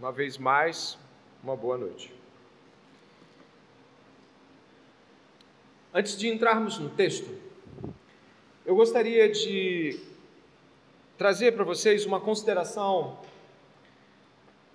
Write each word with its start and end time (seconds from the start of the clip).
Uma 0.00 0.10
vez 0.10 0.38
mais, 0.38 0.96
uma 1.44 1.54
boa 1.54 1.76
noite. 1.76 2.10
Antes 5.92 6.16
de 6.16 6.26
entrarmos 6.26 6.78
no 6.78 6.88
texto, 6.88 7.28
eu 8.64 8.74
gostaria 8.74 9.30
de 9.30 10.00
trazer 11.18 11.52
para 11.52 11.64
vocês 11.64 12.06
uma 12.06 12.18
consideração 12.18 13.18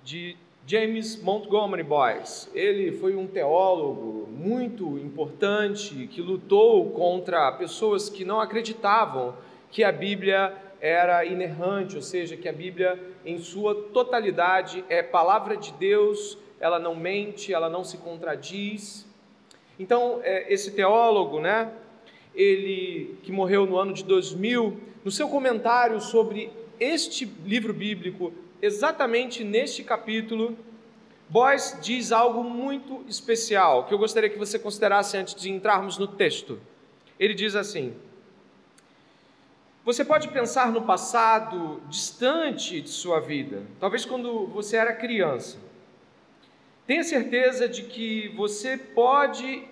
de 0.03 0.37
James 0.67 1.19
Montgomery 1.19 1.81
Boyce. 1.81 2.47
Ele 2.53 2.95
foi 2.99 3.15
um 3.15 3.25
teólogo 3.25 4.27
muito 4.29 4.99
importante 4.99 6.05
que 6.05 6.21
lutou 6.21 6.91
contra 6.91 7.51
pessoas 7.53 8.11
que 8.11 8.23
não 8.23 8.39
acreditavam 8.39 9.35
que 9.71 9.83
a 9.83 9.91
Bíblia 9.91 10.55
era 10.85 11.25
inerrante, 11.25 11.95
ou 11.95 12.01
seja, 12.03 12.37
que 12.37 12.47
a 12.47 12.53
Bíblia 12.53 12.99
em 13.25 13.39
sua 13.39 13.73
totalidade 13.73 14.85
é 14.87 15.01
palavra 15.01 15.57
de 15.57 15.73
Deus, 15.73 16.37
ela 16.59 16.77
não 16.77 16.93
mente, 16.93 17.51
ela 17.51 17.67
não 17.67 17.83
se 17.83 17.97
contradiz. 17.97 19.03
Então, 19.79 20.19
é, 20.21 20.53
esse 20.53 20.73
teólogo, 20.73 21.39
né, 21.39 21.71
ele 22.35 23.17
que 23.23 23.31
morreu 23.31 23.65
no 23.65 23.77
ano 23.77 23.93
de 23.93 24.03
2000, 24.03 24.79
no 25.03 25.09
seu 25.09 25.27
comentário 25.27 25.99
sobre 25.99 26.51
este 26.79 27.25
livro 27.25 27.73
bíblico, 27.73 28.31
exatamente 28.61 29.43
neste 29.43 29.83
capítulo, 29.83 30.55
Boyce 31.27 31.81
diz 31.81 32.11
algo 32.11 32.43
muito 32.43 33.03
especial 33.07 33.85
que 33.85 33.93
eu 33.93 33.97
gostaria 33.97 34.29
que 34.29 34.37
você 34.37 34.59
considerasse 34.59 35.17
antes 35.17 35.33
de 35.33 35.49
entrarmos 35.49 35.97
no 35.97 36.05
texto. 36.05 36.59
Ele 37.19 37.33
diz 37.33 37.55
assim: 37.55 37.95
Você 39.85 40.03
pode 40.03 40.29
pensar 40.29 40.71
no 40.71 40.81
passado 40.81 41.79
distante 41.87 42.81
de 42.81 42.89
sua 42.89 43.19
vida, 43.19 43.61
talvez 43.79 44.03
quando 44.03 44.47
você 44.47 44.77
era 44.77 44.91
criança. 44.91 45.59
Tenha 46.87 47.03
certeza 47.03 47.69
de 47.69 47.83
que 47.83 48.29
você 48.29 48.77
pode 48.77 49.63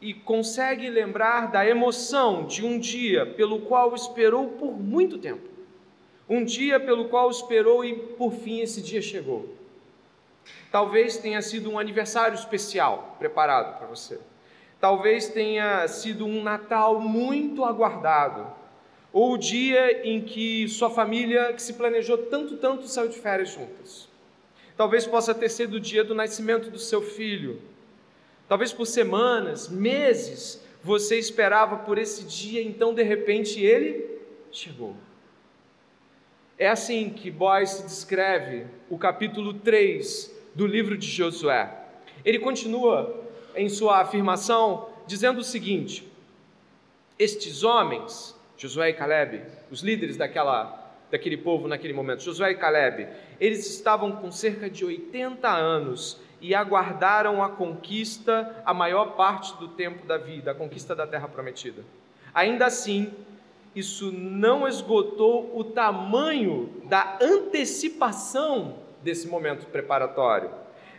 e 0.00 0.14
consegue 0.14 0.88
lembrar 0.88 1.52
da 1.52 1.66
emoção 1.66 2.46
de 2.46 2.64
um 2.64 2.78
dia 2.78 3.26
pelo 3.26 3.60
qual 3.60 3.94
esperou 3.94 4.48
por 4.52 4.80
muito 4.80 5.18
tempo. 5.18 5.46
Um 6.26 6.42
dia 6.42 6.80
pelo 6.80 7.10
qual 7.10 7.30
esperou 7.30 7.84
e 7.84 7.94
por 7.94 8.32
fim 8.32 8.60
esse 8.60 8.80
dia 8.80 9.02
chegou. 9.02 9.54
Talvez 10.72 11.18
tenha 11.18 11.42
sido 11.42 11.70
um 11.70 11.78
aniversário 11.78 12.34
especial 12.34 13.14
preparado 13.18 13.76
para 13.76 13.86
você. 13.86 14.18
Talvez 14.80 15.28
tenha 15.28 15.86
sido 15.86 16.24
um 16.24 16.42
Natal 16.42 16.98
muito 16.98 17.62
aguardado. 17.62 18.63
Ou 19.14 19.34
o 19.34 19.38
dia 19.38 20.04
em 20.04 20.20
que 20.20 20.68
sua 20.68 20.90
família, 20.90 21.52
que 21.52 21.62
se 21.62 21.74
planejou 21.74 22.18
tanto, 22.18 22.56
tanto, 22.56 22.88
saiu 22.88 23.08
de 23.08 23.16
férias 23.16 23.50
juntas. 23.50 24.08
Talvez 24.76 25.06
possa 25.06 25.32
ter 25.32 25.48
sido 25.48 25.74
o 25.74 25.80
dia 25.80 26.02
do 26.02 26.16
nascimento 26.16 26.68
do 26.68 26.80
seu 26.80 27.00
filho. 27.00 27.62
Talvez 28.48 28.72
por 28.72 28.86
semanas, 28.86 29.68
meses, 29.68 30.60
você 30.82 31.16
esperava 31.16 31.76
por 31.76 31.96
esse 31.96 32.24
dia, 32.24 32.60
então 32.60 32.92
de 32.92 33.04
repente 33.04 33.62
ele 33.62 34.18
chegou. 34.50 34.96
É 36.58 36.68
assim 36.68 37.08
que 37.08 37.30
Boyce 37.30 37.84
descreve 37.84 38.66
o 38.90 38.98
capítulo 38.98 39.54
3 39.54 40.34
do 40.56 40.66
livro 40.66 40.98
de 40.98 41.06
Josué. 41.06 41.72
Ele 42.24 42.40
continua 42.40 43.22
em 43.54 43.68
sua 43.68 44.00
afirmação 44.00 44.88
dizendo 45.06 45.38
o 45.38 45.44
seguinte: 45.44 46.04
Estes 47.16 47.62
homens, 47.62 48.33
Josué 48.56 48.90
e 48.90 48.94
Caleb, 48.94 49.42
os 49.70 49.82
líderes 49.82 50.16
daquela 50.16 50.82
daquele 51.10 51.36
povo 51.36 51.68
naquele 51.68 51.92
momento, 51.92 52.24
Josué 52.24 52.50
e 52.50 52.54
Caleb, 52.56 53.06
eles 53.38 53.70
estavam 53.70 54.12
com 54.16 54.32
cerca 54.32 54.68
de 54.68 54.84
80 54.84 55.48
anos 55.48 56.20
e 56.40 56.54
aguardaram 56.54 57.42
a 57.42 57.48
conquista 57.48 58.62
a 58.66 58.74
maior 58.74 59.14
parte 59.14 59.56
do 59.58 59.68
tempo 59.68 60.04
da 60.06 60.18
vida, 60.18 60.50
a 60.50 60.54
conquista 60.54 60.94
da 60.94 61.06
terra 61.06 61.28
prometida. 61.28 61.84
Ainda 62.34 62.66
assim, 62.66 63.12
isso 63.74 64.10
não 64.12 64.66
esgotou 64.66 65.56
o 65.56 65.64
tamanho 65.64 66.82
da 66.84 67.16
antecipação 67.20 68.78
desse 69.02 69.28
momento 69.28 69.66
preparatório. 69.66 70.50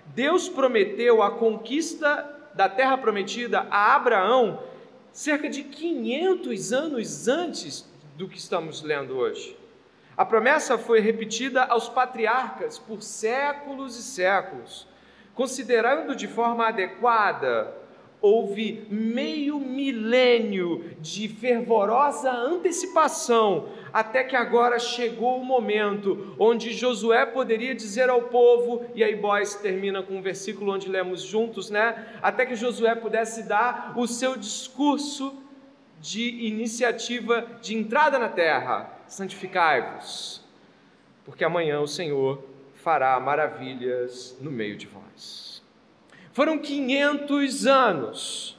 Deus 0.08 0.48
prometeu 0.48 1.22
a 1.22 1.32
conquista 1.32 2.32
da 2.54 2.70
terra 2.70 2.98
prometida 2.98 3.68
a 3.70 3.96
Abraão 3.96 4.64
cerca 5.16 5.50
de 5.50 5.64
500 5.64 6.74
anos 6.74 7.28
antes 7.30 7.90
do 8.18 8.28
que 8.28 8.38
estamos 8.38 8.82
lendo 8.82 9.16
hoje. 9.16 9.58
A 10.18 10.26
promessa 10.26 10.78
foi 10.78 11.00
repetida 11.00 11.64
aos 11.64 11.88
patriarcas 11.88 12.78
por 12.78 13.02
séculos 13.02 13.98
e 13.98 14.04
séculos, 14.04 14.86
considerando 15.34 16.18
de 16.18 16.28
forma 16.28 16.68
adequada 16.68 17.74
houve 18.26 18.88
meio 18.90 19.60
milênio 19.60 20.84
de 21.00 21.28
fervorosa 21.28 22.32
antecipação, 22.32 23.70
até 23.94 24.24
que 24.24 24.36
agora 24.36 24.80
chegou 24.80 25.40
o 25.40 25.46
momento 25.46 26.36
onde 26.40 26.74
Josué 26.74 27.24
poderia 27.28 27.76
dizer 27.76 28.10
ao 28.10 28.24
povo, 28.24 28.84
e 28.96 29.04
aí 29.04 29.16
Boyce 29.16 29.62
termina 29.62 30.02
com 30.02 30.16
um 30.18 30.24
versículo 30.24 30.74
onde 30.74 30.90
lemos 30.90 31.22
juntos, 31.22 31.70
né? 31.70 32.04
Até 32.20 32.48
que 32.48 32.56
Josué 32.56 32.96
pudesse 32.96 33.44
dar 33.44 33.94
o 33.96 34.08
seu 34.08 34.36
discurso 34.36 35.40
de 36.02 36.48
iniciativa 36.48 37.46
de 37.62 37.76
entrada 37.76 38.18
na 38.18 38.30
terra: 38.30 38.90
santificai-vos, 39.06 40.44
porque 41.24 41.44
amanhã 41.44 41.80
o 41.80 41.88
Senhor 41.88 42.44
fará 42.74 43.20
maravilhas 43.20 44.36
no 44.42 44.50
meio 44.50 44.76
de 44.76 44.88
vós. 44.88 45.55
Foram 46.36 46.58
500 46.58 47.66
anos, 47.66 48.58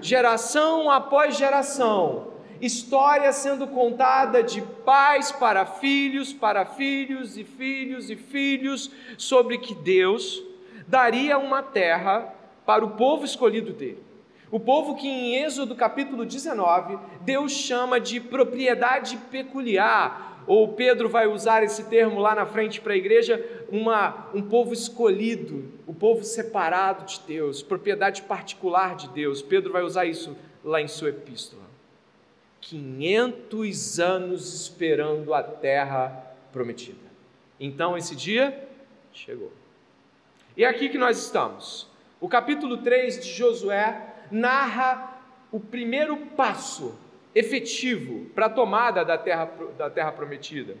geração 0.00 0.90
após 0.90 1.36
geração, 1.36 2.28
história 2.58 3.30
sendo 3.32 3.66
contada 3.66 4.42
de 4.42 4.62
pais 4.62 5.30
para 5.30 5.66
filhos, 5.66 6.32
para 6.32 6.64
filhos 6.64 7.36
e 7.36 7.44
filhos 7.44 8.08
e 8.08 8.16
filhos, 8.16 8.90
sobre 9.18 9.58
que 9.58 9.74
Deus 9.74 10.42
daria 10.86 11.36
uma 11.36 11.62
terra 11.62 12.32
para 12.64 12.82
o 12.82 12.92
povo 12.92 13.26
escolhido 13.26 13.74
dele. 13.74 14.02
O 14.50 14.58
povo 14.58 14.94
que 14.94 15.06
em 15.06 15.34
Êxodo 15.34 15.74
capítulo 15.76 16.24
19, 16.24 16.98
Deus 17.20 17.52
chama 17.52 18.00
de 18.00 18.20
propriedade 18.20 19.18
peculiar, 19.30 20.44
ou 20.46 20.68
Pedro 20.68 21.10
vai 21.10 21.26
usar 21.26 21.62
esse 21.62 21.84
termo 21.90 22.20
lá 22.20 22.34
na 22.34 22.46
frente 22.46 22.80
para 22.80 22.94
a 22.94 22.96
igreja, 22.96 23.57
uma, 23.68 24.28
um 24.34 24.42
povo 24.42 24.72
escolhido, 24.72 25.72
o 25.86 25.92
um 25.92 25.94
povo 25.94 26.24
separado 26.24 27.04
de 27.04 27.20
Deus, 27.26 27.62
propriedade 27.62 28.22
particular 28.22 28.96
de 28.96 29.08
Deus. 29.08 29.42
Pedro 29.42 29.72
vai 29.72 29.82
usar 29.82 30.06
isso 30.06 30.36
lá 30.64 30.80
em 30.80 30.88
sua 30.88 31.10
epístola. 31.10 31.62
500 32.60 34.00
anos 34.00 34.54
esperando 34.62 35.32
a 35.32 35.42
terra 35.42 36.34
prometida. 36.52 37.08
Então 37.60 37.96
esse 37.96 38.16
dia 38.16 38.68
chegou. 39.12 39.52
E 40.56 40.64
é 40.64 40.68
aqui 40.68 40.88
que 40.88 40.98
nós 40.98 41.18
estamos. 41.18 41.88
O 42.20 42.28
capítulo 42.28 42.78
3 42.78 43.20
de 43.24 43.30
Josué 43.30 44.14
narra 44.30 45.22
o 45.52 45.60
primeiro 45.60 46.16
passo 46.16 46.98
efetivo 47.34 48.26
para 48.34 48.46
a 48.46 48.50
tomada 48.50 49.04
da 49.04 49.16
terra, 49.16 49.50
da 49.76 49.88
terra 49.88 50.12
prometida. 50.12 50.76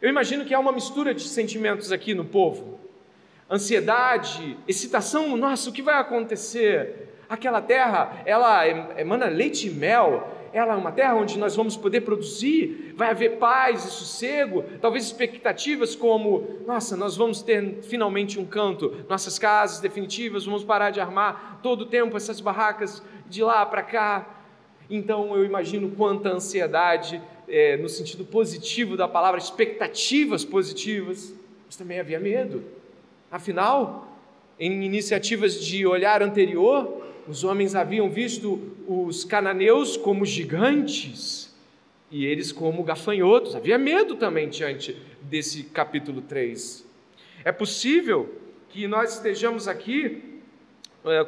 Eu 0.00 0.08
imagino 0.08 0.44
que 0.44 0.54
há 0.54 0.60
uma 0.60 0.70
mistura 0.70 1.12
de 1.12 1.22
sentimentos 1.22 1.90
aqui 1.90 2.14
no 2.14 2.24
povo: 2.24 2.78
ansiedade, 3.50 4.56
excitação, 4.68 5.36
nossa, 5.36 5.70
o 5.70 5.72
que 5.72 5.82
vai 5.82 5.96
acontecer? 5.96 7.16
Aquela 7.28 7.60
terra, 7.60 8.22
ela 8.24 8.66
emana 8.96 9.26
leite 9.26 9.66
e 9.66 9.70
mel, 9.70 10.32
ela 10.52 10.74
é 10.74 10.76
uma 10.76 10.92
terra 10.92 11.14
onde 11.14 11.36
nós 11.36 11.54
vamos 11.54 11.76
poder 11.76 12.02
produzir, 12.02 12.94
vai 12.96 13.10
haver 13.10 13.38
paz 13.38 13.84
e 13.84 13.90
sossego, 13.90 14.64
talvez 14.80 15.04
expectativas 15.04 15.94
como, 15.94 16.62
nossa, 16.66 16.96
nós 16.96 17.16
vamos 17.16 17.42
ter 17.42 17.80
finalmente 17.82 18.38
um 18.38 18.46
canto, 18.46 19.04
nossas 19.08 19.38
casas 19.38 19.80
definitivas, 19.80 20.46
vamos 20.46 20.64
parar 20.64 20.90
de 20.90 21.00
armar 21.00 21.60
todo 21.62 21.82
o 21.82 21.86
tempo 21.86 22.16
essas 22.16 22.40
barracas 22.40 23.02
de 23.28 23.42
lá 23.42 23.66
para 23.66 23.82
cá, 23.82 24.26
então 24.88 25.36
eu 25.36 25.44
imagino 25.44 25.90
quanta 25.90 26.30
ansiedade, 26.30 27.20
é, 27.48 27.76
no 27.76 27.88
sentido 27.88 28.24
positivo 28.24 28.96
da 28.96 29.08
palavra, 29.08 29.40
expectativas 29.40 30.44
positivas, 30.44 31.34
mas 31.66 31.76
também 31.76 31.98
havia 32.00 32.20
medo. 32.20 32.62
Afinal, 33.30 34.18
em 34.58 34.84
iniciativas 34.84 35.62
de 35.62 35.86
olhar 35.86 36.22
anterior, 36.22 37.02
os 37.28 37.44
homens 37.44 37.74
haviam 37.74 38.10
visto 38.10 38.60
os 38.86 39.24
cananeus 39.24 39.96
como 39.96 40.24
gigantes 40.24 41.54
e 42.10 42.24
eles 42.24 42.52
como 42.52 42.82
gafanhotos. 42.82 43.54
Havia 43.54 43.76
medo 43.76 44.16
também 44.16 44.48
diante 44.48 44.96
desse 45.22 45.64
capítulo 45.64 46.22
3. 46.22 46.86
É 47.44 47.52
possível 47.52 48.34
que 48.70 48.86
nós 48.86 49.14
estejamos 49.14 49.68
aqui 49.68 50.22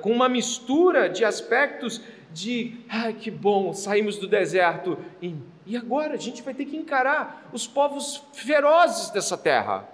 com 0.01 0.11
uma 0.11 0.29
mistura 0.29 1.09
de 1.09 1.25
aspectos 1.25 2.01
de, 2.33 2.77
ai 2.89 3.13
que 3.13 3.31
bom, 3.31 3.73
saímos 3.73 4.17
do 4.17 4.27
deserto 4.27 4.99
e, 5.21 5.35
e 5.67 5.77
agora 5.77 6.15
a 6.15 6.19
gente 6.19 6.43
vai 6.43 6.55
ter 6.55 6.65
que 6.65 6.77
encarar 6.77 7.49
os 7.53 7.67
povos 7.67 8.23
ferozes 8.33 9.11
dessa 9.11 9.37
terra. 9.37 9.89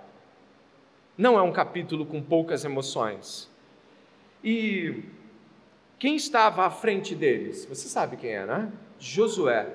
Não 1.16 1.38
é 1.38 1.42
um 1.42 1.52
capítulo 1.52 2.04
com 2.04 2.22
poucas 2.22 2.64
emoções. 2.64 3.50
E 4.44 5.02
quem 5.98 6.14
estava 6.14 6.66
à 6.66 6.70
frente 6.70 7.14
deles? 7.14 7.64
Você 7.64 7.88
sabe 7.88 8.16
quem 8.16 8.30
é, 8.30 8.44
né? 8.44 8.70
Josué, 8.98 9.66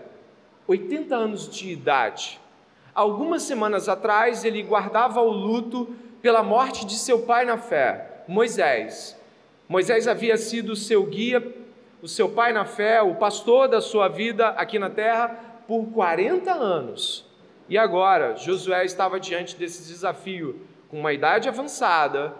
80 0.68 1.16
anos 1.16 1.50
de 1.50 1.72
idade. 1.72 2.40
Algumas 2.94 3.44
semanas 3.44 3.90
atrás, 3.90 4.44
ele 4.46 4.62
guardava 4.62 5.22
o 5.22 5.32
luto 5.32 5.96
pela 6.22 6.44
morte 6.44 6.86
de 6.86 6.94
seu 6.94 7.24
pai 7.24 7.46
na 7.46 7.58
fé, 7.58 8.24
Moisés. 8.28 9.20
Moisés 9.72 10.06
havia 10.06 10.36
sido 10.36 10.76
seu 10.76 11.06
guia, 11.06 11.42
o 12.02 12.08
seu 12.08 12.28
pai 12.28 12.52
na 12.52 12.66
fé, 12.66 13.02
o 13.02 13.16
pastor 13.16 13.70
da 13.70 13.80
sua 13.80 14.10
vida 14.10 14.50
aqui 14.50 14.78
na 14.78 14.90
terra 14.90 15.30
por 15.66 15.86
40 15.94 16.52
anos. 16.52 17.26
E 17.70 17.78
agora, 17.78 18.36
Josué 18.36 18.84
estava 18.84 19.18
diante 19.18 19.56
desse 19.56 19.88
desafio, 19.88 20.60
com 20.90 21.00
uma 21.00 21.14
idade 21.14 21.48
avançada, 21.48 22.36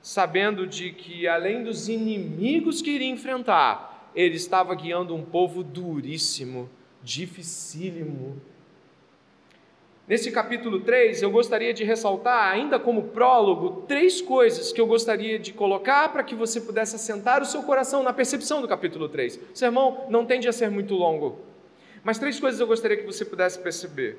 sabendo 0.00 0.66
de 0.66 0.90
que 0.90 1.28
além 1.28 1.62
dos 1.62 1.88
inimigos 1.88 2.82
que 2.82 2.90
iria 2.90 3.10
enfrentar, 3.10 4.10
ele 4.12 4.34
estava 4.34 4.74
guiando 4.74 5.14
um 5.14 5.22
povo 5.22 5.62
duríssimo, 5.62 6.68
dificílimo. 7.00 8.42
Nesse 10.08 10.32
capítulo 10.32 10.80
3, 10.80 11.22
eu 11.22 11.30
gostaria 11.30 11.72
de 11.72 11.84
ressaltar, 11.84 12.50
ainda 12.50 12.76
como 12.76 13.04
prólogo, 13.04 13.82
três 13.86 14.20
coisas 14.20 14.72
que 14.72 14.80
eu 14.80 14.86
gostaria 14.86 15.38
de 15.38 15.52
colocar 15.52 16.08
para 16.12 16.24
que 16.24 16.34
você 16.34 16.60
pudesse 16.60 16.96
assentar 16.96 17.40
o 17.40 17.46
seu 17.46 17.62
coração 17.62 18.02
na 18.02 18.12
percepção 18.12 18.60
do 18.60 18.66
capítulo 18.66 19.08
3. 19.08 19.36
O 19.36 19.40
sermão 19.56 20.04
não 20.08 20.26
tende 20.26 20.48
a 20.48 20.52
ser 20.52 20.68
muito 20.70 20.94
longo, 20.94 21.38
mas 22.02 22.18
três 22.18 22.40
coisas 22.40 22.60
eu 22.60 22.66
gostaria 22.66 22.96
que 22.96 23.06
você 23.06 23.24
pudesse 23.24 23.60
perceber. 23.60 24.18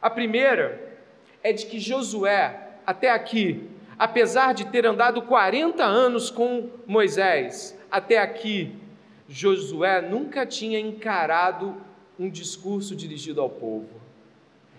A 0.00 0.10
primeira 0.10 0.98
é 1.42 1.54
de 1.54 1.64
que 1.64 1.80
Josué, 1.80 2.76
até 2.86 3.10
aqui, 3.10 3.66
apesar 3.98 4.52
de 4.52 4.66
ter 4.66 4.84
andado 4.84 5.22
40 5.22 5.82
anos 5.84 6.30
com 6.30 6.68
Moisés, 6.86 7.74
até 7.90 8.18
aqui, 8.18 8.76
Josué 9.26 10.02
nunca 10.02 10.44
tinha 10.44 10.78
encarado 10.78 11.76
um 12.18 12.28
discurso 12.28 12.94
dirigido 12.94 13.40
ao 13.40 13.48
povo. 13.48 14.07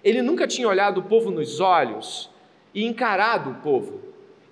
Ele 0.04 0.22
nunca 0.22 0.48
tinha 0.48 0.68
olhado 0.68 1.00
o 1.00 1.04
povo 1.04 1.32
nos 1.32 1.60
olhos 1.60 2.30
e 2.74 2.86
encarado 2.86 3.52
o 3.52 3.56
povo, 3.56 4.00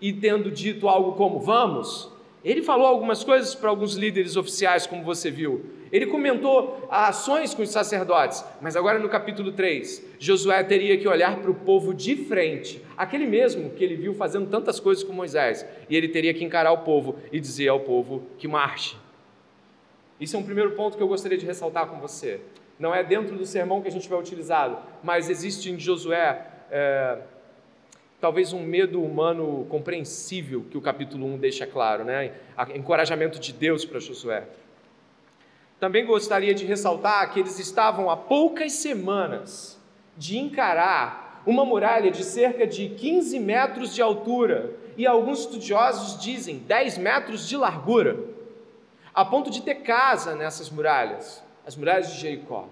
e 0.02 0.12
tendo 0.12 0.52
dito 0.52 0.88
algo 0.88 1.14
como: 1.14 1.40
Vamos. 1.40 2.12
Ele 2.46 2.62
falou 2.62 2.88
algumas 2.88 3.24
coisas 3.24 3.56
para 3.56 3.70
alguns 3.70 3.96
líderes 3.96 4.38
oficiais, 4.38 4.88
como 4.88 5.04
você 5.04 5.30
viu. 5.30 5.66
Ele 5.92 6.06
comentou 6.06 6.88
ações 6.90 7.54
com 7.54 7.62
os 7.62 7.70
sacerdotes, 7.70 8.44
mas 8.62 8.76
agora 8.76 9.00
no 9.00 9.10
capítulo 9.10 9.52
3, 9.52 10.06
Josué 10.20 10.64
teria 10.64 10.98
que 10.98 11.08
olhar 11.08 11.38
para 11.40 11.50
o 11.50 11.56
povo 11.56 11.94
de 11.94 12.16
frente, 12.16 12.82
aquele 12.96 13.26
mesmo 13.26 13.72
que 13.72 13.84
ele 13.84 13.96
viu 13.96 14.14
fazendo 14.14 14.50
tantas 14.50 14.80
coisas 14.80 15.04
com 15.04 15.14
Moisés, 15.14 15.66
e 15.90 15.96
ele 15.96 16.10
teria 16.10 16.34
que 16.34 16.44
encarar 16.44 16.72
o 16.72 16.80
povo 16.80 17.16
e 17.32 17.40
dizer 17.40 17.70
ao 17.70 17.80
povo 17.80 18.24
que 18.38 18.48
marche. 18.48 18.96
Isso 20.20 20.36
é 20.36 20.40
um 20.40 20.44
primeiro 20.44 20.72
ponto 20.72 20.98
que 20.98 21.04
eu 21.04 21.08
gostaria 21.08 21.38
de 21.38 21.46
ressaltar 21.46 21.88
com 21.88 22.00
você. 22.00 22.42
Não 22.80 22.94
é 22.94 23.04
dentro 23.04 23.36
do 23.36 23.46
sermão 23.46 23.82
que 23.82 23.88
a 23.88 23.92
gente 23.92 24.08
vai 24.08 24.20
utilizá-lo, 24.20 24.80
mas 25.04 25.30
existe 25.30 25.72
em 25.72 25.80
Josué 25.80 26.46
é, 26.70 27.18
talvez 28.20 28.54
um 28.54 28.62
medo 28.62 29.02
humano 29.02 29.66
compreensível 29.70 30.66
que 30.70 30.78
o 30.78 30.82
capítulo 30.82 31.26
1 31.26 31.38
deixa 31.38 31.66
claro, 31.66 32.04
né? 32.04 32.34
Encorajamento 32.76 33.40
de 33.40 33.54
Deus 33.54 33.86
para 33.86 34.00
Josué. 34.00 34.48
Também 35.80 36.06
gostaria 36.06 36.54
de 36.54 36.66
ressaltar 36.66 37.32
que 37.32 37.40
eles 37.40 37.60
estavam 37.60 38.10
há 38.10 38.18
poucas 38.18 38.74
semanas 38.74 39.80
de 40.18 40.38
encarar 40.38 41.44
uma 41.46 41.64
muralha 41.64 42.10
de 42.12 42.24
cerca 42.24 42.66
de 42.66 42.90
15 42.90 43.40
metros 43.40 43.94
de 43.94 44.02
altura 44.02 44.76
e 44.98 45.06
alguns 45.06 45.42
estudiosos 45.42 46.22
dizem 46.22 46.58
10 46.58 46.98
metros 46.98 47.48
de 47.48 47.56
largura, 47.56 48.20
a 49.14 49.24
ponto 49.24 49.52
de 49.52 49.62
ter 49.62 49.76
casa 49.76 50.36
nessas 50.36 50.70
muralhas, 50.72 51.44
as 51.68 51.76
muralhas 51.76 52.14
de 52.14 52.22
Jericó. 52.22 52.70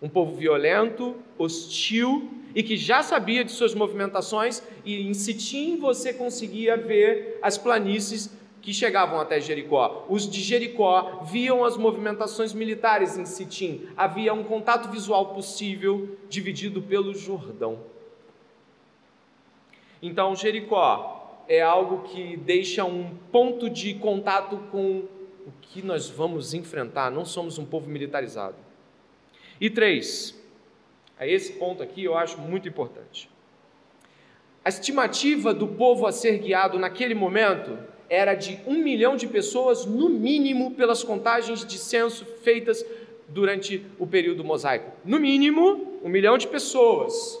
Um 0.00 0.08
povo 0.08 0.36
violento, 0.36 1.16
hostil 1.36 2.30
e 2.54 2.62
que 2.62 2.76
já 2.76 3.02
sabia 3.02 3.44
de 3.44 3.50
suas 3.50 3.74
movimentações, 3.74 4.62
e 4.84 5.02
em 5.02 5.12
Sitim 5.12 5.76
você 5.76 6.14
conseguia 6.14 6.76
ver 6.76 7.40
as 7.42 7.58
planícies 7.58 8.32
que 8.62 8.72
chegavam 8.72 9.18
até 9.18 9.40
Jericó. 9.40 10.06
Os 10.08 10.30
de 10.30 10.40
Jericó 10.40 11.24
viam 11.24 11.64
as 11.64 11.76
movimentações 11.76 12.52
militares 12.52 13.18
em 13.18 13.26
Sitim. 13.26 13.88
Havia 13.96 14.32
um 14.32 14.44
contato 14.44 14.88
visual 14.88 15.34
possível 15.34 16.16
dividido 16.28 16.80
pelo 16.80 17.12
Jordão. 17.14 17.80
Então, 20.00 20.36
Jericó 20.36 21.42
é 21.48 21.60
algo 21.60 22.02
que 22.02 22.36
deixa 22.36 22.84
um 22.84 23.10
ponto 23.32 23.68
de 23.68 23.94
contato 23.94 24.58
com 24.70 25.17
o 25.48 25.52
que 25.62 25.80
nós 25.80 26.08
vamos 26.08 26.52
enfrentar. 26.52 27.10
Não 27.10 27.24
somos 27.24 27.58
um 27.58 27.64
povo 27.64 27.88
militarizado. 27.88 28.56
E 29.58 29.70
três, 29.70 30.38
a 31.18 31.26
esse 31.26 31.54
ponto 31.54 31.82
aqui 31.82 32.04
eu 32.04 32.16
acho 32.16 32.38
muito 32.38 32.68
importante. 32.68 33.30
A 34.64 34.68
estimativa 34.68 35.54
do 35.54 35.66
povo 35.66 36.06
a 36.06 36.12
ser 36.12 36.38
guiado 36.38 36.78
naquele 36.78 37.14
momento 37.14 37.78
era 38.10 38.34
de 38.34 38.60
um 38.66 38.74
milhão 38.74 39.16
de 39.16 39.26
pessoas, 39.26 39.86
no 39.86 40.08
mínimo, 40.08 40.72
pelas 40.72 41.02
contagens 41.02 41.64
de 41.64 41.78
censo 41.78 42.24
feitas 42.42 42.84
durante 43.26 43.84
o 43.98 44.06
período 44.06 44.44
mosaico. 44.44 44.92
No 45.04 45.18
mínimo, 45.18 45.98
um 46.02 46.08
milhão 46.08 46.36
de 46.36 46.46
pessoas. 46.46 47.40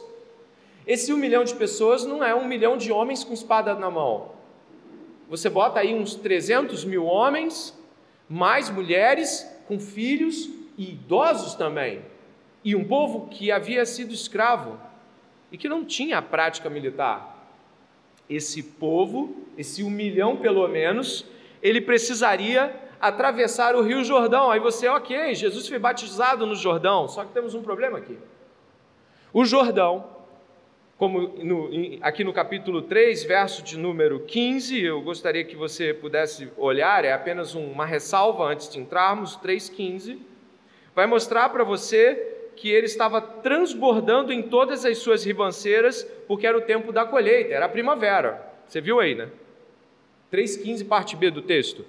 Esse 0.86 1.12
um 1.12 1.16
milhão 1.18 1.44
de 1.44 1.54
pessoas 1.54 2.04
não 2.04 2.24
é 2.24 2.34
um 2.34 2.46
milhão 2.46 2.76
de 2.78 2.90
homens 2.90 3.22
com 3.22 3.34
espada 3.34 3.74
na 3.74 3.90
mão. 3.90 4.32
Você 5.28 5.50
bota 5.50 5.80
aí 5.80 5.94
uns 5.94 6.14
300 6.14 6.84
mil 6.84 7.04
homens, 7.04 7.77
mais 8.28 8.68
mulheres 8.68 9.46
com 9.66 9.78
filhos 9.78 10.48
e 10.76 10.90
idosos 10.90 11.54
também. 11.54 12.02
E 12.64 12.74
um 12.76 12.84
povo 12.84 13.28
que 13.28 13.50
havia 13.50 13.84
sido 13.86 14.12
escravo 14.12 14.78
e 15.50 15.56
que 15.56 15.68
não 15.68 15.84
tinha 15.84 16.18
a 16.18 16.22
prática 16.22 16.68
militar 16.68 17.36
esse 18.28 18.62
povo, 18.62 19.34
esse 19.56 19.82
um 19.82 19.90
milhão 19.90 20.36
pelo 20.36 20.68
menos, 20.68 21.24
ele 21.62 21.80
precisaria 21.80 22.74
atravessar 23.00 23.74
o 23.74 23.82
Rio 23.82 24.04
Jordão. 24.04 24.50
Aí 24.50 24.60
você, 24.60 24.86
ok, 24.88 25.34
Jesus 25.34 25.66
foi 25.66 25.78
batizado 25.78 26.44
no 26.44 26.54
Jordão, 26.54 27.08
só 27.08 27.24
que 27.24 27.32
temos 27.32 27.54
um 27.54 27.62
problema 27.62 27.98
aqui. 27.98 28.18
O 29.32 29.44
Jordão, 29.44 30.04
como 30.98 31.20
no, 31.20 31.70
aqui 32.02 32.24
no 32.24 32.32
capítulo 32.32 32.82
3, 32.82 33.22
verso 33.22 33.62
de 33.62 33.78
número 33.78 34.18
15, 34.18 34.82
eu 34.82 35.00
gostaria 35.00 35.44
que 35.44 35.54
você 35.54 35.94
pudesse 35.94 36.50
olhar, 36.56 37.04
é 37.04 37.12
apenas 37.12 37.54
uma 37.54 37.86
ressalva 37.86 38.44
antes 38.44 38.68
de 38.68 38.80
entrarmos, 38.80 39.38
3,15, 39.38 40.18
vai 40.96 41.06
mostrar 41.06 41.50
para 41.50 41.62
você 41.62 42.50
que 42.56 42.68
ele 42.68 42.86
estava 42.86 43.20
transbordando 43.20 44.32
em 44.32 44.42
todas 44.42 44.84
as 44.84 44.98
suas 44.98 45.24
ribanceiras, 45.24 46.02
porque 46.26 46.44
era 46.44 46.58
o 46.58 46.62
tempo 46.62 46.90
da 46.90 47.04
colheita, 47.04 47.54
era 47.54 47.66
a 47.66 47.68
primavera. 47.68 48.44
Você 48.66 48.80
viu 48.80 48.98
aí, 48.98 49.14
né? 49.14 49.30
3,15, 50.32 50.88
parte 50.88 51.14
B 51.14 51.30
do 51.30 51.42
texto. 51.42 51.86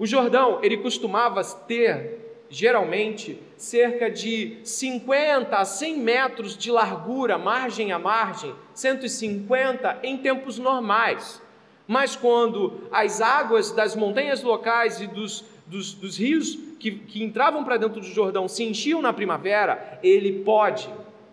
O 0.00 0.04
Jordão, 0.04 0.58
ele 0.64 0.78
costumava 0.78 1.44
ter, 1.44 2.25
geralmente, 2.48 3.40
cerca 3.56 4.10
de 4.10 4.58
50 4.62 5.56
a 5.56 5.64
100 5.64 5.98
metros 5.98 6.56
de 6.56 6.70
largura, 6.70 7.38
margem 7.38 7.92
a 7.92 7.98
margem, 7.98 8.54
150 8.74 10.00
em 10.02 10.16
tempos 10.18 10.58
normais. 10.58 11.42
Mas 11.86 12.16
quando 12.16 12.88
as 12.90 13.20
águas 13.20 13.70
das 13.70 13.94
montanhas 13.94 14.42
locais 14.42 15.00
e 15.00 15.06
dos, 15.06 15.44
dos, 15.66 15.94
dos 15.94 16.18
rios 16.18 16.58
que, 16.78 16.90
que 16.90 17.22
entravam 17.22 17.64
para 17.64 17.76
dentro 17.76 18.00
do 18.00 18.06
Jordão 18.06 18.48
se 18.48 18.64
enchiam 18.64 19.00
na 19.00 19.12
primavera, 19.12 19.98
ele 20.02 20.44
pode 20.44 20.88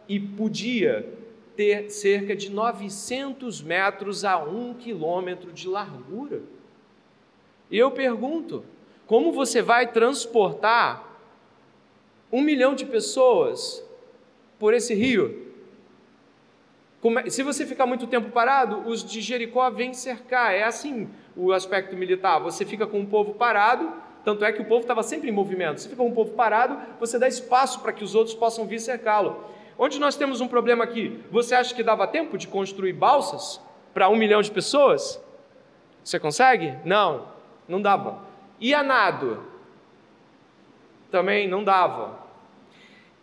e 0.08 0.20
podia 0.20 1.12
ter 1.56 1.90
cerca 1.90 2.36
de 2.36 2.50
900 2.50 3.62
metros 3.62 4.26
a 4.26 4.38
um 4.44 4.74
quilômetro 4.74 5.52
de 5.52 5.68
largura. 5.68 6.42
E 7.70 7.78
eu 7.78 7.92
pergunto: 7.92 8.64
como 9.14 9.32
você 9.32 9.62
vai 9.62 9.92
transportar 9.92 11.04
um 12.32 12.42
milhão 12.42 12.74
de 12.74 12.84
pessoas 12.84 13.88
por 14.58 14.74
esse 14.74 14.96
rio? 14.96 15.54
É, 17.24 17.30
se 17.30 17.44
você 17.44 17.64
ficar 17.64 17.86
muito 17.86 18.08
tempo 18.08 18.32
parado, 18.32 18.90
os 18.90 19.04
de 19.04 19.22
Jericó 19.22 19.70
vêm 19.70 19.94
cercar. 19.94 20.52
É 20.56 20.64
assim 20.64 21.08
o 21.36 21.54
aspecto 21.54 21.96
militar: 21.96 22.40
você 22.40 22.66
fica 22.66 22.88
com 22.88 23.02
o 23.02 23.06
povo 23.06 23.36
parado 23.36 23.94
tanto 24.26 24.44
é 24.44 24.52
que 24.52 24.64
o 24.64 24.66
povo 24.66 24.82
estava 24.82 25.04
sempre 25.04 25.30
em 25.30 25.32
movimento. 25.32 25.80
Se 25.80 25.90
fica 25.90 26.02
um 26.02 26.12
povo 26.12 26.32
parado, 26.32 26.76
você 27.00 27.20
dá 27.20 27.28
espaço 27.28 27.82
para 27.82 27.94
que 27.94 28.04
os 28.04 28.16
outros 28.16 28.36
possam 28.36 28.66
vir 28.66 28.80
cercá-lo. 28.80 29.44
Onde 29.78 30.00
nós 30.00 30.16
temos 30.16 30.42
um 30.42 30.48
problema 30.48 30.84
aqui? 30.84 31.24
Você 31.30 31.54
acha 31.54 31.76
que 31.76 31.84
dava 31.84 32.08
tempo 32.08 32.36
de 32.36 32.48
construir 32.48 32.94
balsas 32.94 33.62
para 33.94 34.10
um 34.10 34.16
milhão 34.16 34.42
de 34.42 34.50
pessoas? 34.50 35.22
Você 36.04 36.20
consegue? 36.20 36.74
Não, 36.84 37.28
não 37.68 37.80
dava. 37.80 38.33
E 38.64 38.74
a 38.74 38.82
nado? 38.82 39.44
Também 41.12 41.50
não 41.50 41.66
dava. 41.66 42.18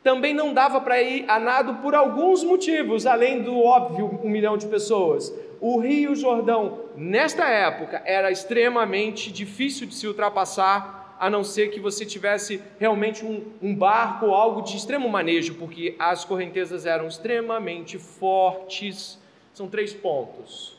Também 0.03 0.35
não 0.35 0.53
dava 0.53 0.83
para 0.83 1.01
ir 1.01 1.25
a 1.31 1.41
nado 1.41 1.77
por 1.77 1.95
alguns 1.95 2.45
motivos, 2.45 3.07
além 3.07 3.43
do 3.43 3.59
óbvio 3.59 4.21
um 4.23 4.29
milhão 4.29 4.59
de 4.59 4.67
pessoas. 4.67 5.35
o 5.59 5.79
Rio 5.79 6.15
Jordão, 6.15 6.81
nesta 6.95 7.49
época, 7.49 8.03
era 8.05 8.31
extremamente 8.31 9.33
difícil 9.33 9.87
de 9.87 9.95
se 9.95 10.07
ultrapassar, 10.07 11.17
a 11.19 11.31
não 11.31 11.43
ser 11.43 11.71
que 11.71 11.81
você 11.81 12.05
tivesse 12.05 12.63
realmente 12.79 13.25
um, 13.25 13.43
um 13.63 13.75
barco 13.75 14.27
ou 14.27 14.35
algo 14.35 14.61
de 14.61 14.77
extremo 14.77 15.09
manejo, 15.09 15.55
porque 15.55 15.97
as 15.99 16.23
correntezas 16.23 16.85
eram 16.85 17.07
extremamente 17.07 17.97
fortes. 17.97 19.19
São 19.55 19.69
três 19.69 19.95
pontos. 19.95 20.77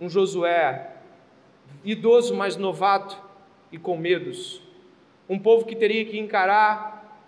Um 0.00 0.08
Josué, 0.08 0.92
idoso, 1.84 2.36
mas 2.36 2.56
novato 2.56 3.29
e 3.70 3.78
com 3.78 3.96
medos. 3.96 4.62
Um 5.28 5.38
povo 5.38 5.64
que 5.64 5.76
teria 5.76 6.04
que 6.04 6.18
encarar, 6.18 7.20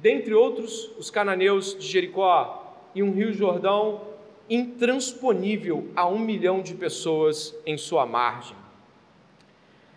dentre 0.00 0.34
outros, 0.34 0.90
os 0.98 1.10
cananeus 1.10 1.76
de 1.78 1.86
Jericó 1.86 2.76
e 2.94 3.02
um 3.02 3.12
Rio 3.12 3.32
Jordão 3.32 4.02
intransponível 4.48 5.88
a 5.96 6.06
um 6.06 6.18
milhão 6.18 6.60
de 6.60 6.74
pessoas 6.74 7.54
em 7.64 7.78
sua 7.78 8.04
margem. 8.04 8.56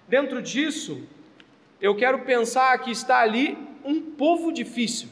Dentro 0.07 0.41
disso, 0.41 1.03
eu 1.81 1.95
quero 1.95 2.19
pensar 2.19 2.77
que 2.79 2.91
está 2.91 3.19
ali 3.19 3.57
um 3.83 4.01
povo 4.01 4.51
difícil, 4.51 5.09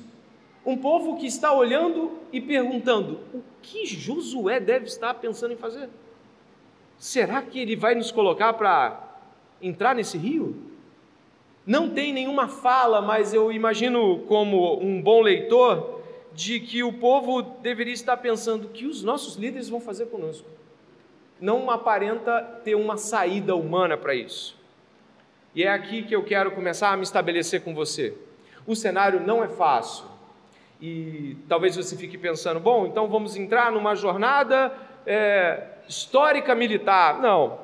um 0.66 0.78
povo 0.78 1.18
que 1.18 1.26
está 1.26 1.54
olhando 1.54 2.20
e 2.32 2.40
perguntando: 2.40 3.20
o 3.34 3.44
que 3.62 3.86
Josué 3.86 4.60
deve 4.60 4.86
estar 4.86 5.14
pensando 5.16 5.54
em 5.54 5.58
fazer? 5.58 5.90
Será 6.98 7.42
que 7.42 7.60
ele 7.60 7.76
vai 7.76 7.94
nos 7.94 8.12
colocar 8.12 8.54
para 8.54 9.20
entrar 9.62 9.94
nesse 9.94 10.18
rio? 10.18 10.56
Não 11.66 11.90
tem 11.90 12.14
nenhuma 12.14 12.48
fala, 12.48 13.02
mas 13.02 13.34
eu 13.34 13.52
imagino, 13.52 14.20
como 14.28 14.80
um 14.80 15.02
bom 15.02 15.22
leitor, 15.22 16.02
de 16.32 16.60
que 16.60 16.84
o 16.84 16.94
povo 16.94 17.42
deveria 17.42 17.94
estar 17.94 18.18
pensando: 18.18 18.66
o 18.66 18.70
que 18.70 18.86
os 18.86 19.02
nossos 19.02 19.36
líderes 19.36 19.68
vão 19.68 19.80
fazer 19.80 20.06
conosco? 20.08 20.48
Não 21.42 21.72
aparenta 21.72 22.42
ter 22.64 22.76
uma 22.76 22.98
saída 22.98 23.56
humana 23.56 23.98
para 23.98 24.14
isso. 24.14 24.56
E 25.56 25.64
é 25.64 25.70
aqui 25.70 26.04
que 26.04 26.16
eu 26.16 26.24
quero 26.24 26.52
começar 26.52 26.92
a 26.92 26.98
me 26.98 27.04
estabelecer 27.04 27.64
com 27.64 27.74
você. 27.74 28.16
O 28.68 28.76
cenário 28.76 29.20
não 29.20 29.44
é 29.44 29.48
fácil. 29.48 30.06
E 30.80 31.38
talvez 31.50 31.76
você 31.76 31.96
fique 31.98 32.18
pensando: 32.18 32.60
bom, 32.60 32.86
então 32.86 33.08
vamos 33.08 33.36
entrar 33.36 33.72
numa 33.72 33.96
jornada 33.96 34.72
é, 35.04 35.64
histórica 35.88 36.54
militar. 36.54 37.20
Não. 37.20 37.60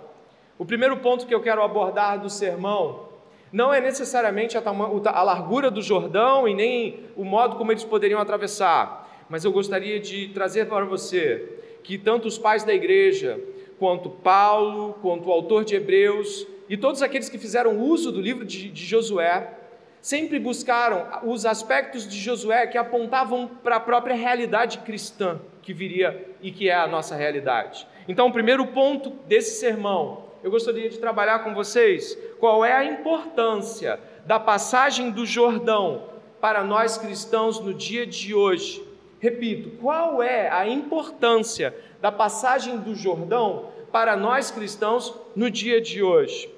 O 0.58 0.66
primeiro 0.66 0.98
ponto 0.98 1.28
que 1.28 1.36
eu 1.36 1.42
quero 1.42 1.62
abordar 1.62 2.20
do 2.20 2.30
sermão 2.30 3.11
não 3.52 3.74
é 3.74 3.82
necessariamente 3.82 4.58
a, 4.58 4.62
a 4.62 5.24
largura 5.24 5.70
do 5.70 5.82
Jordão 5.82 6.48
e 6.48 6.54
nem 6.54 7.06
o 7.16 7.24
modo 7.24 7.56
como 7.58 7.72
eles 7.72 7.84
poderiam 7.84 8.20
atravessar, 8.20 9.26
mas 9.30 9.44
eu 9.44 9.52
gostaria 9.52 10.00
de 10.00 10.30
trazer 10.30 10.68
para 10.68 10.86
você 10.86 11.60
que 11.84 11.98
tanto 11.98 12.28
os 12.28 12.38
pais 12.38 12.64
da 12.64 12.74
igreja, 12.74 13.40
quanto 13.78 14.10
Paulo, 14.10 14.94
quanto 15.02 15.28
o 15.28 15.32
autor 15.32 15.66
de 15.66 15.76
Hebreus 15.76 16.48
e 16.70 16.78
todos 16.78 17.02
aqueles 17.02 17.28
que 17.28 17.38
fizeram 17.38 17.80
uso 17.80 18.12
do 18.12 18.22
livro 18.22 18.46
de, 18.46 18.70
de 18.70 18.86
Josué, 18.86 19.58
sempre 20.02 20.40
buscaram 20.40 21.06
os 21.24 21.46
aspectos 21.46 22.08
de 22.08 22.18
Josué 22.18 22.66
que 22.68 22.78
apontavam 22.78 23.48
para 23.48 23.76
a 23.76 23.80
própria 23.80 24.16
realidade 24.16 24.80
cristã 24.80 25.40
que 25.62 25.74
viria 25.74 26.30
e 26.42 26.52
que 26.52 26.70
é 26.70 26.76
a 26.76 26.88
nossa 26.88 27.16
realidade. 27.16 27.88
Então, 28.08 28.28
o 28.28 28.32
primeiro 28.32 28.66
ponto 28.68 29.12
desse 29.28 29.60
sermão 29.60 30.31
eu 30.44 30.50
gostaria 30.50 30.90
de 30.90 30.98
trabalhar 30.98 31.40
com 31.40 31.54
vocês 31.54 32.18
qual 32.40 32.66
é 32.66 32.74
a 32.74 32.84
importância 32.84 34.00
da 34.26 34.40
passagem 34.40 35.12
do 35.12 35.26
Jordão 35.26 36.10
para 36.40 36.64
nós 36.64 36.98
cristãos 36.98 37.60
no 37.60 37.74
dia 37.74 38.06
de 38.06 38.34
hoje. 38.34 38.84
Repito, 39.20 39.78
qual 39.80 40.24
é 40.24 40.50
a 40.50 40.68
importância 40.68 41.76
da 42.02 42.12
passagem 42.12 42.78
do 42.78 42.96
Jordão 42.96 43.70
para 43.92 44.16
nós 44.16 44.50
cristãos 44.50 45.14
no 45.36 45.52
dia 45.52 45.80
de 45.80 46.02
hoje? 46.02 46.50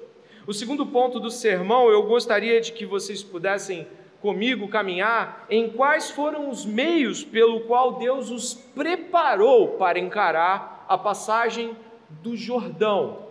O 0.46 0.54
segundo 0.54 0.86
ponto 0.86 1.20
do 1.20 1.30
sermão, 1.30 1.90
eu 1.90 2.02
gostaria 2.04 2.60
de 2.60 2.72
que 2.72 2.86
vocês 2.86 3.22
pudessem 3.22 3.86
comigo 4.22 4.68
caminhar 4.68 5.44
em 5.50 5.68
quais 5.68 6.10
foram 6.10 6.48
os 6.48 6.64
meios 6.64 7.22
pelo 7.22 7.60
qual 7.60 7.98
Deus 7.98 8.30
os 8.30 8.54
preparou 8.54 9.76
para 9.76 9.98
encarar 9.98 10.86
a 10.88 10.96
passagem 10.96 11.76
do 12.22 12.34
Jordão. 12.34 13.23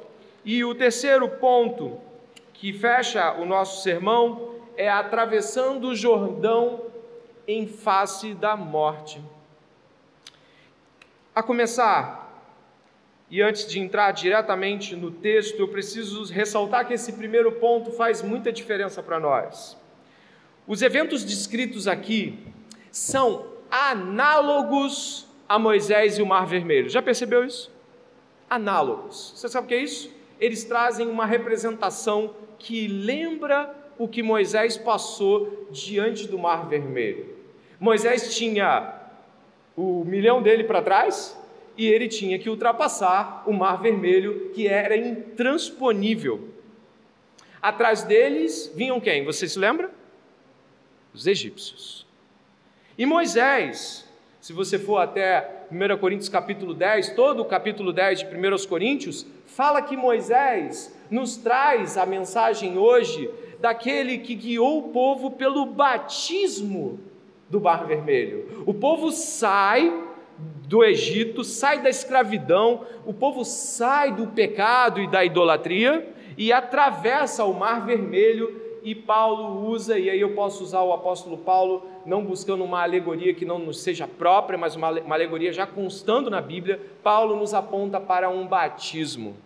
E 0.46 0.64
o 0.66 0.76
terceiro 0.76 1.28
ponto 1.30 2.00
que 2.54 2.74
fecha 2.74 3.34
o 3.34 3.46
nosso 3.46 3.82
sermão 3.82 4.56
é 4.76 4.90
atravessando 4.90 5.90
o 5.90 5.96
Jordão 5.96 6.82
em 7.48 7.68
face 7.68 8.34
da 8.34 8.56
morte. 8.56 9.22
A 11.36 11.42
começar, 11.42 12.24
e 13.30 13.42
antes 13.42 13.68
de 13.68 13.80
entrar 13.80 14.12
diretamente 14.12 14.96
no 14.96 15.12
texto, 15.12 15.60
eu 15.60 15.68
preciso 15.68 16.32
ressaltar 16.32 16.88
que 16.88 16.94
esse 16.94 17.14
primeiro 17.14 17.54
ponto 17.54 17.92
faz 17.92 18.22
muita 18.22 18.52
diferença 18.52 19.02
para 19.02 19.20
nós. 19.20 19.78
Os 20.68 20.82
eventos 20.82 21.24
descritos 21.26 21.88
aqui 21.88 22.40
são 22.92 23.48
análogos 23.72 25.28
a 25.50 25.58
Moisés 25.58 26.18
e 26.18 26.22
o 26.22 26.26
Mar 26.26 26.46
Vermelho. 26.46 26.90
Já 26.90 27.02
percebeu 27.02 27.44
isso? 27.44 27.72
Análogos. 28.50 29.34
Você 29.36 29.50
sabe 29.50 29.66
o 29.66 29.68
que 29.68 29.74
é 29.74 29.84
isso? 29.84 30.23
Eles 30.44 30.66
trazem 30.66 31.08
uma 31.08 31.26
representação 31.26 32.36
que 32.60 32.86
lembra 32.86 33.74
o 33.98 34.10
que 34.10 34.22
Moisés 34.22 34.76
passou 34.76 35.70
diante 35.72 36.28
do 36.28 36.38
Mar 36.38 36.68
Vermelho. 36.68 37.34
Moisés 37.80 38.36
tinha 38.36 38.94
o 39.74 40.04
milhão 40.04 40.44
dele 40.44 40.66
para 40.66 40.82
trás 40.82 41.40
e 41.78 41.88
ele 41.88 42.10
tinha 42.10 42.38
que 42.38 42.50
ultrapassar 42.50 43.44
o 43.48 43.54
Mar 43.54 43.82
Vermelho, 43.82 44.50
que 44.50 44.68
era 44.68 44.98
intransponível. 44.98 46.50
Atrás 47.62 48.04
deles 48.04 48.70
vinham 48.76 49.00
quem? 49.00 49.24
Você 49.24 49.48
se 49.48 49.58
lembra? 49.58 49.92
Os 51.14 51.26
egípcios. 51.26 52.06
E 52.98 53.06
Moisés, 53.06 54.06
se 54.42 54.52
você 54.52 54.78
for 54.78 54.98
até 54.98 55.63
1 55.74 55.98
Coríntios 55.98 56.30
capítulo 56.30 56.76
10, 56.76 57.16
todo 57.16 57.42
o 57.42 57.46
capítulo 57.46 57.92
10 57.92 58.20
de 58.20 58.26
1 58.26 58.68
Coríntios, 58.70 59.26
fala 59.48 59.82
que 59.82 59.98
Moisés 59.98 60.96
nos 61.10 61.36
traz 61.36 61.98
a 61.98 62.06
mensagem 62.06 62.78
hoje 62.78 63.28
daquele 63.60 64.20
que 64.20 64.36
guiou 64.36 64.78
o 64.78 64.90
povo 64.90 65.32
pelo 65.32 65.66
batismo 65.66 67.00
do 67.50 67.60
Mar 67.60 67.88
Vermelho. 67.88 68.64
O 68.68 68.74
povo 68.74 69.12
sai 69.12 69.92
do 70.68 70.84
Egito, 70.84 71.44
sai 71.44 71.82
da 71.82 71.90
escravidão, 71.90 72.86
o 73.04 73.14
povo 73.14 73.44
sai 73.44 74.12
do 74.12 74.28
pecado 74.28 75.02
e 75.02 75.08
da 75.08 75.26
idolatria 75.26 76.08
e 76.38 76.54
atravessa 76.54 77.46
o 77.46 77.54
Mar 77.54 77.84
Vermelho 77.84 78.62
e 78.84 78.94
Paulo 78.94 79.66
usa, 79.70 79.98
e 79.98 80.10
aí 80.10 80.20
eu 80.20 80.34
posso 80.34 80.64
usar 80.64 80.82
o 80.82 80.92
apóstolo 80.92 81.38
Paulo, 81.38 81.88
não 82.06 82.24
buscando 82.24 82.64
uma 82.64 82.84
alegoria 82.84 83.34
que 83.34 83.46
não 83.46 83.58
nos 83.58 83.82
seja 83.82 84.06
própria, 84.06 84.58
mas 84.58 84.76
uma, 84.76 84.92
uma 84.92 85.16
alegoria 85.16 85.54
já 85.54 85.66
constando 85.66 86.30
na 86.30 86.42
Bíblia, 86.42 86.82
Paulo 87.02 87.38
nos 87.38 87.54
aponta 87.54 88.00
para 88.00 88.30
um 88.30 88.46
batismo. 88.46 89.38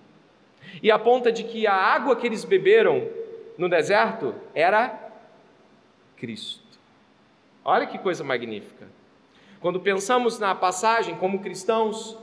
E 0.82 0.90
aponta 0.90 1.32
de 1.32 1.44
que 1.44 1.68
a 1.68 1.74
água 1.74 2.16
que 2.16 2.26
eles 2.26 2.44
beberam 2.44 3.08
no 3.58 3.70
deserto 3.70 4.34
era 4.56 5.12
Cristo. 6.16 6.80
Olha 7.64 7.86
que 7.86 7.98
coisa 8.00 8.24
magnífica. 8.24 8.88
Quando 9.60 9.80
pensamos 9.80 10.40
na 10.40 10.56
passagem 10.56 11.16
como 11.16 11.40
cristãos, 11.40 12.18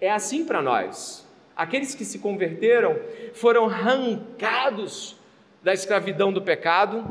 é 0.00 0.10
assim 0.10 0.44
para 0.44 0.60
nós. 0.60 1.26
Aqueles 1.54 1.94
que 1.94 2.04
se 2.04 2.18
converteram 2.18 2.98
foram 3.34 3.66
arrancados 3.66 5.15
da 5.66 5.74
escravidão 5.74 6.32
do 6.32 6.40
pecado, 6.40 7.04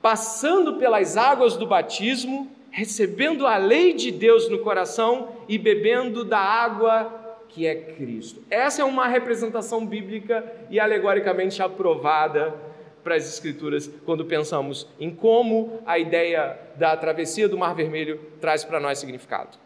passando 0.00 0.74
pelas 0.74 1.16
águas 1.16 1.56
do 1.56 1.66
batismo, 1.66 2.48
recebendo 2.70 3.44
a 3.44 3.56
lei 3.56 3.92
de 3.92 4.12
Deus 4.12 4.48
no 4.48 4.60
coração 4.60 5.30
e 5.48 5.58
bebendo 5.58 6.22
da 6.24 6.38
água 6.38 7.12
que 7.48 7.66
é 7.66 7.74
Cristo. 7.74 8.40
Essa 8.48 8.82
é 8.82 8.84
uma 8.84 9.08
representação 9.08 9.84
bíblica 9.84 10.46
e 10.70 10.78
alegoricamente 10.78 11.60
aprovada 11.60 12.54
para 13.02 13.16
as 13.16 13.28
Escrituras 13.28 13.90
quando 14.06 14.24
pensamos 14.24 14.86
em 15.00 15.12
como 15.12 15.82
a 15.84 15.98
ideia 15.98 16.56
da 16.76 16.96
travessia 16.96 17.48
do 17.48 17.58
Mar 17.58 17.74
Vermelho 17.74 18.20
traz 18.40 18.62
para 18.62 18.78
nós 18.78 19.00
significado. 19.00 19.58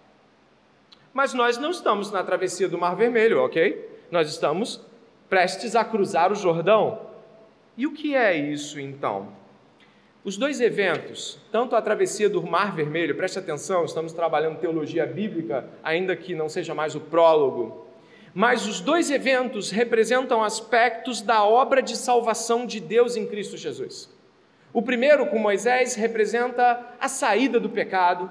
Mas 1.13 1.35
nós 1.35 1.59
não 1.59 1.71
estamos 1.71 2.11
na 2.11 2.25
travessia 2.25 2.67
do 2.67 2.79
Mar 2.79 2.97
Vermelho, 2.97 3.45
ok? 3.45 3.91
Nós 4.11 4.31
estamos 4.31 4.81
prestes 5.29 5.77
a 5.77 5.85
cruzar 5.85 6.33
o 6.33 6.35
Jordão. 6.35 7.12
E 7.77 7.87
o 7.87 7.93
que 7.93 8.15
é 8.15 8.37
isso 8.37 8.79
então? 8.79 9.29
Os 10.25 10.37
dois 10.37 10.61
eventos, 10.61 11.39
tanto 11.51 11.75
a 11.75 11.83
travessia 11.83 12.29
do 12.29 12.43
Mar 12.43 12.75
Vermelho, 12.77 13.17
preste 13.17 13.39
atenção, 13.39 13.85
estamos 13.85 14.13
trabalhando 14.13 14.61
teologia 14.61 15.05
bíblica, 15.07 15.69
ainda 15.83 16.15
que 16.15 16.35
não 16.35 16.49
seja 16.49 16.75
mais 16.75 16.95
o 16.95 17.01
prólogo, 17.01 17.87
mas 18.35 18.67
os 18.67 18.81
dois 18.81 19.11
eventos 19.11 19.71
representam 19.71 20.45
aspectos 20.45 21.21
da 21.21 21.45
obra 21.45 21.83
de 21.83 21.97
salvação 21.97 22.65
de 22.65 22.79
Deus 22.79 23.17
em 23.17 23.27
Cristo 23.27 23.57
Jesus. 23.57 24.09
O 24.73 24.81
primeiro, 24.81 25.27
com 25.27 25.39
Moisés, 25.39 25.95
representa 25.95 26.95
a 27.01 27.09
saída 27.09 27.59
do 27.59 27.69
pecado, 27.69 28.31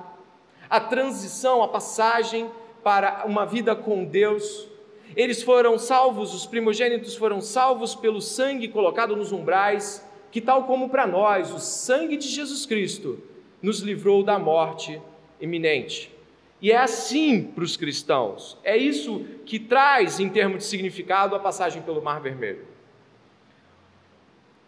a 0.70 0.80
transição, 0.80 1.62
a 1.62 1.68
passagem 1.68 2.50
para 2.84 3.26
uma 3.26 3.46
vida 3.46 3.76
com 3.76 4.06
Deus, 4.06 4.68
Eles 5.16 5.44
foram 5.44 5.78
salvos, 5.78 6.34
os 6.34 6.46
primogênitos 6.46 7.16
foram 7.16 7.42
salvos 7.42 7.96
pelo 7.96 8.22
sangue 8.22 8.68
colocado 8.68 9.16
nos 9.16 9.32
umbrais, 9.32 10.08
que, 10.32 10.40
tal 10.40 10.64
como 10.64 10.90
para 10.90 11.06
nós, 11.06 11.52
o 11.52 11.60
sangue 11.60 12.16
de 12.16 12.28
Jesus 12.28 12.66
Cristo 12.66 13.22
nos 13.62 13.80
livrou 13.80 14.24
da 14.24 14.40
morte 14.40 15.02
iminente. 15.40 16.12
E 16.62 16.72
é 16.72 16.78
assim 16.78 17.44
para 17.44 17.64
os 17.64 17.76
cristãos, 17.76 18.58
é 18.64 18.78
isso 18.78 19.26
que 19.46 19.60
traz, 19.60 20.20
em 20.20 20.30
termos 20.30 20.60
de 20.60 20.64
significado, 20.66 21.36
a 21.36 21.40
passagem 21.40 21.82
pelo 21.82 22.02
Mar 22.02 22.22
Vermelho. 22.22 22.66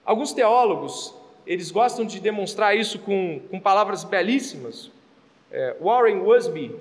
Alguns 0.04 0.34
teólogos, 0.34 1.16
eles 1.46 1.72
gostam 1.72 2.04
de 2.04 2.20
demonstrar 2.20 2.76
isso 2.76 3.00
com, 3.00 3.40
com 3.50 3.60
palavras 3.60 4.04
belíssimas. 4.04 4.92
É, 5.52 5.78
Warren 5.80 6.22
Wiersbe, 6.22 6.76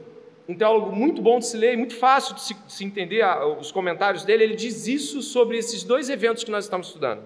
um 0.49 0.55
teólogo 0.55 0.95
muito 0.95 1.23
bom 1.23 1.39
de 1.39 1.47
se 1.47 1.57
ler, 1.57 1.77
muito 1.77 1.97
fácil 1.97 2.35
de 2.35 2.43
se, 2.43 2.55
de 2.55 2.73
se 2.73 2.85
entender 2.85 3.23
a, 3.23 3.47
os 3.47 3.71
comentários 3.71 4.25
dele, 4.25 4.45
ele 4.45 4.57
diz 4.57 4.87
isso 4.87 5.23
sobre 5.23 5.57
esses 5.57 5.83
dois 5.85 6.11
eventos 6.11 6.43
que 6.45 6.51
nós 6.51 6.65
estamos 6.65 6.89
estudando. 6.89 7.23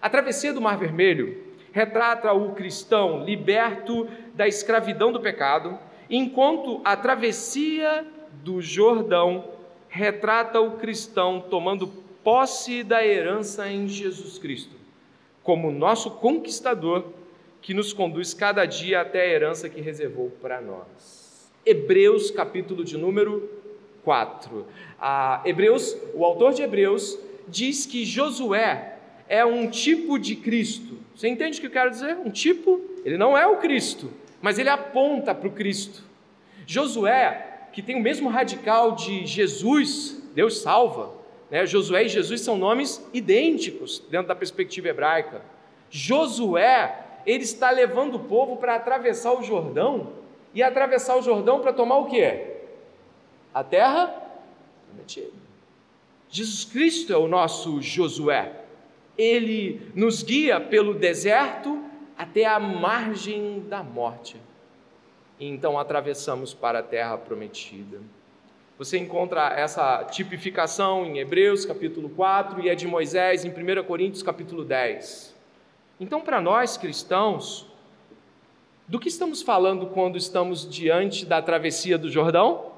A 0.00 0.08
travessia 0.08 0.52
do 0.52 0.60
Mar 0.60 0.78
Vermelho 0.78 1.42
retrata 1.72 2.32
o 2.32 2.52
cristão 2.52 3.24
liberto 3.24 4.08
da 4.34 4.46
escravidão 4.46 5.12
do 5.12 5.20
pecado, 5.20 5.78
enquanto 6.08 6.80
a 6.84 6.96
travessia 6.96 8.06
do 8.42 8.60
Jordão 8.60 9.44
retrata 9.88 10.60
o 10.60 10.78
cristão 10.78 11.40
tomando 11.50 11.88
posse 12.22 12.82
da 12.82 13.04
herança 13.04 13.68
em 13.68 13.88
Jesus 13.88 14.38
Cristo, 14.38 14.76
como 15.42 15.70
nosso 15.70 16.12
conquistador 16.12 17.12
que 17.60 17.74
nos 17.74 17.92
conduz 17.92 18.32
cada 18.32 18.64
dia 18.64 19.00
até 19.00 19.22
a 19.22 19.26
herança 19.26 19.68
que 19.68 19.80
reservou 19.80 20.30
para 20.40 20.60
nós. 20.60 21.19
Hebreus, 21.64 22.30
capítulo 22.30 22.82
de 22.82 22.96
número 22.96 23.48
4. 24.02 24.66
Ah, 24.98 25.42
Hebreus, 25.44 25.96
o 26.14 26.24
autor 26.24 26.54
de 26.54 26.62
Hebreus 26.62 27.18
diz 27.46 27.84
que 27.84 28.04
Josué 28.04 28.96
é 29.28 29.44
um 29.44 29.68
tipo 29.68 30.18
de 30.18 30.36
Cristo. 30.36 30.98
Você 31.14 31.28
entende 31.28 31.58
o 31.58 31.60
que 31.60 31.66
eu 31.66 31.70
quero 31.70 31.90
dizer? 31.90 32.16
Um 32.16 32.30
tipo, 32.30 32.80
ele 33.04 33.18
não 33.18 33.36
é 33.36 33.46
o 33.46 33.58
Cristo, 33.58 34.10
mas 34.40 34.58
ele 34.58 34.70
aponta 34.70 35.34
para 35.34 35.48
o 35.48 35.52
Cristo. 35.52 36.02
Josué, 36.66 37.68
que 37.72 37.82
tem 37.82 37.96
o 37.96 38.00
mesmo 38.00 38.28
radical 38.28 38.92
de 38.92 39.26
Jesus, 39.26 40.22
Deus 40.34 40.62
salva. 40.62 41.12
Né? 41.50 41.66
Josué 41.66 42.04
e 42.04 42.08
Jesus 42.08 42.40
são 42.40 42.56
nomes 42.56 43.06
idênticos 43.12 44.02
dentro 44.10 44.28
da 44.28 44.34
perspectiva 44.34 44.88
hebraica. 44.88 45.42
Josué, 45.90 46.98
ele 47.26 47.44
está 47.44 47.70
levando 47.70 48.14
o 48.14 48.20
povo 48.20 48.56
para 48.56 48.76
atravessar 48.76 49.32
o 49.32 49.42
Jordão 49.42 50.19
e 50.54 50.62
atravessar 50.62 51.16
o 51.16 51.22
Jordão 51.22 51.60
para 51.60 51.72
tomar 51.72 51.98
o 51.98 52.06
quê? 52.06 52.56
A 53.52 53.62
terra 53.62 54.14
prometida. 54.86 55.32
Jesus 56.28 56.64
Cristo 56.64 57.12
é 57.12 57.16
o 57.16 57.28
nosso 57.28 57.82
Josué. 57.82 58.52
Ele 59.18 59.90
nos 59.94 60.22
guia 60.22 60.60
pelo 60.60 60.94
deserto 60.94 61.82
até 62.16 62.44
a 62.44 62.60
margem 62.60 63.64
da 63.68 63.82
morte. 63.82 64.36
E 65.38 65.46
então 65.46 65.78
atravessamos 65.78 66.54
para 66.54 66.80
a 66.80 66.82
terra 66.82 67.16
prometida. 67.16 68.00
Você 68.78 68.96
encontra 68.96 69.52
essa 69.54 70.04
tipificação 70.04 71.04
em 71.04 71.18
Hebreus 71.18 71.66
capítulo 71.66 72.08
4 72.08 72.60
e 72.62 72.68
é 72.68 72.74
de 72.74 72.86
Moisés 72.86 73.44
em 73.44 73.50
1 73.50 73.84
Coríntios 73.84 74.22
capítulo 74.22 74.64
10. 74.64 75.36
Então, 75.98 76.22
para 76.22 76.40
nós 76.40 76.78
cristãos, 76.78 77.69
do 78.90 78.98
que 78.98 79.08
estamos 79.08 79.40
falando 79.40 79.86
quando 79.86 80.18
estamos 80.18 80.68
diante 80.68 81.24
da 81.24 81.40
travessia 81.40 81.96
do 81.96 82.10
Jordão? 82.10 82.72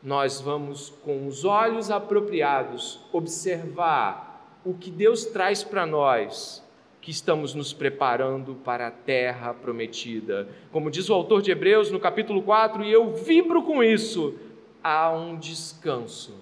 Nós 0.00 0.40
vamos, 0.40 0.90
com 1.04 1.26
os 1.26 1.44
olhos 1.44 1.90
apropriados, 1.90 3.00
observar 3.12 4.56
o 4.64 4.72
que 4.72 4.88
Deus 4.88 5.24
traz 5.24 5.64
para 5.64 5.84
nós, 5.84 6.64
que 7.00 7.10
estamos 7.10 7.54
nos 7.54 7.72
preparando 7.72 8.54
para 8.54 8.86
a 8.86 8.90
terra 8.92 9.52
prometida. 9.52 10.48
Como 10.70 10.92
diz 10.92 11.10
o 11.10 11.14
autor 11.14 11.42
de 11.42 11.50
Hebreus 11.50 11.90
no 11.90 11.98
capítulo 11.98 12.40
4, 12.40 12.84
e 12.84 12.92
eu 12.92 13.12
vibro 13.12 13.64
com 13.64 13.82
isso, 13.82 14.36
há 14.80 15.10
um 15.10 15.36
descanso. 15.36 16.36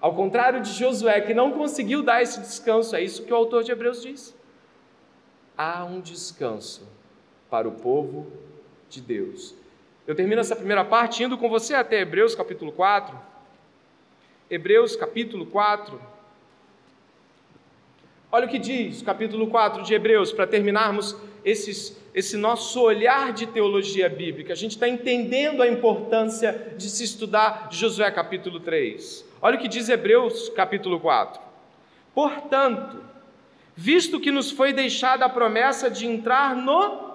Ao 0.00 0.14
contrário 0.14 0.62
de 0.62 0.70
Josué, 0.70 1.20
que 1.20 1.34
não 1.34 1.52
conseguiu 1.52 2.02
dar 2.02 2.22
esse 2.22 2.40
descanso, 2.40 2.96
é 2.96 3.02
isso 3.02 3.22
que 3.22 3.32
o 3.34 3.36
autor 3.36 3.62
de 3.64 3.72
Hebreus 3.72 4.00
diz. 4.00 4.34
Há 5.58 5.84
um 5.84 6.00
descanso 6.00 6.88
para 7.50 7.68
o 7.68 7.72
povo 7.72 8.45
de 8.88 9.00
Deus. 9.00 9.54
Eu 10.06 10.14
termino 10.14 10.40
essa 10.40 10.54
primeira 10.54 10.84
parte 10.84 11.24
indo 11.24 11.36
com 11.36 11.48
você 11.48 11.74
até 11.74 12.00
Hebreus 12.00 12.34
capítulo 12.34 12.70
4. 12.72 13.16
Hebreus 14.48 14.94
capítulo 14.94 15.46
4. 15.46 16.00
Olha 18.30 18.46
o 18.46 18.48
que 18.48 18.58
diz, 18.58 19.02
capítulo 19.02 19.48
4 19.48 19.82
de 19.82 19.94
Hebreus, 19.94 20.32
para 20.32 20.46
terminarmos 20.46 21.16
esses, 21.44 21.96
esse 22.14 22.36
nosso 22.36 22.80
olhar 22.82 23.32
de 23.32 23.46
teologia 23.46 24.08
bíblica. 24.08 24.52
A 24.52 24.56
gente 24.56 24.72
está 24.72 24.88
entendendo 24.88 25.62
a 25.62 25.68
importância 25.68 26.74
de 26.76 26.90
se 26.90 27.04
estudar 27.04 27.68
Josué 27.70 28.10
capítulo 28.10 28.60
3. 28.60 29.24
Olha 29.40 29.56
o 29.56 29.60
que 29.60 29.68
diz 29.68 29.88
Hebreus 29.88 30.48
capítulo 30.50 31.00
4. 31.00 31.40
Portanto, 32.14 33.02
visto 33.76 34.18
que 34.20 34.30
nos 34.30 34.50
foi 34.50 34.72
deixada 34.72 35.24
a 35.24 35.28
promessa 35.28 35.90
de 35.90 36.06
entrar 36.06 36.56
no 36.56 37.05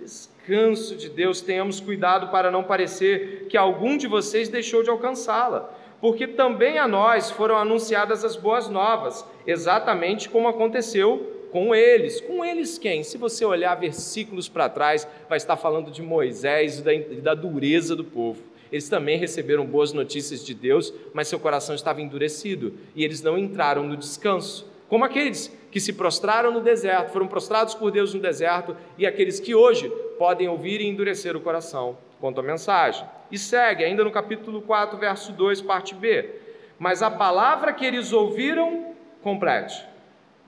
descanso 0.00 0.96
de 0.96 1.08
Deus, 1.08 1.40
tenhamos 1.40 1.80
cuidado 1.80 2.28
para 2.28 2.50
não 2.50 2.64
parecer 2.64 3.46
que 3.48 3.56
algum 3.56 3.96
de 3.96 4.06
vocês 4.06 4.48
deixou 4.48 4.82
de 4.82 4.90
alcançá-la, 4.90 5.72
porque 6.00 6.26
também 6.26 6.78
a 6.78 6.88
nós 6.88 7.30
foram 7.30 7.56
anunciadas 7.56 8.24
as 8.24 8.36
boas 8.36 8.68
novas, 8.68 9.24
exatamente 9.46 10.28
como 10.28 10.48
aconteceu 10.48 11.40
com 11.52 11.74
eles. 11.74 12.20
Com 12.20 12.44
eles 12.44 12.78
quem? 12.78 13.02
Se 13.02 13.18
você 13.18 13.44
olhar 13.44 13.74
versículos 13.74 14.48
para 14.48 14.68
trás, 14.68 15.06
vai 15.28 15.36
estar 15.36 15.56
falando 15.56 15.90
de 15.90 16.02
Moisés 16.02 16.78
e 16.78 16.82
da, 16.82 16.92
da 17.22 17.34
dureza 17.34 17.94
do 17.94 18.04
povo. 18.04 18.42
Eles 18.72 18.88
também 18.88 19.18
receberam 19.18 19.66
boas 19.66 19.92
notícias 19.92 20.44
de 20.44 20.54
Deus, 20.54 20.94
mas 21.12 21.26
seu 21.26 21.40
coração 21.40 21.74
estava 21.74 22.00
endurecido 22.00 22.74
e 22.94 23.04
eles 23.04 23.20
não 23.20 23.36
entraram 23.36 23.82
no 23.82 23.96
descanso. 23.96 24.69
Como 24.90 25.04
aqueles 25.04 25.56
que 25.70 25.78
se 25.78 25.92
prostraram 25.92 26.50
no 26.50 26.60
deserto, 26.60 27.12
foram 27.12 27.28
prostrados 27.28 27.76
por 27.76 27.92
Deus 27.92 28.12
no 28.12 28.20
deserto, 28.20 28.76
e 28.98 29.06
aqueles 29.06 29.38
que 29.38 29.54
hoje 29.54 29.88
podem 30.18 30.48
ouvir 30.48 30.80
e 30.80 30.88
endurecer 30.88 31.36
o 31.36 31.40
coração 31.40 31.96
quanto 32.20 32.40
à 32.40 32.42
mensagem. 32.42 33.06
E 33.30 33.38
segue, 33.38 33.84
ainda 33.84 34.02
no 34.02 34.10
capítulo 34.10 34.60
4, 34.60 34.98
verso 34.98 35.30
2, 35.30 35.62
parte 35.62 35.94
B. 35.94 36.28
Mas 36.76 37.04
a 37.04 37.10
palavra 37.10 37.72
que 37.72 37.86
eles 37.86 38.12
ouviram, 38.12 38.92
complete. 39.22 39.86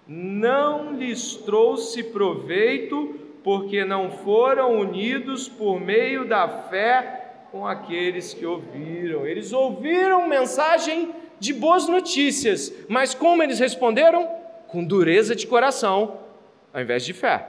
Não 0.09 0.93
lhes 0.93 1.37
trouxe 1.37 2.03
proveito, 2.03 3.15
porque 3.45 3.85
não 3.85 4.11
foram 4.11 4.77
unidos 4.77 5.49
por 5.49 5.81
meio 5.81 6.25
da 6.25 6.49
fé 6.49 7.47
com 7.53 7.65
aqueles 7.65 8.35
que 8.35 8.45
ouviram. 8.45 9.25
Eles 9.25 9.53
ouviram 9.53 10.27
mensagem 10.27 11.15
de 11.43 11.53
boas 11.53 11.89
notícias, 11.89 12.73
mas 12.89 13.15
como 13.15 13.43
eles 13.43 13.59
responderam? 13.59 14.43
com 14.73 14.83
dureza 14.83 15.37
de 15.37 15.47
coração, 15.47 16.19
ao 16.73 16.81
invés 16.81 17.05
de 17.05 17.13
fé. 17.13 17.47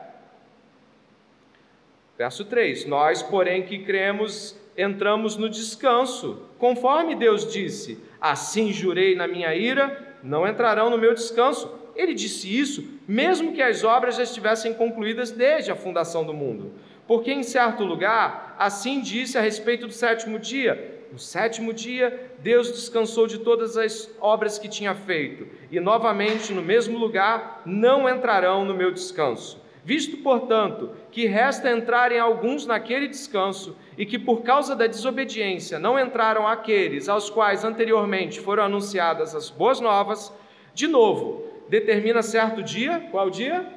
Verso 2.18 2.44
3: 2.44 2.86
Nós, 2.86 3.24
porém, 3.24 3.64
que 3.64 3.80
cremos, 3.80 4.58
entramos 4.78 5.38
no 5.38 5.50
descanso, 5.50 6.44
conforme 6.60 7.16
Deus 7.16 7.50
disse: 7.52 7.98
Assim 8.20 8.74
jurei 8.74 9.16
na 9.16 9.26
minha 9.26 9.56
ira, 9.56 10.16
não 10.22 10.46
entrarão 10.46 10.90
no 10.90 10.98
meu 10.98 11.14
descanso. 11.14 11.74
Ele 11.96 12.14
disse 12.14 12.48
isso, 12.60 13.00
mesmo 13.08 13.54
que 13.54 13.62
as 13.62 13.84
obras 13.84 14.18
já 14.18 14.24
estivessem 14.24 14.74
concluídas 14.74 15.32
desde 15.32 15.72
a 15.72 15.76
fundação 15.76 16.26
do 16.26 16.34
mundo. 16.34 16.74
Porque 17.08 17.32
em 17.32 17.44
certo 17.44 17.84
lugar, 17.86 18.56
assim 18.60 19.00
disse 19.00 19.38
a 19.38 19.42
respeito 19.42 19.88
do 19.88 19.94
sétimo 19.94 20.38
dia: 20.38 20.93
no 21.14 21.20
sétimo 21.20 21.72
dia, 21.72 22.34
Deus 22.40 22.72
descansou 22.72 23.28
de 23.28 23.38
todas 23.38 23.78
as 23.78 24.10
obras 24.20 24.58
que 24.58 24.68
tinha 24.68 24.96
feito, 24.96 25.48
e 25.70 25.80
novamente 25.80 26.52
no 26.52 26.62
mesmo 26.64 26.98
lugar 26.98 27.62
não 27.68 28.10
entrarão 28.10 28.66
no 28.66 28.74
meu 28.74 28.92
descanso. 28.92 29.62
Visto, 29.86 30.18
portanto, 30.18 30.90
que 31.12 31.28
resta 31.28 31.70
entrarem 31.70 32.18
alguns 32.18 32.66
naquele 32.66 33.08
descanso, 33.08 33.78
e 33.96 34.08
que 34.08 34.18
por 34.18 34.42
causa 34.42 34.76
da 34.76 34.88
desobediência 34.88 35.78
não 35.78 36.00
entraram 36.00 36.48
aqueles 36.48 37.08
aos 37.08 37.30
quais 37.30 37.64
anteriormente 37.64 38.40
foram 38.40 38.64
anunciadas 38.64 39.36
as 39.36 39.52
boas 39.52 39.80
novas, 39.80 40.34
de 40.74 40.88
novo, 40.88 41.46
determina 41.70 42.24
certo 42.24 42.64
dia, 42.64 43.08
qual 43.12 43.30
dia? 43.30 43.72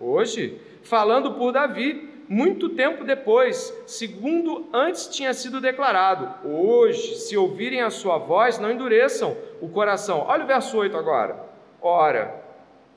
Hoje, 0.00 0.58
falando 0.82 1.34
por 1.34 1.52
Davi, 1.52 2.13
muito 2.28 2.70
tempo 2.70 3.04
depois, 3.04 3.72
segundo 3.86 4.68
antes 4.72 5.08
tinha 5.08 5.34
sido 5.34 5.60
declarado: 5.60 6.48
Hoje, 6.48 7.16
se 7.16 7.36
ouvirem 7.36 7.82
a 7.82 7.90
sua 7.90 8.18
voz, 8.18 8.58
não 8.58 8.70
endureçam 8.70 9.36
o 9.60 9.68
coração. 9.68 10.24
Olha 10.26 10.44
o 10.44 10.46
verso 10.46 10.76
8 10.76 10.96
agora. 10.96 11.38
Ora, 11.80 12.42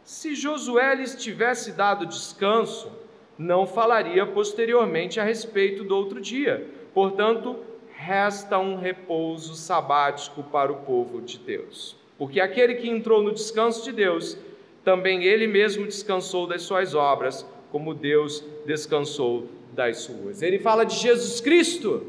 se 0.04 0.34
Josué 0.36 0.96
lhes 0.96 1.16
tivesse 1.16 1.74
dado 1.74 2.06
descanso, 2.06 2.92
não 3.38 3.68
falaria 3.68 4.26
posteriormente 4.26 5.20
a 5.20 5.24
respeito 5.24 5.84
do 5.84 5.96
outro 5.96 6.22
dia. 6.22 6.66
Portanto, 6.94 7.60
resta 7.94 8.58
um 8.58 8.78
repouso 8.78 9.56
sabático 9.56 10.44
para 10.44 10.72
o 10.72 10.78
povo 10.78 11.22
de 11.22 11.38
Deus. 11.38 11.98
Porque 12.18 12.40
aquele 12.40 12.76
que 12.76 12.90
entrou 12.90 13.22
no 13.22 13.34
descanso 13.34 13.84
de 13.84 13.92
Deus, 13.92 14.38
também 14.84 15.24
ele 15.24 15.46
mesmo 15.46 15.86
descansou 15.86 16.48
das 16.48 16.62
suas 16.62 16.96
obras, 16.96 17.46
como 17.72 17.94
Deus 17.94 18.44
descansou 18.66 19.48
das 19.74 19.98
suas. 20.00 20.42
Ele 20.42 20.60
fala 20.60 20.86
de 20.86 20.96
Jesus 20.96 21.42
Cristo, 21.42 22.06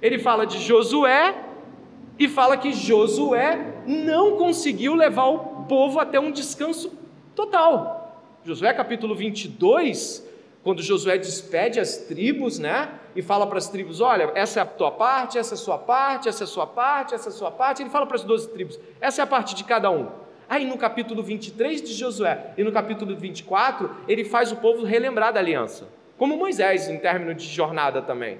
ele 0.00 0.18
fala 0.18 0.46
de 0.46 0.58
Josué 0.58 1.34
e 2.18 2.28
fala 2.28 2.56
que 2.56 2.72
Josué 2.72 3.82
não 3.86 4.36
conseguiu 4.36 4.94
levar 4.94 5.26
o 5.26 5.64
povo 5.64 5.98
até 5.98 6.18
um 6.18 6.30
descanso 6.30 6.92
total. 7.34 8.22
Josué 8.44 8.72
capítulo 8.72 9.14
22, 9.14 10.24
quando 10.62 10.82
Josué 10.82 11.18
despede 11.18 11.80
as 11.80 11.96
tribos, 11.96 12.58
né? 12.58 12.90
E 13.14 13.22
fala 13.22 13.46
para 13.46 13.58
as 13.58 13.68
tribos: 13.68 14.00
olha, 14.00 14.30
essa 14.34 14.60
é 14.60 14.62
a 14.62 14.66
tua 14.66 14.90
parte, 14.90 15.38
essa 15.38 15.54
é 15.54 15.56
a 15.56 15.58
sua 15.58 15.78
parte, 15.78 16.28
essa 16.28 16.42
é 16.42 16.46
a 16.46 16.48
sua 16.48 16.66
parte, 16.66 17.14
essa 17.14 17.28
é 17.28 17.32
a 17.32 17.34
sua 17.34 17.50
parte. 17.50 17.82
Ele 17.82 17.90
fala 17.90 18.06
para 18.06 18.16
as 18.16 18.24
12 18.24 18.48
tribos: 18.50 18.78
essa 19.00 19.22
é 19.22 19.24
a 19.24 19.26
parte 19.26 19.54
de 19.54 19.64
cada 19.64 19.90
um. 19.90 20.08
Aí 20.48 20.64
no 20.64 20.78
capítulo 20.78 21.22
23 21.22 21.82
de 21.82 21.92
Josué 21.92 22.52
e 22.56 22.62
no 22.62 22.70
capítulo 22.70 23.16
24, 23.16 23.90
ele 24.06 24.24
faz 24.24 24.52
o 24.52 24.56
povo 24.56 24.84
relembrar 24.84 25.32
da 25.32 25.40
aliança, 25.40 25.88
como 26.16 26.36
Moisés, 26.36 26.88
em 26.88 26.98
término 26.98 27.34
de 27.34 27.46
jornada 27.46 28.00
também. 28.00 28.38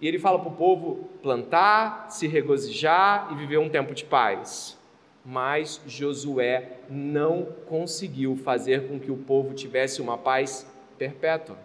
E 0.00 0.08
ele 0.08 0.18
fala 0.18 0.38
para 0.38 0.48
o 0.48 0.56
povo 0.56 1.08
plantar, 1.22 2.10
se 2.10 2.26
regozijar 2.26 3.28
e 3.32 3.36
viver 3.36 3.58
um 3.58 3.68
tempo 3.68 3.94
de 3.94 4.04
paz. 4.04 4.78
Mas 5.24 5.80
Josué 5.86 6.78
não 6.90 7.48
conseguiu 7.66 8.36
fazer 8.36 8.88
com 8.88 8.98
que 8.98 9.10
o 9.10 9.16
povo 9.16 9.54
tivesse 9.54 10.02
uma 10.02 10.18
paz 10.18 10.66
perpétua. 10.98 11.56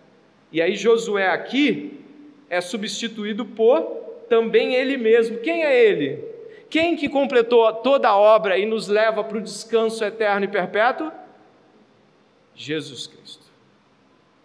E 0.51 0.61
aí 0.61 0.75
Josué 0.75 1.29
aqui 1.29 1.99
é 2.49 2.61
substituído 2.61 3.45
por 3.45 3.81
também 4.29 4.73
ele 4.73 4.97
mesmo. 4.97 5.39
Quem 5.39 5.63
é 5.63 5.85
ele? 5.85 6.28
Quem 6.69 6.95
que 6.95 7.09
completou 7.09 7.73
toda 7.73 8.09
a 8.09 8.17
obra 8.17 8.57
e 8.57 8.65
nos 8.65 8.87
leva 8.87 9.23
para 9.23 9.37
o 9.37 9.41
descanso 9.41 10.03
eterno 10.05 10.45
e 10.45 10.47
perpétuo? 10.47 11.11
Jesus 12.53 13.07
Cristo. 13.07 13.45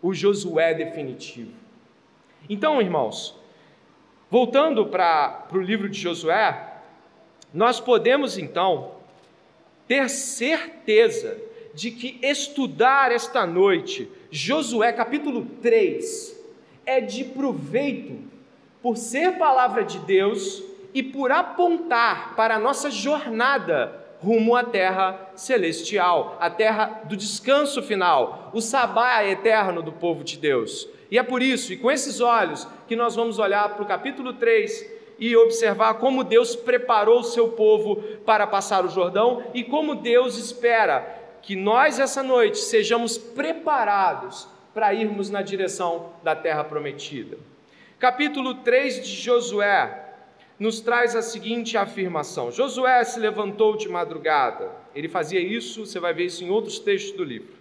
O 0.00 0.14
Josué 0.14 0.72
definitivo. 0.72 1.52
Então, 2.48 2.80
irmãos, 2.80 3.38
voltando 4.30 4.86
para 4.86 5.46
o 5.52 5.58
livro 5.58 5.88
de 5.88 5.98
Josué, 5.98 6.74
nós 7.52 7.78
podemos 7.80 8.38
então 8.38 8.92
ter 9.86 10.08
certeza 10.08 11.38
de 11.74 11.90
que 11.90 12.18
estudar 12.22 13.12
esta 13.12 13.46
noite 13.46 14.10
Josué 14.30 14.92
capítulo 14.92 15.46
3 15.60 16.44
é 16.86 17.00
de 17.00 17.24
proveito 17.24 18.18
por 18.82 18.96
ser 18.96 19.38
palavra 19.38 19.84
de 19.84 19.98
Deus 20.00 20.62
e 20.94 21.02
por 21.02 21.32
apontar 21.32 22.36
para 22.36 22.54
a 22.54 22.58
nossa 22.58 22.88
jornada 22.88 24.04
rumo 24.22 24.56
à 24.56 24.62
terra 24.62 25.32
celestial, 25.34 26.38
a 26.40 26.48
terra 26.48 27.02
do 27.04 27.16
descanso 27.16 27.82
final, 27.82 28.50
o 28.54 28.60
sabá 28.60 29.22
eterno 29.24 29.82
do 29.82 29.92
povo 29.92 30.24
de 30.24 30.38
Deus. 30.38 30.88
E 31.10 31.18
é 31.18 31.22
por 31.22 31.42
isso, 31.42 31.72
e 31.72 31.76
com 31.76 31.90
esses 31.90 32.20
olhos, 32.20 32.66
que 32.88 32.96
nós 32.96 33.14
vamos 33.14 33.38
olhar 33.38 33.68
para 33.68 33.82
o 33.82 33.86
capítulo 33.86 34.32
3 34.34 34.94
e 35.18 35.36
observar 35.36 35.94
como 35.94 36.24
Deus 36.24 36.56
preparou 36.56 37.20
o 37.20 37.24
seu 37.24 37.48
povo 37.48 37.96
para 38.24 38.46
passar 38.46 38.84
o 38.84 38.88
Jordão 38.88 39.44
e 39.52 39.62
como 39.62 39.94
Deus 39.94 40.38
espera 40.38 41.22
que 41.42 41.54
nós, 41.54 41.98
essa 41.98 42.22
noite, 42.22 42.58
sejamos 42.58 43.18
preparados 43.18 44.48
para 44.72 44.94
irmos 44.94 45.28
na 45.28 45.42
direção 45.42 46.12
da 46.22 46.34
terra 46.34 46.64
prometida. 46.64 47.36
Capítulo 47.98 48.54
3 48.54 49.04
de 49.04 49.14
Josué 49.14 50.03
nos 50.64 50.80
traz 50.80 51.14
a 51.14 51.20
seguinte 51.20 51.76
afirmação: 51.76 52.50
Josué 52.50 53.04
se 53.04 53.20
levantou 53.20 53.76
de 53.76 53.86
madrugada. 53.86 54.72
Ele 54.94 55.08
fazia 55.08 55.38
isso, 55.38 55.84
você 55.84 56.00
vai 56.00 56.14
ver 56.14 56.24
isso 56.24 56.42
em 56.42 56.48
outros 56.48 56.78
textos 56.78 57.14
do 57.14 57.22
livro. 57.22 57.52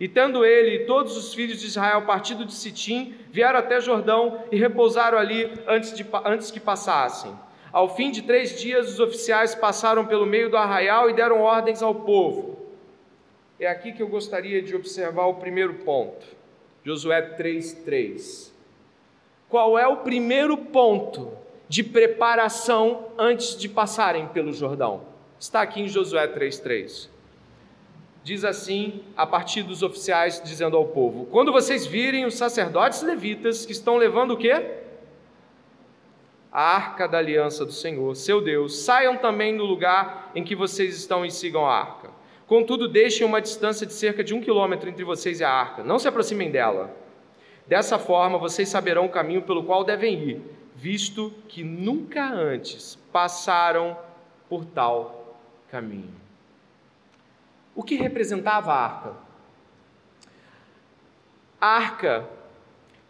E 0.00 0.08
tendo 0.08 0.44
ele 0.44 0.74
e 0.74 0.86
todos 0.86 1.16
os 1.16 1.32
filhos 1.32 1.60
de 1.60 1.66
Israel 1.66 2.02
partido 2.02 2.44
de 2.44 2.52
Sitim, 2.52 3.14
vieram 3.30 3.60
até 3.60 3.80
Jordão 3.80 4.42
e 4.50 4.56
repousaram 4.56 5.16
ali 5.16 5.52
antes, 5.68 5.92
de, 5.92 6.04
antes 6.24 6.50
que 6.50 6.58
passassem. 6.58 7.32
Ao 7.70 7.94
fim 7.94 8.10
de 8.10 8.22
três 8.22 8.58
dias, 8.58 8.88
os 8.92 8.98
oficiais 8.98 9.54
passaram 9.54 10.04
pelo 10.06 10.26
meio 10.26 10.50
do 10.50 10.56
arraial 10.56 11.08
e 11.08 11.14
deram 11.14 11.40
ordens 11.40 11.80
ao 11.80 11.94
povo. 11.94 12.58
É 13.60 13.68
aqui 13.68 13.92
que 13.92 14.02
eu 14.02 14.08
gostaria 14.08 14.60
de 14.60 14.74
observar 14.74 15.26
o 15.26 15.34
primeiro 15.34 15.74
ponto. 15.74 16.26
Josué 16.82 17.22
3:3. 17.36 18.52
Qual 19.48 19.78
é 19.78 19.86
o 19.86 19.98
primeiro 19.98 20.56
ponto 20.56 21.37
de 21.68 21.82
preparação 21.82 23.08
antes 23.18 23.56
de 23.56 23.68
passarem 23.68 24.26
pelo 24.28 24.52
Jordão? 24.52 25.02
Está 25.38 25.62
aqui 25.62 25.80
em 25.80 25.88
Josué 25.88 26.26
3:3. 26.26 27.08
Diz 28.24 28.44
assim, 28.44 29.02
a 29.16 29.26
partir 29.26 29.62
dos 29.62 29.82
oficiais 29.82 30.42
dizendo 30.44 30.76
ao 30.76 30.86
povo: 30.86 31.26
Quando 31.26 31.52
vocês 31.52 31.86
virem 31.86 32.24
os 32.24 32.34
sacerdotes 32.34 33.02
levitas 33.02 33.64
que 33.64 33.72
estão 33.72 33.96
levando 33.96 34.32
o 34.32 34.36
quê? 34.36 34.78
A 36.50 36.62
arca 36.62 37.06
da 37.06 37.18
aliança 37.18 37.64
do 37.64 37.72
Senhor, 37.72 38.16
seu 38.16 38.40
Deus, 38.40 38.80
saiam 38.80 39.16
também 39.16 39.56
do 39.56 39.64
lugar 39.64 40.32
em 40.34 40.42
que 40.42 40.56
vocês 40.56 40.96
estão 40.96 41.24
e 41.24 41.30
sigam 41.30 41.66
a 41.66 41.78
arca. 41.78 42.10
Contudo, 42.46 42.88
deixem 42.88 43.26
uma 43.26 43.40
distância 43.40 43.86
de 43.86 43.92
cerca 43.92 44.24
de 44.24 44.34
um 44.34 44.40
quilômetro 44.40 44.88
entre 44.88 45.04
vocês 45.04 45.40
e 45.40 45.44
a 45.44 45.50
arca. 45.50 45.84
Não 45.84 45.98
se 45.98 46.08
aproximem 46.08 46.50
dela. 46.50 46.96
Dessa 47.66 47.98
forma, 47.98 48.38
vocês 48.38 48.70
saberão 48.70 49.04
o 49.04 49.10
caminho 49.10 49.42
pelo 49.42 49.62
qual 49.64 49.84
devem 49.84 50.14
ir, 50.14 50.42
visto 50.78 51.34
que 51.48 51.64
nunca 51.64 52.32
antes 52.32 52.96
passaram 53.12 53.98
por 54.48 54.64
tal 54.64 55.36
caminho. 55.68 56.14
O 57.74 57.82
que 57.82 57.96
representava 57.96 58.72
a 58.72 58.84
arca? 58.84 59.12
A 61.60 61.66
arca, 61.66 62.28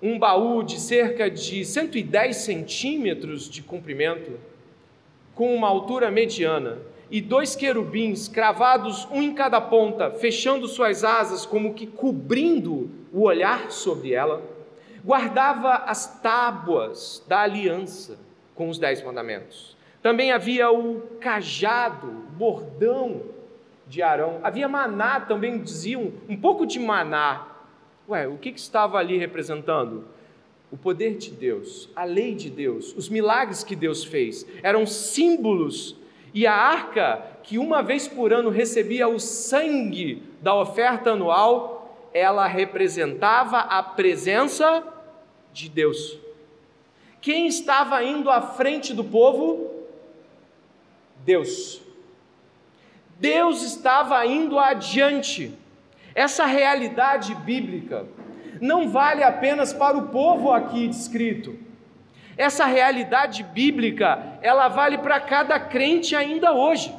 um 0.01 0.19
baú 0.19 0.63
de 0.63 0.81
cerca 0.81 1.31
de 1.31 1.63
110 1.63 2.37
centímetros 2.37 3.51
de 3.51 3.63
comprimento, 3.63 4.41
com 5.35 5.55
uma 5.55 5.69
altura 5.69 6.11
mediana, 6.11 6.79
e 7.11 7.21
dois 7.21 7.55
querubins 7.55 8.29
cravados, 8.29 9.07
um 9.11 9.21
em 9.21 9.35
cada 9.35 9.61
ponta, 9.61 10.11
fechando 10.11 10.67
suas 10.67 11.05
asas, 11.05 11.45
como 11.45 11.75
que 11.75 11.87
cobrindo 11.87 12.91
o 13.13 13.25
olhar 13.25 13.71
sobre 13.71 14.15
ela, 14.15 14.43
guardava 15.05 15.75
as 15.75 16.21
tábuas 16.21 17.25
da 17.27 17.41
aliança 17.41 18.19
com 18.55 18.69
os 18.69 18.79
dez 18.79 19.03
mandamentos. 19.03 19.77
Também 20.03 20.33
havia 20.33 20.71
o 20.71 21.01
cajado, 21.21 22.07
o 22.07 22.33
bordão 22.33 23.23
de 23.87 24.03
Arão. 24.03 24.41
Havia 24.43 24.69
maná, 24.69 25.21
também 25.21 25.59
diziam, 25.59 26.13
um 26.29 26.37
pouco 26.37 26.67
de 26.67 26.79
maná. 26.79 27.47
Ué, 28.09 28.27
o 28.29 28.37
que, 28.37 28.53
que 28.53 28.61
estava 28.61 28.99
ali 28.99 29.17
representando? 29.19 30.05
O 30.71 30.77
poder 30.77 31.17
de 31.17 31.31
Deus, 31.31 31.89
a 31.97 32.05
lei 32.05 32.35
de 32.35 32.51
Deus, 32.51 32.95
os 32.97 33.09
milagres 33.09 33.65
que 33.65 33.75
Deus 33.75 34.05
fez, 34.05 34.47
eram 34.63 34.87
símbolos 34.87 35.97
e 36.35 36.47
a 36.47 36.55
arca, 36.55 37.23
que 37.43 37.59
uma 37.59 37.83
vez 37.83 38.07
por 38.07 38.33
ano 38.33 38.51
recebia 38.51 39.09
o 39.09 39.19
sangue 39.19 40.23
da 40.43 40.55
oferta 40.55 41.13
anual, 41.13 41.78
ela 42.19 42.47
representava 42.47 43.59
a 43.59 43.83
presença 43.83 44.83
de 45.53 45.69
Deus. 45.69 46.19
Quem 47.21 47.47
estava 47.47 48.03
indo 48.03 48.31
à 48.31 48.41
frente 48.41 48.93
do 48.93 49.05
povo? 49.05 49.71
Deus. 51.25 51.81
Deus 53.19 53.63
estava 53.63 54.25
indo 54.27 54.59
adiante. 54.59 55.53
Essa 56.15 56.47
realidade 56.47 57.35
bíblica 57.35 58.07
não 58.61 58.89
vale 58.89 59.23
apenas 59.23 59.73
para 59.73 59.97
o 59.97 60.09
povo 60.09 60.53
aqui 60.53 60.89
descrito 60.89 61.69
essa 62.39 62.65
realidade 62.67 63.43
bíblica, 63.43 64.39
ela 64.41 64.69
vale 64.69 64.97
para 64.99 65.19
cada 65.19 65.59
crente 65.59 66.15
ainda 66.15 66.53
hoje. 66.53 66.95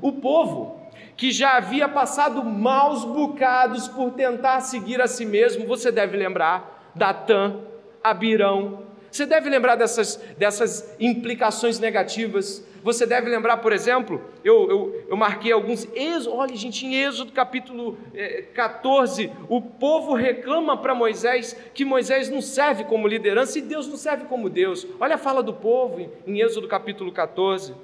O 0.00 0.10
povo 0.10 0.81
que 1.16 1.30
já 1.30 1.56
havia 1.56 1.88
passado 1.88 2.44
maus 2.44 3.04
bocados 3.04 3.88
por 3.88 4.12
tentar 4.12 4.60
seguir 4.60 5.00
a 5.00 5.06
si 5.06 5.24
mesmo, 5.24 5.66
você 5.66 5.92
deve 5.92 6.16
lembrar 6.16 6.92
Datã, 6.94 7.56
Abirão, 8.02 8.92
você 9.12 9.26
deve 9.26 9.50
lembrar 9.50 9.76
dessas, 9.76 10.16
dessas 10.38 10.96
implicações 10.98 11.78
negativas. 11.78 12.66
Você 12.82 13.04
deve 13.04 13.28
lembrar, 13.28 13.58
por 13.58 13.70
exemplo, 13.70 14.22
eu, 14.42 14.70
eu, 14.70 15.04
eu 15.10 15.16
marquei 15.18 15.52
alguns. 15.52 15.86
Olha, 16.26 16.56
gente, 16.56 16.86
em 16.86 16.94
Êxodo 16.94 17.30
capítulo 17.30 17.98
eh, 18.14 18.46
14, 18.54 19.30
o 19.50 19.60
povo 19.60 20.14
reclama 20.14 20.78
para 20.78 20.94
Moisés 20.94 21.54
que 21.74 21.84
Moisés 21.84 22.30
não 22.30 22.40
serve 22.40 22.84
como 22.84 23.06
liderança 23.06 23.58
e 23.58 23.62
Deus 23.62 23.86
não 23.86 23.98
serve 23.98 24.24
como 24.24 24.48
Deus. 24.48 24.86
Olha 24.98 25.16
a 25.16 25.18
fala 25.18 25.42
do 25.42 25.52
povo 25.52 26.00
em, 26.00 26.10
em 26.26 26.40
Êxodo 26.40 26.66
capítulo 26.66 27.12
14. 27.12 27.74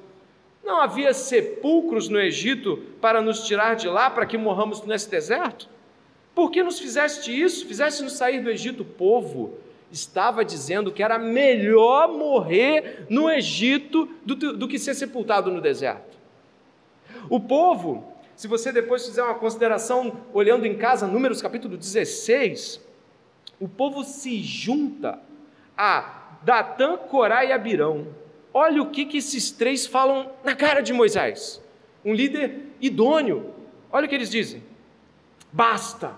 Não 0.65 0.81
havia 0.81 1.15
sepulcros 1.15 2.09
no 2.09 2.21
Egito 2.21 2.77
para 3.01 3.21
nos 3.21 3.47
tirar 3.47 3.75
de 3.75 3.89
lá, 3.89 4.11
para 4.11 4.27
que 4.27 4.37
morramos 4.37 4.83
nesse 4.83 5.11
deserto? 5.11 5.69
Por 6.35 6.51
que 6.51 6.63
nos 6.63 6.79
fizeste 6.79 7.33
isso? 7.33 7.67
Fizeste-nos 7.67 8.13
sair 8.13 8.41
do 8.43 8.51
Egito, 8.51 8.85
povo 8.85 9.59
estava 9.91 10.45
dizendo 10.45 10.93
que 10.93 11.03
era 11.03 11.19
melhor 11.19 12.09
morrer 12.09 13.07
no 13.09 13.31
Egito 13.31 14.09
do, 14.25 14.35
do 14.35 14.69
que 14.69 14.79
ser 14.79 14.95
sepultado 14.95 15.51
no 15.51 15.61
deserto. 15.61 16.19
O 17.31 17.41
povo, 17.41 18.13
se 18.37 18.47
você 18.47 18.71
depois 18.71 19.07
fizer 19.07 19.23
uma 19.23 19.35
consideração 19.35 20.21
olhando 20.33 20.67
em 20.67 20.77
casa, 20.77 21.07
Números 21.07 21.43
capítulo 21.43 21.77
16, 21.77 22.81
o 23.59 23.69
povo 23.69 24.05
se 24.05 24.43
junta 24.43 25.19
a 25.77 26.39
Datã, 26.43 26.97
Corá 26.97 27.45
e 27.45 27.53
Abirão. 27.53 28.07
Olha 28.53 28.83
o 28.83 28.91
que, 28.91 29.05
que 29.05 29.19
esses 29.19 29.51
três 29.51 29.87
falam 29.87 30.31
na 30.43 30.55
cara 30.55 30.81
de 30.81 30.93
Moisés. 30.93 31.63
Um 32.05 32.15
líder 32.15 32.67
idôneo. 32.81 33.55
Olha 33.91 34.07
o 34.07 34.09
que 34.09 34.15
eles 34.15 34.31
dizem. 34.31 34.63
Basta. 35.53 36.15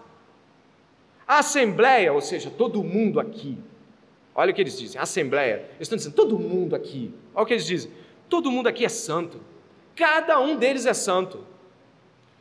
A 1.26 1.38
assembleia, 1.38 2.12
ou 2.12 2.20
seja, 2.20 2.50
todo 2.50 2.82
mundo 2.82 3.20
aqui. 3.20 3.58
Olha 4.34 4.52
o 4.52 4.54
que 4.54 4.60
eles 4.60 4.78
dizem. 4.78 5.00
Assembleia. 5.00 5.68
Eles 5.74 5.82
estão 5.82 5.96
dizendo, 5.96 6.14
todo 6.14 6.38
mundo 6.38 6.74
aqui. 6.74 7.12
Olha 7.34 7.44
o 7.44 7.46
que 7.46 7.54
eles 7.54 7.66
dizem. 7.66 7.90
Todo 8.28 8.50
mundo 8.50 8.68
aqui 8.68 8.84
é 8.84 8.88
santo. 8.88 9.40
Cada 9.94 10.40
um 10.40 10.56
deles 10.56 10.86
é 10.86 10.94
santo. 10.94 11.44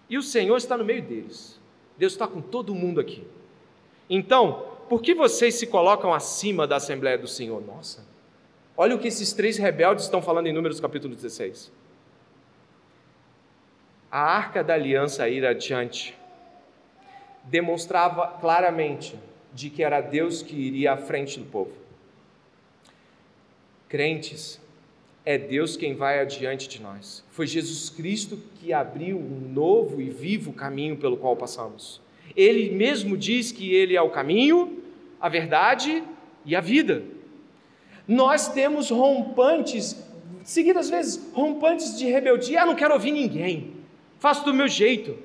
E 0.10 0.18
o 0.18 0.24
Senhor 0.24 0.58
está 0.58 0.78
no 0.78 0.86
meio 0.86 1.02
deles. 1.02 1.60
Deus 1.98 2.14
está 2.14 2.28
com 2.28 2.42
todo 2.42 2.74
mundo 2.74 3.00
aqui. 3.00 3.28
Então, 4.10 4.66
por 4.88 5.02
que 5.02 5.14
vocês 5.14 5.56
se 5.56 5.68
colocam 5.68 6.14
acima 6.14 6.66
da 6.66 6.78
Assembleia 6.78 7.18
do 7.18 7.28
Senhor? 7.28 7.62
Nossa, 7.64 8.08
olha 8.80 8.96
o 8.96 9.00
que 9.00 9.10
esses 9.10 9.34
três 9.34 9.58
rebeldes 9.58 10.06
estão 10.06 10.22
falando 10.22 10.48
em 10.48 10.54
Números 10.54 10.80
capítulo 10.80 11.14
16. 11.14 11.70
A 14.10 14.22
arca 14.22 14.64
da 14.64 14.74
aliança 14.74 15.28
ir 15.28 15.46
adiante 15.46 16.18
demonstrava 17.44 18.26
claramente 18.40 19.20
de 19.54 19.70
que 19.70 19.84
era 19.84 20.00
Deus 20.00 20.42
que 20.42 20.56
iria 20.56 20.94
à 20.94 20.98
frente 20.98 21.38
do 21.38 21.44
povo. 21.44 21.74
Crentes, 23.90 24.62
é 25.26 25.38
Deus 25.38 25.76
quem 25.76 25.94
vai 25.94 26.22
adiante 26.22 26.70
de 26.70 26.82
nós. 26.82 27.26
Foi 27.32 27.46
Jesus 27.46 27.90
Cristo 27.90 28.40
que 28.62 28.72
abriu 28.72 29.18
um 29.18 29.52
novo 29.52 30.00
e 30.00 30.10
vivo 30.10 30.54
caminho 30.54 30.96
pelo 30.96 31.18
qual 31.18 31.36
passamos. 31.36 32.00
Ele 32.34 32.70
mesmo 32.74 33.18
diz 33.18 33.52
que 33.52 33.76
ele 33.76 33.98
é 33.98 34.02
o 34.02 34.10
caminho, 34.10 34.82
a 35.20 35.28
verdade 35.28 36.02
e 36.46 36.56
a 36.56 36.62
vida. 36.62 37.19
Nós 38.10 38.48
temos 38.48 38.90
rompantes, 38.90 39.96
seguidas 40.44 40.90
vezes, 40.90 41.32
rompantes 41.32 41.96
de 41.96 42.08
rebeldia. 42.08 42.64
Ah, 42.64 42.66
não 42.66 42.74
quero 42.74 42.96
ouvir 42.96 43.12
ninguém, 43.12 43.76
faço 44.18 44.44
do 44.44 44.52
meu 44.52 44.68
jeito. 44.68 45.16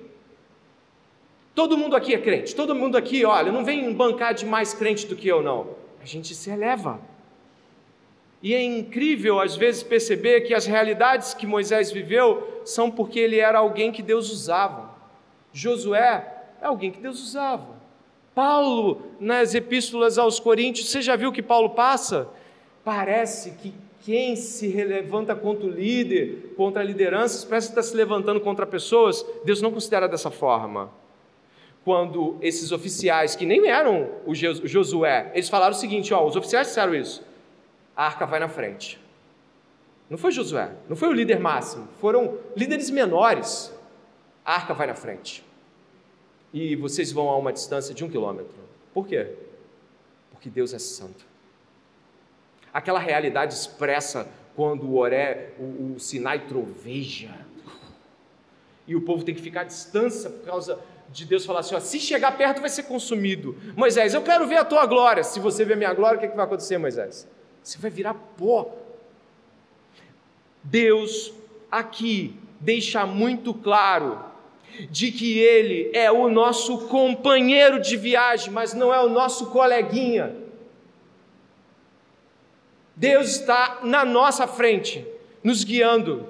Todo 1.54 1.78
mundo 1.78 1.96
aqui 1.96 2.12
é 2.12 2.18
crente, 2.18 2.54
todo 2.54 2.74
mundo 2.74 2.98
aqui, 2.98 3.24
olha, 3.24 3.50
não 3.50 3.64
vem 3.64 3.90
bancar 3.94 4.34
de 4.34 4.44
mais 4.44 4.74
crente 4.74 5.06
do 5.06 5.16
que 5.16 5.26
eu, 5.26 5.42
não. 5.42 5.68
A 5.98 6.04
gente 6.04 6.34
se 6.34 6.50
eleva. 6.50 7.00
E 8.42 8.52
é 8.52 8.62
incrível, 8.62 9.40
às 9.40 9.56
vezes, 9.56 9.82
perceber 9.82 10.42
que 10.42 10.52
as 10.52 10.66
realidades 10.66 11.32
que 11.32 11.46
Moisés 11.46 11.90
viveu 11.90 12.60
são 12.66 12.90
porque 12.90 13.18
ele 13.18 13.38
era 13.38 13.60
alguém 13.60 13.92
que 13.92 14.02
Deus 14.02 14.30
usava. 14.30 14.94
Josué 15.54 16.50
é 16.60 16.66
alguém 16.66 16.90
que 16.90 17.00
Deus 17.00 17.22
usava. 17.22 17.82
Paulo, 18.34 19.00
nas 19.18 19.54
epístolas 19.54 20.18
aos 20.18 20.38
Coríntios, 20.38 20.90
você 20.90 21.00
já 21.00 21.16
viu 21.16 21.32
que 21.32 21.42
Paulo 21.42 21.70
passa? 21.70 22.28
Parece 22.84 23.52
que 23.52 23.74
quem 24.04 24.36
se 24.36 24.68
levanta 24.68 25.34
contra 25.34 25.66
o 25.66 25.70
líder, 25.70 26.52
contra 26.56 26.82
lideranças, 26.82 27.44
parece 27.44 27.68
que 27.68 27.72
está 27.72 27.82
se 27.82 27.96
levantando 27.96 28.40
contra 28.40 28.66
pessoas. 28.66 29.24
Deus 29.44 29.62
não 29.62 29.72
considera 29.72 30.06
dessa 30.06 30.30
forma. 30.30 30.90
Quando 31.82 32.36
esses 32.42 32.70
oficiais, 32.70 33.34
que 33.34 33.46
nem 33.46 33.66
eram 33.66 34.10
o 34.26 34.34
Josué, 34.34 35.30
eles 35.34 35.48
falaram 35.48 35.74
o 35.74 35.78
seguinte: 35.78 36.12
ó, 36.12 36.26
os 36.26 36.36
oficiais 36.36 36.68
disseram 36.68 36.94
isso, 36.94 37.22
a 37.96 38.04
arca 38.04 38.26
vai 38.26 38.38
na 38.38 38.48
frente. 38.48 39.00
Não 40.10 40.18
foi 40.18 40.32
Josué, 40.32 40.70
não 40.88 40.96
foi 40.96 41.08
o 41.08 41.12
líder 41.12 41.40
máximo, 41.40 41.88
foram 42.00 42.38
líderes 42.54 42.90
menores. 42.90 43.72
A 44.44 44.56
arca 44.56 44.74
vai 44.74 44.86
na 44.86 44.94
frente 44.94 45.42
e 46.52 46.76
vocês 46.76 47.10
vão 47.10 47.30
a 47.30 47.36
uma 47.36 47.52
distância 47.52 47.94
de 47.94 48.04
um 48.04 48.08
quilômetro. 48.08 48.54
Por 48.92 49.08
quê? 49.08 49.32
Porque 50.30 50.48
Deus 50.48 50.72
é 50.74 50.78
santo. 50.78 51.33
Aquela 52.74 52.98
realidade 52.98 53.54
expressa 53.54 54.28
quando 54.56 54.84
o 54.84 54.98
Oré, 54.98 55.52
o, 55.58 55.94
o 55.94 56.00
Sinai 56.00 56.40
troveja, 56.40 57.30
e 58.86 58.96
o 58.96 59.00
povo 59.00 59.24
tem 59.24 59.34
que 59.34 59.40
ficar 59.40 59.62
à 59.62 59.64
distância 59.64 60.28
por 60.28 60.44
causa 60.44 60.78
de 61.08 61.24
Deus 61.24 61.46
falar 61.46 61.60
assim: 61.60 61.74
ó, 61.76 61.80
se 61.80 62.00
chegar 62.00 62.36
perto 62.36 62.60
vai 62.60 62.68
ser 62.68 62.82
consumido. 62.82 63.56
Moisés, 63.76 64.12
eu 64.12 64.22
quero 64.22 64.46
ver 64.46 64.56
a 64.56 64.64
tua 64.64 64.84
glória. 64.86 65.22
Se 65.22 65.40
você 65.40 65.64
ver 65.64 65.74
a 65.74 65.76
minha 65.76 65.94
glória, 65.94 66.16
o 66.16 66.20
que, 66.20 66.26
é 66.26 66.28
que 66.28 66.36
vai 66.36 66.44
acontecer, 66.44 66.76
Moisés? 66.76 67.28
Você 67.62 67.78
vai 67.78 67.90
virar 67.90 68.14
pó. 68.14 68.74
Deus 70.62 71.32
aqui 71.70 72.38
deixa 72.60 73.06
muito 73.06 73.54
claro 73.54 74.18
de 74.90 75.12
que 75.12 75.38
Ele 75.38 75.90
é 75.94 76.10
o 76.10 76.28
nosso 76.28 76.88
companheiro 76.88 77.80
de 77.80 77.96
viagem, 77.96 78.52
mas 78.52 78.74
não 78.74 78.92
é 78.92 79.00
o 79.00 79.08
nosso 79.08 79.50
coleguinha. 79.50 80.43
Deus 82.96 83.36
está 83.36 83.80
na 83.82 84.04
nossa 84.04 84.46
frente, 84.46 85.04
nos 85.42 85.64
guiando. 85.64 86.28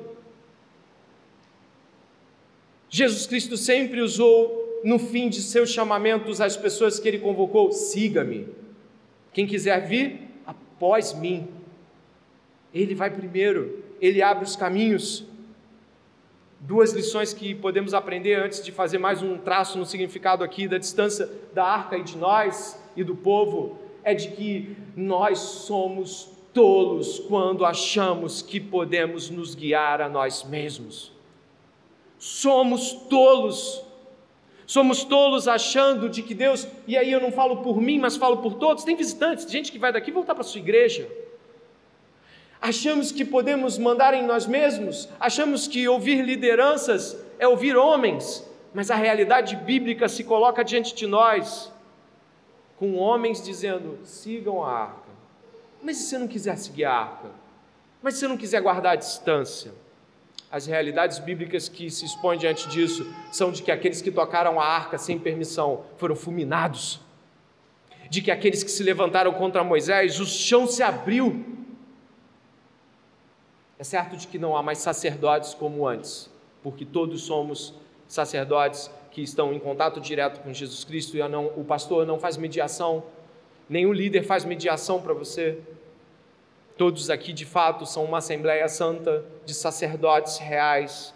Jesus 2.89 3.27
Cristo 3.27 3.57
sempre 3.57 4.01
usou, 4.01 4.81
no 4.85 4.99
fim 4.99 5.29
de 5.29 5.43
seus 5.43 5.71
chamamentos, 5.71 6.41
as 6.41 6.57
pessoas 6.57 6.99
que 6.99 7.09
ele 7.09 7.19
convocou: 7.19 7.73
siga-me. 7.73 8.49
Quem 9.33 9.47
quiser 9.47 9.87
vir, 9.87 10.21
após 10.47 11.13
mim. 11.13 11.49
Ele 12.73 12.95
vai 12.95 13.11
primeiro, 13.11 13.85
ele 14.01 14.21
abre 14.21 14.45
os 14.45 14.57
caminhos 14.57 15.25
duas 16.65 16.93
lições 16.93 17.35
que 17.35 17.55
podemos 17.55 17.93
aprender 17.93 18.37
antes 18.37 18.65
de 18.65 18.73
fazer 18.73 18.97
mais 18.97 19.23
um 19.23 19.37
traço 19.37 19.77
no 19.77 19.85
significado 19.85 20.43
aqui 20.43 20.67
da 20.67 20.79
distância 20.79 21.29
da 21.53 21.63
arca 21.63 21.99
e 21.99 22.03
de 22.03 22.17
nós 22.17 22.81
e 22.97 23.05
do 23.05 23.15
povo 23.15 23.79
é 24.03 24.15
de 24.15 24.29
que 24.29 24.75
nós 24.97 25.39
somos 25.39 26.31
tolos 26.55 27.19
quando 27.19 27.67
achamos 27.67 28.41
que 28.41 28.59
podemos 28.61 29.29
nos 29.29 29.55
guiar 29.55 30.01
a 30.01 30.09
nós 30.09 30.45
mesmos. 30.45 31.13
Somos 32.19 32.93
tolos. 33.11 33.83
Somos 34.67 35.05
tolos 35.05 35.47
achando 35.47 36.09
de 36.09 36.23
que 36.23 36.35
Deus, 36.35 36.67
e 36.87 36.97
aí 36.97 37.13
eu 37.13 37.21
não 37.21 37.31
falo 37.31 37.59
por 37.59 37.79
mim, 37.83 37.99
mas 37.99 38.17
falo 38.17 38.39
por 38.39 38.55
todos. 38.55 38.85
Tem 38.85 38.97
visitantes, 38.97 39.51
gente 39.51 39.71
que 39.71 39.79
vai 39.79 39.93
daqui 39.93 40.11
voltar 40.11 40.35
para 40.35 40.43
sua 40.43 40.61
igreja 40.61 41.07
Achamos 42.65 43.13
que 43.13 43.27
podemos 43.27 43.77
mandar 43.77 44.15
em 44.15 44.25
nós 44.25 44.47
mesmos, 44.47 45.07
achamos 45.21 45.69
que 45.69 45.87
ouvir 45.87 46.25
lideranças 46.25 47.15
é 47.39 47.47
ouvir 47.47 47.77
homens, 47.77 48.43
mas 48.73 48.91
a 48.91 48.95
realidade 48.95 49.55
bíblica 49.55 50.09
se 50.09 50.25
coloca 50.25 50.65
diante 50.65 50.95
de 50.95 51.07
nós, 51.07 51.71
com 52.79 52.97
homens 52.97 53.45
dizendo: 53.45 53.99
sigam 54.03 54.65
a. 54.65 55.04
Mas 55.85 55.99
se 55.99 56.05
você 56.05 56.19
não 56.19 56.27
quiser 56.27 56.57
seguir 56.57 56.85
a 56.85 56.93
arca? 56.93 57.31
Mas 58.03 58.15
se 58.15 58.21
você 58.21 58.29
não 58.29 58.37
quiser 58.37 58.61
guardar 58.61 58.95
a 58.95 58.97
distância? 58.97 59.73
As 60.51 60.67
realidades 60.67 61.19
bíblicas 61.19 61.69
que 61.69 61.91
se 61.91 62.05
expõem 62.05 62.39
diante 62.39 62.69
disso 62.69 63.07
são 63.31 63.53
de 63.53 63.63
que 63.63 63.71
aqueles 63.71 64.01
que 64.01 64.11
tocaram 64.11 64.61
a 64.61 64.65
arca 64.65 64.97
sem 64.99 65.19
permissão 65.19 65.85
foram 65.97 66.17
fulminados, 66.17 67.01
de 68.09 68.23
que 68.23 68.31
aqueles 68.31 68.63
que 68.63 68.71
se 68.71 68.83
levantaram 68.83 69.33
contra 69.33 69.63
Moisés, 69.63 70.19
o 70.21 70.27
chão 70.27 70.67
se 70.67 70.83
abriu 70.83 71.45
é 73.79 73.83
certo 73.83 74.17
de 74.17 74.27
que 74.27 74.39
não 74.39 74.57
há 74.57 74.63
mais 74.63 74.79
sacerdotes 74.79 75.53
como 75.53 75.87
antes, 75.87 76.31
porque 76.63 76.85
todos 76.85 77.23
somos 77.23 77.75
sacerdotes 78.07 78.91
que 79.11 79.21
estão 79.21 79.53
em 79.53 79.59
contato 79.59 80.01
direto 80.01 80.41
com 80.41 80.53
Jesus 80.53 80.85
Cristo 80.85 81.17
e 81.17 81.29
não, 81.29 81.47
o 81.57 81.65
pastor 81.65 82.07
não 82.07 82.19
faz 82.19 82.37
mediação, 82.37 83.03
nenhum 83.69 83.93
líder 83.93 84.23
faz 84.23 84.45
mediação 84.45 85.03
para 85.03 85.13
você. 85.13 85.59
Todos 86.77 87.09
aqui 87.09 87.33
de 87.33 87.45
fato 87.45 87.87
são 87.87 88.05
uma 88.05 88.19
Assembleia 88.19 88.69
Santa 88.69 89.25
de 89.45 89.55
sacerdotes 89.55 90.39
reais, 90.39 91.15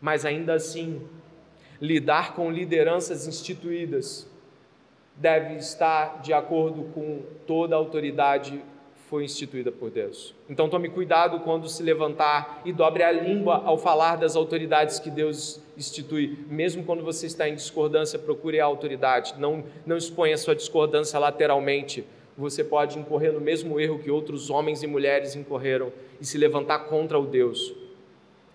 mas 0.00 0.24
ainda 0.24 0.54
assim, 0.54 1.06
lidar 1.80 2.34
com 2.34 2.50
lideranças 2.50 3.26
instituídas 3.26 4.28
deve 5.16 5.54
estar 5.54 6.20
de 6.20 6.32
acordo 6.32 6.84
com 6.92 7.22
toda 7.46 7.74
a 7.74 7.78
autoridade 7.78 8.62
foi 9.08 9.24
instituída 9.24 9.70
por 9.70 9.90
Deus. 9.90 10.34
Então 10.48 10.68
tome 10.68 10.88
cuidado 10.88 11.40
quando 11.40 11.68
se 11.68 11.82
levantar 11.82 12.62
e 12.64 12.72
dobre 12.72 13.02
a 13.02 13.12
língua 13.12 13.62
ao 13.64 13.78
falar 13.78 14.16
das 14.16 14.34
autoridades 14.34 14.98
que 14.98 15.10
Deus 15.10 15.62
institui. 15.76 16.44
Mesmo 16.48 16.84
quando 16.84 17.04
você 17.04 17.26
está 17.26 17.48
em 17.48 17.54
discordância, 17.54 18.18
procure 18.18 18.58
a 18.58 18.64
autoridade. 18.64 19.34
Não, 19.38 19.64
não 19.86 19.96
exponha 19.96 20.36
sua 20.36 20.54
discordância 20.54 21.18
lateralmente. 21.18 22.04
Você 22.36 22.64
pode 22.64 22.98
incorrer 22.98 23.32
no 23.32 23.40
mesmo 23.40 23.78
erro 23.78 23.98
que 23.98 24.10
outros 24.10 24.50
homens 24.50 24.82
e 24.82 24.86
mulheres 24.86 25.36
incorreram 25.36 25.92
e 26.20 26.26
se 26.26 26.36
levantar 26.36 26.80
contra 26.80 27.18
o 27.18 27.26
Deus. 27.26 27.72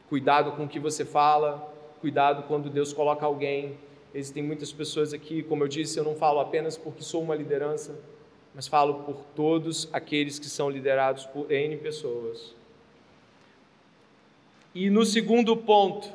Cuidado 0.10 0.52
com 0.54 0.66
o 0.66 0.68
que 0.68 0.80
você 0.80 1.06
fala, 1.06 1.72
cuidado 2.02 2.44
quando 2.44 2.70
Deus 2.70 2.92
coloca 2.92 3.26
alguém. 3.26 3.78
Existem 4.14 4.44
muitas 4.44 4.74
pessoas 4.74 5.14
aqui, 5.14 5.44
como 5.44 5.64
eu 5.64 5.68
disse, 5.68 5.98
eu 5.98 6.04
não 6.04 6.16
falo 6.16 6.40
apenas 6.40 6.76
porque 6.76 7.04
sou 7.04 7.22
uma 7.22 7.36
liderança, 7.36 7.98
mas 8.54 8.68
falo 8.68 9.04
por 9.04 9.18
todos 9.36 9.88
aqueles 9.94 10.40
que 10.40 10.48
são 10.48 10.70
liderados 10.70 11.26
por 11.26 11.50
N 11.52 11.78
pessoas. 11.78 12.56
E 14.74 14.90
no 14.90 15.06
segundo 15.06 15.56
ponto, 15.56 16.12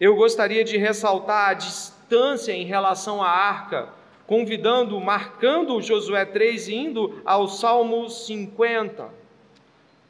eu 0.00 0.16
gostaria 0.16 0.64
de 0.64 0.76
ressaltar 0.76 1.50
a 1.50 1.54
distância 1.54 2.52
em 2.52 2.64
relação 2.64 3.22
à 3.22 3.28
arca, 3.28 3.88
convidando, 4.30 4.98
marcando 5.00 5.82
Josué 5.82 6.24
3 6.24 6.68
e 6.68 6.74
indo 6.76 7.20
ao 7.24 7.48
Salmo 7.48 8.08
50. 8.08 9.12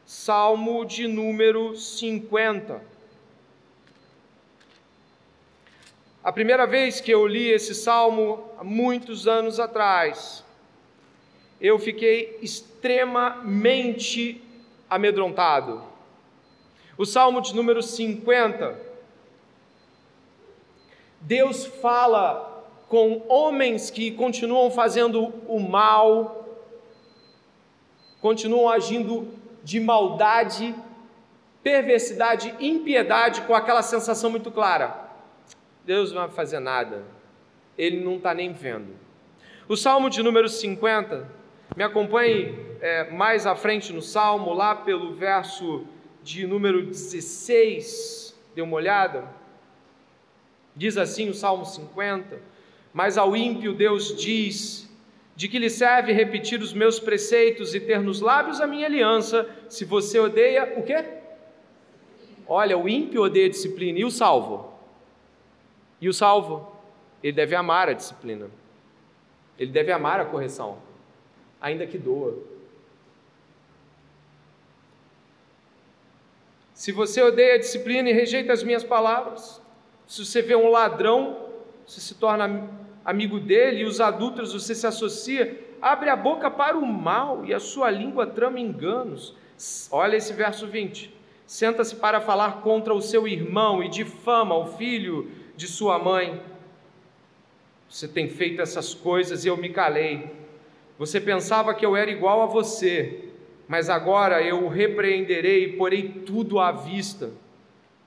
Salmo 0.04 0.85
de 0.85 1.09
número 1.09 1.74
50. 1.74 2.85
A 6.22 6.30
primeira 6.30 6.66
vez 6.66 7.00
que 7.00 7.11
eu 7.11 7.26
li 7.26 7.48
esse 7.48 7.74
salmo, 7.74 8.44
muitos 8.62 9.26
anos 9.26 9.59
atrás, 9.59 10.44
eu 11.59 11.78
fiquei 11.78 12.38
extremamente 12.42 14.44
amedrontado. 14.90 15.83
O 16.98 17.06
salmo 17.06 17.40
de 17.40 17.56
número 17.56 17.83
50. 17.83 18.78
Deus 21.22 21.64
fala 21.64 22.49
com 22.90 23.22
homens 23.26 23.90
que 23.90 24.11
continuam 24.11 24.70
fazendo 24.70 25.33
o 25.48 25.59
mal, 25.59 26.46
continuam 28.20 28.68
agindo 28.68 29.29
de 29.64 29.81
maldade, 29.81 30.74
perversidade, 31.62 32.55
impiedade, 32.61 33.40
com 33.42 33.55
aquela 33.55 33.81
sensação 33.81 34.29
muito 34.29 34.50
clara 34.50 35.09
Deus 35.85 36.12
não 36.12 36.20
vai 36.22 36.31
fazer 36.31 36.61
nada, 36.61 37.03
ele 37.76 38.03
não 38.03 38.16
está 38.16 38.35
nem 38.35 38.53
vendo. 38.53 38.94
O 39.68 39.76
Salmo 39.76 40.11
de 40.11 40.22
número 40.22 40.48
50, 40.48 41.29
me 41.76 41.83
acompanhe 41.83 42.55
é, 42.81 43.11
mais 43.11 43.46
à 43.46 43.55
frente 43.55 43.92
no 43.92 44.03
Salmo, 44.03 44.53
lá 44.53 44.74
pelo 44.74 45.14
verso 45.14 45.85
de 46.22 46.46
número 46.46 46.87
16, 46.87 48.38
dê 48.55 48.62
uma 48.62 48.76
olhada. 48.76 49.24
Diz 50.76 50.96
assim 50.96 51.29
o 51.29 51.35
Salmo 51.35 51.64
50: 51.64 52.40
Mas 52.92 53.16
ao 53.16 53.37
ímpio 53.37 53.72
Deus 53.72 54.16
diz: 54.16 54.88
De 55.37 55.48
que 55.48 55.59
lhe 55.59 55.70
serve 55.70 56.12
repetir 56.12 56.61
os 56.61 56.72
meus 56.72 56.98
preceitos 56.98 57.74
e 57.74 57.81
ter 57.81 58.00
nos 58.00 58.20
lábios 58.20 58.61
a 58.61 58.66
minha 58.66 58.87
aliança, 58.87 59.48
se 59.68 59.85
você 59.85 60.18
odeia 60.18 60.74
o 60.76 60.83
quê? 60.83 61.05
Olha, 62.46 62.76
o 62.76 62.88
ímpio 62.88 63.22
odeia 63.22 63.48
disciplina 63.48 64.00
e 64.00 64.05
o 64.05 64.11
salvo. 64.11 64.72
E 66.00 66.09
o 66.09 66.12
salvo, 66.12 66.72
ele 67.22 67.33
deve 67.33 67.55
amar 67.55 67.88
a 67.88 67.92
disciplina. 67.92 68.50
Ele 69.59 69.70
deve 69.70 69.92
amar 69.92 70.18
a 70.18 70.24
correção, 70.24 70.79
ainda 71.61 71.87
que 71.87 71.98
doa. 71.98 72.35
Se 76.72 76.92
você 76.92 77.22
odeia 77.22 77.57
a 77.57 77.59
disciplina 77.59 78.09
e 78.09 78.12
rejeita 78.14 78.55
as 78.55 78.62
minhas 78.62 78.83
palavras, 78.83 79.61
se 80.07 80.24
você 80.24 80.40
vê 80.40 80.57
um 80.57 80.70
ladrão, 80.70 81.50
você 81.87 82.00
se 82.00 82.14
torna 82.14 82.70
amigo 83.11 83.40
dele, 83.40 83.83
e 83.83 83.85
os 83.85 84.01
adultos 84.01 84.53
você 84.53 84.75
se 84.75 84.87
associa, 84.87 85.59
abre 85.83 86.09
a 86.09 86.16
boca 86.16 86.51
para 86.51 86.79
o 86.79 86.87
mal 86.87 87.44
e 87.44 87.53
a 87.53 87.61
sua 87.61 87.90
língua 87.90 88.27
trama 88.27 88.61
enganos. 88.61 89.35
Olha 89.90 90.16
esse 90.16 90.33
verso 90.33 90.66
20. 90.66 91.12
Senta-se 91.46 91.96
para 91.96 92.20
falar 92.20 92.61
contra 92.62 92.94
o 92.94 93.03
seu 93.03 93.27
irmão 93.27 93.83
e 93.83 93.88
difama 93.88 94.55
o 94.55 94.66
filho 94.77 95.31
de 95.57 95.66
sua 95.66 95.99
mãe. 95.99 96.40
Você 97.88 98.07
tem 98.07 98.29
feito 98.29 98.62
essas 98.62 98.94
coisas 98.94 99.44
e 99.44 99.49
eu 99.49 99.57
me 99.57 99.70
calei. 99.70 100.31
Você 100.96 101.20
pensava 101.20 101.75
que 101.75 101.85
eu 101.85 101.96
era 101.96 102.11
igual 102.11 102.42
a 102.42 102.46
você, 102.46 103.25
mas 103.66 103.90
agora 103.90 104.40
eu 104.42 104.64
o 104.64 104.68
repreenderei 104.68 105.64
e 105.64 105.73
porei 105.77 106.09
tudo 106.09 106.61
à 106.61 106.70
vista. 106.70 107.31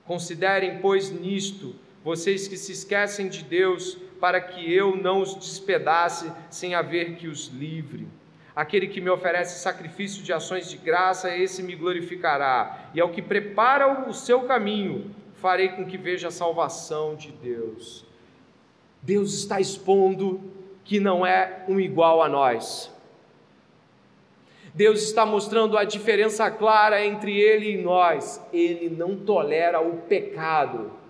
Considerem, 0.06 0.78
pois, 0.78 1.10
nisto, 1.10 1.74
vocês 2.04 2.46
que 2.46 2.56
se 2.58 2.70
esquecem 2.70 3.28
de 3.28 3.42
Deus, 3.42 3.96
para 4.20 4.38
que 4.38 4.70
eu 4.70 4.94
não 4.94 5.22
os 5.22 5.34
despedace 5.34 6.30
sem 6.50 6.74
haver 6.74 7.16
que 7.16 7.26
os 7.26 7.48
livre. 7.48 8.06
Aquele 8.54 8.86
que 8.86 9.00
me 9.00 9.08
oferece 9.08 9.62
sacrifício 9.62 10.22
de 10.22 10.32
ações 10.32 10.68
de 10.68 10.76
graça, 10.76 11.34
esse 11.34 11.62
me 11.62 11.74
glorificará, 11.74 12.90
e 12.94 13.00
ao 13.00 13.08
que 13.08 13.22
prepara 13.22 14.06
o 14.06 14.12
seu 14.12 14.42
caminho, 14.42 15.10
farei 15.40 15.70
com 15.70 15.86
que 15.86 15.96
veja 15.96 16.28
a 16.28 16.30
salvação 16.30 17.16
de 17.16 17.32
Deus. 17.32 18.04
Deus 19.02 19.32
está 19.32 19.58
expondo 19.58 20.52
que 20.84 21.00
não 21.00 21.26
é 21.26 21.64
um 21.66 21.80
igual 21.80 22.22
a 22.22 22.28
nós. 22.28 22.92
Deus 24.74 25.02
está 25.02 25.24
mostrando 25.24 25.78
a 25.78 25.84
diferença 25.84 26.50
clara 26.50 27.04
entre 27.04 27.38
Ele 27.38 27.72
e 27.72 27.82
nós. 27.82 28.44
Ele 28.52 28.90
não 28.90 29.16
tolera 29.16 29.80
o 29.80 29.98
pecado 30.02 31.03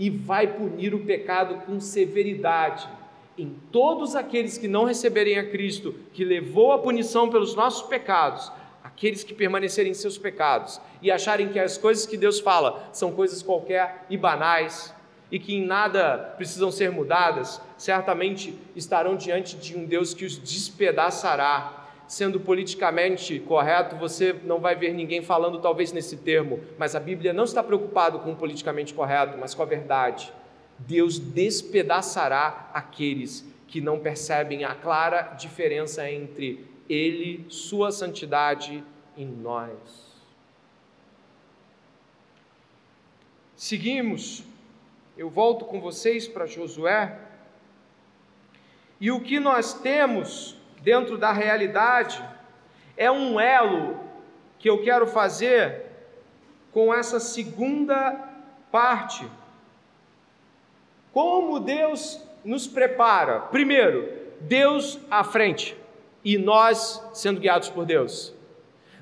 e 0.00 0.08
vai 0.08 0.46
punir 0.46 0.94
o 0.94 1.04
pecado 1.04 1.56
com 1.66 1.78
severidade. 1.78 2.88
Em 3.36 3.54
todos 3.70 4.16
aqueles 4.16 4.56
que 4.56 4.66
não 4.66 4.84
receberem 4.84 5.38
a 5.38 5.50
Cristo, 5.50 5.94
que 6.14 6.24
levou 6.24 6.72
a 6.72 6.78
punição 6.78 7.28
pelos 7.28 7.54
nossos 7.54 7.82
pecados, 7.86 8.50
aqueles 8.82 9.22
que 9.22 9.34
permanecerem 9.34 9.92
em 9.92 9.94
seus 9.94 10.16
pecados 10.16 10.80
e 11.02 11.10
acharem 11.10 11.50
que 11.50 11.58
as 11.58 11.76
coisas 11.76 12.06
que 12.06 12.16
Deus 12.16 12.40
fala 12.40 12.88
são 12.94 13.12
coisas 13.12 13.42
qualquer 13.42 14.06
e 14.08 14.16
banais 14.16 14.94
e 15.30 15.38
que 15.38 15.54
em 15.54 15.66
nada 15.66 16.32
precisam 16.34 16.72
ser 16.72 16.90
mudadas, 16.90 17.60
certamente 17.76 18.58
estarão 18.74 19.16
diante 19.16 19.54
de 19.54 19.76
um 19.76 19.84
Deus 19.84 20.14
que 20.14 20.24
os 20.24 20.38
despedaçará. 20.38 21.79
Sendo 22.10 22.40
politicamente 22.40 23.38
correto, 23.38 23.94
você 23.94 24.32
não 24.42 24.58
vai 24.58 24.74
ver 24.74 24.92
ninguém 24.92 25.22
falando 25.22 25.60
talvez 25.60 25.92
nesse 25.92 26.16
termo, 26.16 26.58
mas 26.76 26.96
a 26.96 26.98
Bíblia 26.98 27.32
não 27.32 27.44
está 27.44 27.62
preocupado 27.62 28.18
com 28.18 28.32
o 28.32 28.36
politicamente 28.36 28.92
correto, 28.92 29.38
mas 29.38 29.54
com 29.54 29.62
a 29.62 29.64
verdade. 29.64 30.32
Deus 30.76 31.20
despedaçará 31.20 32.68
aqueles 32.74 33.46
que 33.68 33.80
não 33.80 34.00
percebem 34.00 34.64
a 34.64 34.74
clara 34.74 35.34
diferença 35.38 36.10
entre 36.10 36.66
ele, 36.88 37.46
Sua 37.48 37.92
santidade 37.92 38.82
em 39.16 39.26
nós. 39.26 39.70
Seguimos, 43.54 44.42
eu 45.16 45.30
volto 45.30 45.64
com 45.64 45.80
vocês 45.80 46.26
para 46.26 46.44
Josué, 46.44 47.20
e 49.00 49.12
o 49.12 49.20
que 49.20 49.38
nós 49.38 49.72
temos 49.74 50.58
dentro 50.80 51.16
da 51.16 51.32
realidade 51.32 52.22
é 52.96 53.10
um 53.10 53.38
elo 53.38 53.98
que 54.58 54.68
eu 54.68 54.82
quero 54.82 55.06
fazer 55.06 55.86
com 56.72 56.92
essa 56.92 57.18
segunda 57.18 58.28
parte. 58.70 59.26
Como 61.12 61.58
Deus 61.58 62.22
nos 62.44 62.66
prepara? 62.66 63.40
Primeiro, 63.40 64.08
Deus 64.40 64.98
à 65.10 65.24
frente 65.24 65.76
e 66.24 66.38
nós 66.38 67.02
sendo 67.14 67.40
guiados 67.40 67.68
por 67.68 67.84
Deus. 67.84 68.34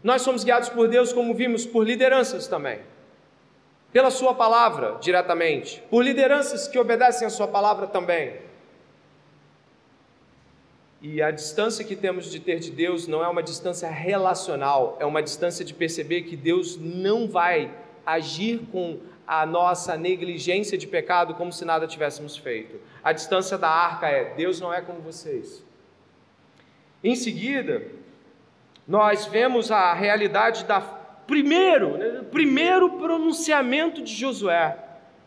Nós 0.02 0.22
somos 0.22 0.44
guiados 0.44 0.68
por 0.68 0.88
Deus, 0.88 1.12
como 1.12 1.34
vimos, 1.34 1.66
por 1.66 1.84
lideranças 1.84 2.46
também, 2.46 2.80
pela 3.92 4.10
Sua 4.10 4.32
palavra 4.32 4.96
diretamente, 5.00 5.82
por 5.90 6.04
lideranças 6.04 6.68
que 6.68 6.78
obedecem 6.78 7.26
a 7.26 7.30
Sua 7.30 7.48
palavra 7.48 7.86
também. 7.86 8.47
E 11.00 11.22
a 11.22 11.30
distância 11.30 11.84
que 11.84 11.94
temos 11.94 12.30
de 12.30 12.40
ter 12.40 12.58
de 12.58 12.72
Deus 12.72 13.06
não 13.06 13.22
é 13.22 13.28
uma 13.28 13.42
distância 13.42 13.88
relacional, 13.88 14.96
é 14.98 15.06
uma 15.06 15.22
distância 15.22 15.64
de 15.64 15.72
perceber 15.72 16.22
que 16.22 16.36
Deus 16.36 16.76
não 16.76 17.28
vai 17.28 17.70
agir 18.04 18.62
com 18.72 18.98
a 19.26 19.46
nossa 19.46 19.96
negligência 19.96 20.76
de 20.76 20.86
pecado 20.86 21.34
como 21.34 21.52
se 21.52 21.64
nada 21.64 21.86
tivéssemos 21.86 22.36
feito. 22.36 22.80
A 23.04 23.12
distância 23.12 23.56
da 23.56 23.68
arca 23.68 24.08
é: 24.08 24.34
Deus 24.34 24.60
não 24.60 24.72
é 24.74 24.80
como 24.80 25.00
vocês. 25.00 25.62
Em 27.04 27.14
seguida, 27.14 27.86
nós 28.86 29.26
vemos 29.26 29.70
a 29.70 29.92
realidade 29.92 30.64
da 30.64 30.80
primeiro, 30.80 31.98
né, 31.98 32.24
primeiro 32.30 32.90
pronunciamento 32.92 34.02
de 34.02 34.12
Josué, 34.14 34.76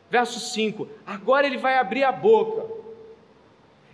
verso 0.09 0.39
5. 0.39 0.85
Agora 1.05 1.45
ele 1.47 1.57
vai 1.57 1.77
abrir 1.77 2.03
a 2.03 2.11
boca. 2.11 2.80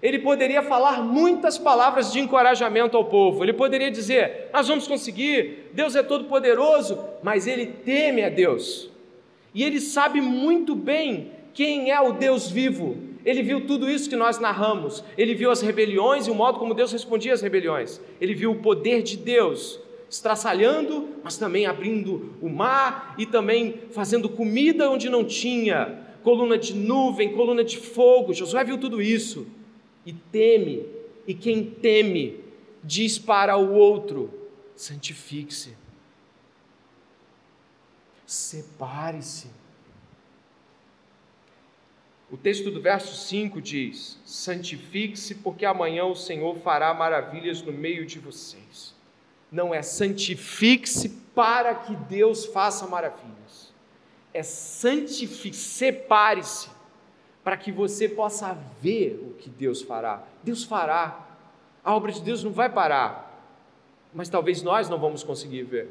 Ele 0.02 0.20
poderia 0.20 0.62
falar 0.62 1.02
muitas 1.02 1.58
palavras 1.58 2.12
de 2.12 2.20
encorajamento 2.20 2.96
ao 2.96 3.06
povo. 3.06 3.44
Ele 3.44 3.54
poderia 3.54 3.90
dizer: 3.90 4.50
Nós 4.54 4.68
vamos 4.68 4.88
conseguir, 4.88 5.72
Deus 5.74 5.96
é 5.96 6.04
todo 6.04 6.26
poderoso, 6.26 7.00
mas 7.24 7.48
ele 7.48 7.66
teme 7.66 8.24
a 8.24 8.30
Deus. 8.30 8.90
E 9.54 9.64
ele 9.64 9.80
sabe 9.80 10.22
muito 10.22 10.76
bem 10.76 11.32
quem 11.54 11.90
é 11.92 12.00
o 12.00 12.14
Deus 12.14 12.52
vivo, 12.52 12.96
ele 13.28 13.44
viu 13.44 13.68
tudo 13.68 13.90
isso 13.90 14.10
que 14.10 14.16
nós 14.16 14.40
narramos. 14.40 15.04
Ele 15.18 15.36
viu 15.36 15.52
as 15.52 15.62
rebeliões 15.62 16.28
e 16.28 16.32
o 16.32 16.34
modo 16.34 16.60
como 16.60 16.74
Deus 16.74 16.94
respondia 16.94 17.34
às 17.34 17.42
rebeliões. 17.42 18.00
Ele 18.22 18.34
viu 18.34 18.52
o 18.52 18.62
poder 18.62 19.04
de 19.04 19.18
Deus 19.18 19.82
estraçalhando, 20.10 21.10
mas 21.22 21.36
também 21.36 21.66
abrindo 21.66 22.34
o 22.42 22.48
mar 22.48 23.16
e 23.18 23.26
também 23.26 23.82
fazendo 23.92 24.30
comida 24.30 24.90
onde 24.90 25.10
não 25.10 25.26
tinha, 25.26 26.00
coluna 26.24 26.58
de 26.58 26.74
nuvem, 26.74 27.34
coluna 27.34 27.66
de 27.66 27.76
fogo. 27.76 28.34
Josué 28.34 28.64
viu 28.64 28.78
tudo 28.78 29.02
isso 29.02 29.46
e 30.08 30.14
teme. 30.14 30.88
E 31.28 31.36
quem 31.36 31.70
teme 31.70 32.44
diz 32.82 33.20
para 33.20 33.58
o 33.58 33.74
outro: 33.74 34.50
santifique-se, 34.76 35.76
separe-se 38.26 39.50
O 42.30 42.36
texto 42.36 42.70
do 42.70 42.82
verso 42.82 43.16
5 43.16 43.62
diz: 43.62 44.20
Santifique-se, 44.26 45.36
porque 45.36 45.66
amanhã 45.66 46.06
o 46.06 46.16
Senhor 46.16 46.58
fará 46.58 46.94
maravilhas 46.94 47.62
no 47.62 47.72
meio 47.72 48.06
de 48.06 48.20
vocês. 48.20 48.94
Não 49.50 49.74
é 49.74 49.82
santifique-se 49.82 51.10
para 51.34 51.74
que 51.74 51.96
Deus 51.96 52.46
faça 52.46 52.86
maravilhas. 52.86 53.74
É 54.34 54.44
santifique, 54.44 55.56
separe-se 55.56 56.70
para 57.48 57.56
que 57.56 57.72
você 57.72 58.10
possa 58.10 58.58
ver 58.82 59.26
o 59.26 59.34
que 59.36 59.50
Deus 59.50 59.82
fará. 59.82 60.22
Deus 60.44 60.66
fará. 60.66 61.30
A 61.82 61.96
obra 61.96 62.12
de 62.12 62.20
Deus 62.20 62.44
não 62.44 62.52
vai 62.52 62.70
parar. 62.70 63.42
Mas 64.14 64.28
talvez 64.28 64.62
nós 64.62 64.90
não 64.90 65.00
vamos 65.00 65.24
conseguir 65.24 65.64
ver. 65.64 65.90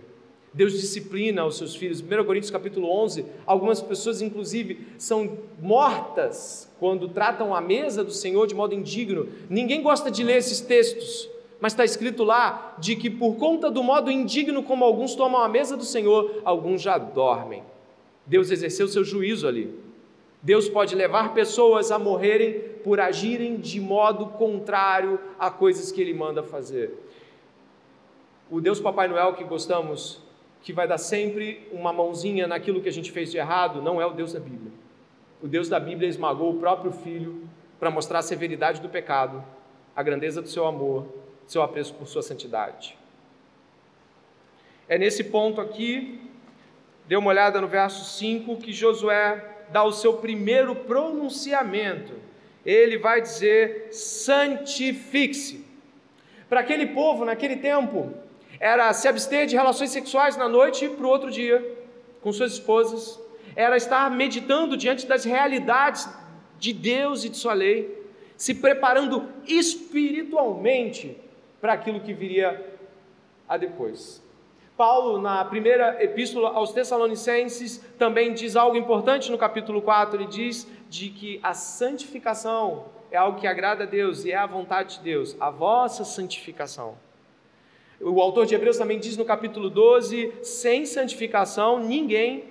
Deus 0.52 0.74
disciplina 0.74 1.46
os 1.46 1.56
seus 1.56 1.74
filhos. 1.74 2.02
1 2.02 2.24
Coríntios 2.26 2.50
capítulo 2.50 2.90
11, 2.90 3.24
algumas 3.46 3.80
pessoas 3.80 4.20
inclusive 4.20 4.86
são 4.98 5.38
mortas 5.58 6.70
quando 6.78 7.08
tratam 7.08 7.54
a 7.54 7.60
mesa 7.62 8.04
do 8.04 8.12
Senhor 8.12 8.46
de 8.46 8.54
modo 8.54 8.74
indigno. 8.74 9.26
Ninguém 9.48 9.80
gosta 9.80 10.10
de 10.10 10.22
ler 10.22 10.36
esses 10.36 10.60
textos, 10.60 11.26
mas 11.58 11.72
está 11.72 11.86
escrito 11.86 12.22
lá 12.22 12.76
de 12.78 12.96
que 12.96 13.08
por 13.08 13.36
conta 13.36 13.70
do 13.70 13.82
modo 13.82 14.10
indigno 14.10 14.62
como 14.62 14.84
alguns 14.84 15.14
tomam 15.14 15.40
a 15.40 15.48
mesa 15.48 15.74
do 15.74 15.84
Senhor, 15.84 16.42
alguns 16.44 16.82
já 16.82 16.98
dormem. 16.98 17.62
Deus 18.26 18.50
exerceu 18.50 18.86
seu 18.88 19.02
juízo 19.02 19.48
ali. 19.48 19.85
Deus 20.46 20.68
pode 20.68 20.94
levar 20.94 21.34
pessoas 21.34 21.90
a 21.90 21.98
morrerem 21.98 22.60
por 22.84 23.00
agirem 23.00 23.56
de 23.56 23.80
modo 23.80 24.26
contrário 24.26 25.18
a 25.36 25.50
coisas 25.50 25.90
que 25.90 26.00
Ele 26.00 26.14
manda 26.14 26.40
fazer. 26.40 26.94
O 28.48 28.60
Deus 28.60 28.78
Papai 28.78 29.08
Noel 29.08 29.34
que 29.34 29.42
gostamos 29.42 30.22
que 30.62 30.72
vai 30.72 30.86
dar 30.86 30.98
sempre 30.98 31.66
uma 31.72 31.92
mãozinha 31.92 32.46
naquilo 32.46 32.80
que 32.80 32.88
a 32.88 32.92
gente 32.92 33.10
fez 33.10 33.32
de 33.32 33.38
errado, 33.38 33.82
não 33.82 34.00
é 34.00 34.06
o 34.06 34.12
Deus 34.12 34.34
da 34.34 34.38
Bíblia. 34.38 34.70
O 35.42 35.48
Deus 35.48 35.68
da 35.68 35.80
Bíblia 35.80 36.08
esmagou 36.08 36.52
o 36.52 36.60
próprio 36.60 36.92
filho 36.92 37.48
para 37.80 37.90
mostrar 37.90 38.20
a 38.20 38.22
severidade 38.22 38.80
do 38.80 38.88
pecado, 38.88 39.44
a 39.96 40.02
grandeza 40.04 40.40
do 40.40 40.48
seu 40.48 40.64
amor, 40.64 41.08
seu 41.44 41.60
apreço 41.60 41.92
por 41.94 42.06
sua 42.06 42.22
santidade. 42.22 42.96
É 44.88 44.96
nesse 44.96 45.24
ponto 45.24 45.60
aqui, 45.60 46.20
dê 47.08 47.16
uma 47.16 47.30
olhada 47.30 47.60
no 47.60 47.66
verso 47.66 48.04
5, 48.16 48.58
que 48.58 48.72
Josué 48.72 49.55
dá 49.70 49.82
o 49.84 49.92
seu 49.92 50.14
primeiro 50.14 50.74
pronunciamento. 50.74 52.12
Ele 52.64 52.98
vai 52.98 53.20
dizer: 53.20 53.88
santifique-se. 53.90 55.64
Para 56.48 56.60
aquele 56.60 56.86
povo, 56.86 57.24
naquele 57.24 57.56
tempo, 57.56 58.12
era 58.60 58.92
se 58.92 59.08
abster 59.08 59.46
de 59.46 59.56
relações 59.56 59.90
sexuais 59.90 60.36
na 60.36 60.48
noite 60.48 60.88
para 60.88 61.06
o 61.06 61.08
outro 61.08 61.30
dia 61.30 61.76
com 62.26 62.32
suas 62.32 62.54
esposas, 62.54 63.20
era 63.54 63.76
estar 63.76 64.10
meditando 64.10 64.76
diante 64.76 65.06
das 65.06 65.24
realidades 65.24 66.08
de 66.58 66.72
Deus 66.72 67.22
e 67.22 67.28
de 67.28 67.36
Sua 67.36 67.52
lei, 67.52 68.04
se 68.36 68.52
preparando 68.52 69.28
espiritualmente 69.46 71.16
para 71.60 71.74
aquilo 71.74 72.00
que 72.00 72.12
viria 72.12 72.64
a 73.48 73.56
depois. 73.56 74.20
Paulo, 74.76 75.18
na 75.20 75.42
primeira 75.42 76.02
epístola 76.04 76.50
aos 76.50 76.70
Tessalonicenses, 76.70 77.78
também 77.98 78.34
diz 78.34 78.56
algo 78.56 78.76
importante 78.76 79.30
no 79.30 79.38
capítulo 79.38 79.80
4. 79.80 80.16
Ele 80.16 80.26
diz 80.26 80.66
de 80.90 81.08
que 81.08 81.40
a 81.42 81.54
santificação 81.54 82.84
é 83.10 83.16
algo 83.16 83.40
que 83.40 83.46
agrada 83.46 83.84
a 83.84 83.86
Deus 83.86 84.26
e 84.26 84.32
é 84.32 84.36
a 84.36 84.44
vontade 84.44 84.98
de 84.98 85.04
Deus, 85.04 85.34
a 85.40 85.48
vossa 85.48 86.04
santificação. 86.04 86.98
O 87.98 88.20
autor 88.20 88.44
de 88.44 88.54
Hebreus 88.54 88.76
também 88.76 88.98
diz 88.98 89.16
no 89.16 89.24
capítulo 89.24 89.70
12: 89.70 90.34
sem 90.42 90.84
santificação 90.84 91.80
ninguém 91.80 92.44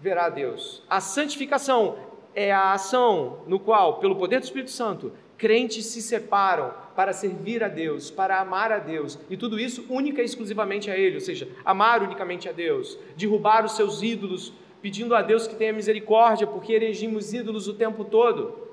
verá 0.00 0.28
Deus. 0.28 0.82
A 0.90 1.00
santificação 1.00 1.96
é 2.34 2.52
a 2.52 2.72
ação 2.72 3.38
no 3.46 3.60
qual, 3.60 3.98
pelo 4.00 4.16
poder 4.16 4.40
do 4.40 4.44
Espírito 4.44 4.72
Santo, 4.72 5.12
crentes 5.38 5.86
se 5.86 6.02
separam 6.02 6.74
para 6.94 7.12
servir 7.12 7.62
a 7.62 7.68
Deus, 7.68 8.10
para 8.10 8.40
amar 8.40 8.70
a 8.70 8.78
Deus, 8.78 9.18
e 9.28 9.36
tudo 9.36 9.58
isso 9.58 9.84
única 9.88 10.22
e 10.22 10.24
exclusivamente 10.24 10.90
a 10.90 10.96
Ele, 10.96 11.16
ou 11.16 11.20
seja, 11.20 11.48
amar 11.64 12.02
unicamente 12.02 12.48
a 12.48 12.52
Deus, 12.52 12.98
derrubar 13.16 13.64
os 13.64 13.72
seus 13.72 14.02
ídolos, 14.02 14.52
pedindo 14.80 15.14
a 15.14 15.22
Deus 15.22 15.46
que 15.46 15.54
tenha 15.54 15.72
misericórdia, 15.72 16.46
porque 16.46 16.72
erigimos 16.72 17.32
ídolos 17.32 17.66
o 17.66 17.74
tempo 17.74 18.04
todo. 18.04 18.68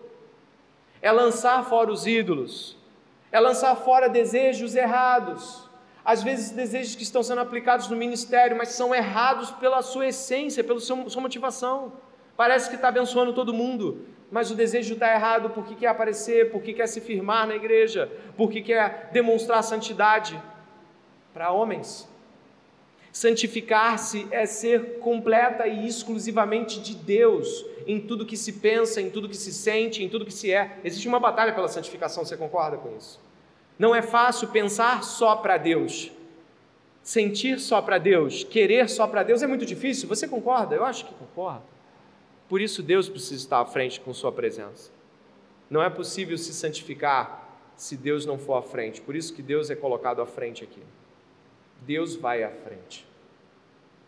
É 1.01 1.11
lançar 1.11 1.63
fora 1.65 1.91
os 1.91 2.05
ídolos, 2.05 2.77
é 3.31 3.39
lançar 3.39 3.75
fora 3.75 4.09
desejos 4.09 4.75
errados. 4.75 5.69
Às 6.03 6.21
vezes, 6.21 6.51
desejos 6.51 6.95
que 6.95 7.03
estão 7.03 7.23
sendo 7.23 7.41
aplicados 7.41 7.87
no 7.87 7.95
ministério, 7.95 8.57
mas 8.57 8.69
são 8.69 8.93
errados 8.93 9.51
pela 9.51 9.81
sua 9.81 10.07
essência, 10.07 10.63
pela 10.63 10.79
sua 10.79 11.21
motivação. 11.21 11.93
Parece 12.35 12.69
que 12.69 12.75
está 12.75 12.87
abençoando 12.87 13.33
todo 13.33 13.53
mundo, 13.53 14.05
mas 14.31 14.49
o 14.49 14.55
desejo 14.55 14.93
está 14.93 15.13
errado 15.13 15.49
porque 15.49 15.75
quer 15.75 15.87
aparecer, 15.87 16.51
porque 16.51 16.71
quer 16.71 16.87
se 16.87 17.01
firmar 17.01 17.45
na 17.45 17.55
igreja, 17.55 18.09
porque 18.37 18.61
quer 18.61 19.09
demonstrar 19.11 19.61
santidade 19.61 20.41
para 21.33 21.51
homens. 21.51 22.09
Santificar-se 23.11 24.25
é 24.31 24.45
ser 24.45 24.99
completa 24.99 25.67
e 25.67 25.85
exclusivamente 25.85 26.79
de 26.79 26.95
Deus 26.95 27.65
em 27.85 27.99
tudo 27.99 28.25
que 28.25 28.37
se 28.37 28.53
pensa, 28.53 29.01
em 29.01 29.09
tudo 29.09 29.27
que 29.27 29.35
se 29.35 29.51
sente, 29.51 30.01
em 30.01 30.07
tudo 30.07 30.25
que 30.25 30.33
se 30.33 30.49
é. 30.49 30.77
Existe 30.81 31.09
uma 31.09 31.19
batalha 31.19 31.53
pela 31.53 31.67
santificação, 31.67 32.23
você 32.23 32.37
concorda 32.37 32.77
com 32.77 32.95
isso? 32.95 33.19
Não 33.77 33.93
é 33.93 34.01
fácil 34.01 34.47
pensar 34.47 35.03
só 35.03 35.35
para 35.35 35.57
Deus, 35.57 36.09
sentir 37.03 37.59
só 37.59 37.81
para 37.81 37.97
Deus, 37.97 38.45
querer 38.45 38.87
só 38.89 39.05
para 39.07 39.23
Deus 39.23 39.43
é 39.43 39.47
muito 39.47 39.65
difícil. 39.65 40.07
Você 40.07 40.25
concorda? 40.25 40.73
Eu 40.73 40.85
acho 40.85 41.05
que 41.05 41.13
concorda. 41.13 41.70
Por 42.51 42.59
isso 42.59 42.83
Deus 42.83 43.07
precisa 43.07 43.35
estar 43.35 43.61
à 43.61 43.65
frente 43.65 44.01
com 44.01 44.13
Sua 44.13 44.29
presença. 44.29 44.91
Não 45.69 45.81
é 45.81 45.89
possível 45.89 46.37
se 46.37 46.53
santificar 46.53 47.57
se 47.77 47.95
Deus 47.95 48.25
não 48.25 48.37
for 48.37 48.55
à 48.55 48.61
frente. 48.61 48.99
Por 48.99 49.15
isso 49.15 49.33
que 49.33 49.41
Deus 49.41 49.69
é 49.69 49.75
colocado 49.75 50.21
à 50.21 50.25
frente 50.25 50.61
aqui. 50.61 50.83
Deus 51.83 52.13
vai 52.13 52.43
à 52.43 52.51
frente. 52.51 53.07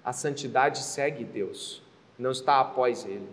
A 0.04 0.12
santidade 0.12 0.80
segue 0.80 1.24
Deus, 1.24 1.82
não 2.20 2.32
está 2.32 2.60
após 2.60 3.06
Ele. 3.06 3.30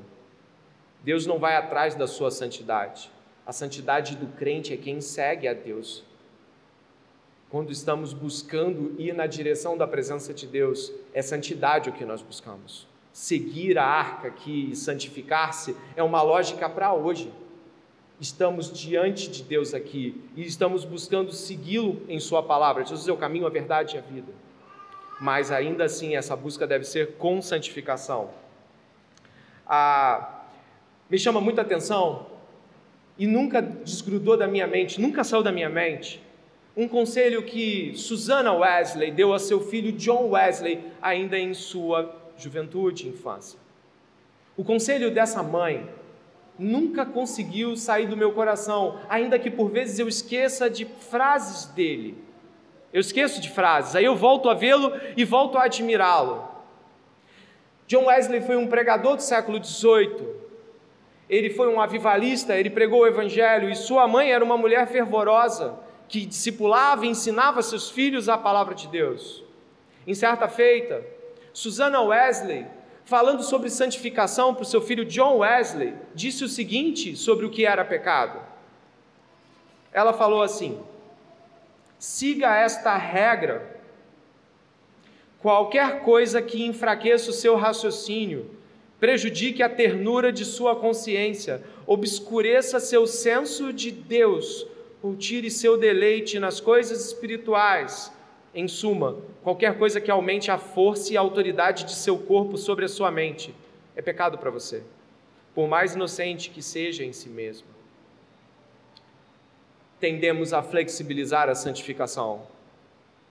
Deus 1.03 1.27
não 1.27 1.41
vai 1.41 1.57
atrás 1.57 1.97
da 1.97 2.07
sua 2.07 2.31
santidade. 2.31 3.11
A 3.45 3.53
santidade 3.53 4.15
do 4.15 4.29
crente 4.37 4.73
é 4.73 4.77
quem 4.77 5.01
segue 5.01 5.49
a 5.49 5.53
Deus. 5.53 6.05
Quando 7.51 7.73
estamos 7.73 8.13
buscando 8.13 8.95
ir 8.97 9.13
na 9.13 9.27
direção 9.27 9.77
da 9.77 9.89
presença 9.89 10.33
de 10.33 10.47
Deus, 10.47 10.93
é 11.13 11.21
santidade 11.21 11.91
o 11.91 11.93
que 11.93 12.05
nós 12.05 12.23
buscamos. 12.23 12.89
Seguir 13.21 13.77
a 13.77 13.85
arca 13.85 14.29
aqui 14.29 14.71
e 14.73 14.75
santificar-se 14.75 15.77
é 15.95 16.03
uma 16.03 16.23
lógica 16.23 16.71
para 16.71 16.95
hoje. 16.95 17.31
Estamos 18.19 18.73
diante 18.73 19.29
de 19.29 19.43
Deus 19.43 19.75
aqui 19.75 20.25
e 20.35 20.43
estamos 20.43 20.87
buscando 20.87 21.31
segui-lo 21.31 22.01
em 22.09 22.19
Sua 22.19 22.43
palavra. 22.43 22.83
Jesus 22.83 23.07
é 23.07 23.13
o 23.13 23.19
caminho, 23.19 23.47
a 23.47 23.51
verdade 23.51 23.97
e 23.97 23.99
a 23.99 24.01
vida. 24.01 24.33
Mas 25.21 25.53
ainda 25.53 25.85
assim, 25.85 26.17
essa 26.17 26.35
busca 26.35 26.67
deve 26.67 26.85
ser 26.85 27.17
com 27.19 27.43
santificação. 27.43 28.31
Ah, 29.67 30.45
me 31.11 31.19
chama 31.19 31.43
muita 31.43 31.61
atenção 31.61 32.25
e 33.19 33.27
nunca 33.27 33.61
desgrudou 33.61 34.39
da 34.39 34.49
minha 34.49 34.67
mente, 34.67 34.99
nunca 34.99 35.25
saiu 35.25 35.43
da 35.43 35.53
minha 35.53 35.69
mente, 35.69 36.23
um 36.75 36.89
conselho 36.89 37.43
que 37.43 37.93
Susana 37.97 38.55
Wesley 38.55 39.11
deu 39.11 39.35
a 39.35 39.39
seu 39.39 39.61
filho 39.61 39.93
John 39.93 40.31
Wesley, 40.31 40.83
ainda 41.03 41.39
em 41.39 41.53
sua 41.53 42.19
juventude 42.43 43.09
infância. 43.09 43.59
O 44.57 44.65
conselho 44.65 45.11
dessa 45.11 45.43
mãe 45.43 45.89
nunca 46.59 47.07
conseguiu 47.07 47.77
sair 47.77 48.07
do 48.07 48.17
meu 48.17 48.33
coração, 48.33 48.99
ainda 49.09 49.39
que 49.39 49.51
por 49.51 49.71
vezes 49.71 49.99
eu 49.99 50.07
esqueça 50.07 50.69
de 50.69 50.85
frases 50.85 51.67
dele. 51.67 52.23
Eu 52.93 53.01
esqueço 53.01 53.41
de 53.41 53.49
frases, 53.49 53.97
aí 53.97 54.05
eu 54.05 54.17
volto 54.17 54.51
a 54.51 54.55
vê-lo 54.55 54.93
e 55.17 55.25
volto 55.25 55.57
a 55.57 55.65
admirá-lo. 55.65 56.49
John 57.87 58.07
Wesley 58.07 58.43
foi 58.43 58.57
um 58.57 58.67
pregador 58.67 59.17
do 59.17 59.23
século 59.23 59.63
XVIII. 59.63 60.29
Ele 61.29 61.51
foi 61.51 61.69
um 61.73 61.81
avivalista, 61.81 62.57
ele 62.57 62.69
pregou 62.69 63.01
o 63.01 63.07
evangelho 63.07 63.71
e 63.71 63.77
sua 63.77 64.07
mãe 64.07 64.33
era 64.33 64.45
uma 64.45 64.57
mulher 64.57 64.87
fervorosa 64.89 65.79
que 66.09 66.27
discipulava 66.27 67.07
e 67.07 67.09
ensinava 67.09 67.63
seus 67.63 67.89
filhos 67.89 68.29
a 68.29 68.37
palavra 68.37 68.75
de 68.75 68.89
Deus. 68.89 69.45
Em 70.07 70.15
certa 70.15 70.49
feita, 70.49 71.05
Susana 71.61 72.01
Wesley 72.01 72.67
falando 73.05 73.43
sobre 73.43 73.69
santificação 73.69 74.55
para 74.55 74.63
o 74.63 74.67
seu 74.67 74.81
filho 74.81 75.05
John 75.05 75.39
Wesley, 75.39 75.93
disse 76.15 76.43
o 76.43 76.49
seguinte 76.49 77.15
sobre 77.17 77.45
o 77.45 77.51
que 77.51 77.67
era 77.67 77.85
pecado. 77.85 78.41
Ela 79.93 80.15
falou 80.15 80.43
assim: 80.43 80.81
siga 81.99 82.57
esta 82.57 82.97
regra. 82.97 83.79
Qualquer 85.41 86.01
coisa 86.01 86.41
que 86.41 86.65
enfraqueça 86.65 87.29
o 87.29 87.35
seu 87.35 87.57
raciocínio, 87.57 88.51
prejudique 88.99 89.63
a 89.63 89.69
ternura 89.69 90.33
de 90.33 90.47
sua 90.47 90.75
consciência, 90.77 91.63
obscureça 91.87 92.81
seu 92.81 93.07
senso 93.07 93.71
de 93.71 93.91
Deus, 93.91 94.67
ou 95.03 95.15
tire 95.15 95.51
seu 95.51 95.77
deleite 95.77 96.39
nas 96.39 96.59
coisas 96.59 97.05
espirituais, 97.05 98.11
em 98.55 98.67
suma, 98.67 99.17
qualquer 99.43 99.79
coisa 99.79 100.01
que 100.01 100.11
aumente 100.11 100.51
a 100.51 100.59
força 100.59 101.13
e 101.13 101.17
a 101.17 101.21
autoridade 101.21 101.85
de 101.85 101.95
seu 101.95 102.19
corpo 102.19 102.57
sobre 102.57 102.85
a 102.85 102.89
sua 102.89 103.11
mente 103.11 103.55
é 103.95 104.03
pecado 104.03 104.39
para 104.39 104.51
você. 104.51 104.83
por 105.55 105.69
mais 105.69 105.95
inocente 105.95 106.51
que 106.51 106.63
seja 106.63 107.05
em 107.05 107.13
si 107.13 107.29
mesma. 107.29 107.69
Tendemos 109.99 110.53
a 110.53 110.63
flexibilizar 110.63 111.49
a 111.49 111.55
santificação, 111.55 112.47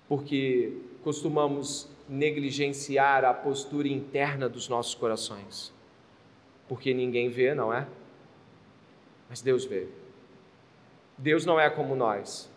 porque 0.08 0.74
costumamos 1.04 1.88
negligenciar 2.08 3.24
a 3.24 3.34
postura 3.34 3.88
interna 3.88 4.50
dos 4.50 4.68
nossos 4.68 4.94
corações. 4.94 5.74
Porque 6.68 6.94
ninguém 6.94 7.30
vê, 7.30 7.56
não 7.56 7.74
é? 7.74 7.88
Mas 9.30 9.42
Deus 9.42 9.66
vê. 9.66 9.88
Deus 11.18 11.46
não 11.46 11.60
é 11.60 11.70
como 11.70 11.96
nós. 11.96 12.50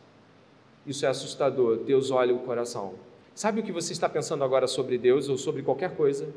Isso 0.86 1.06
é 1.06 1.08
assustador. 1.08 1.78
Deus 1.78 2.10
olha 2.10 2.34
o 2.34 2.40
coração. 2.40 2.94
Sabe 3.34 3.60
o 3.60 3.62
que 3.62 3.72
você 3.72 3.92
está 3.92 4.08
pensando 4.08 4.44
agora 4.44 4.66
sobre 4.66 4.98
Deus 4.98 5.28
ou 5.28 5.38
sobre 5.38 5.62
qualquer 5.62 5.96
coisa? 5.96 6.28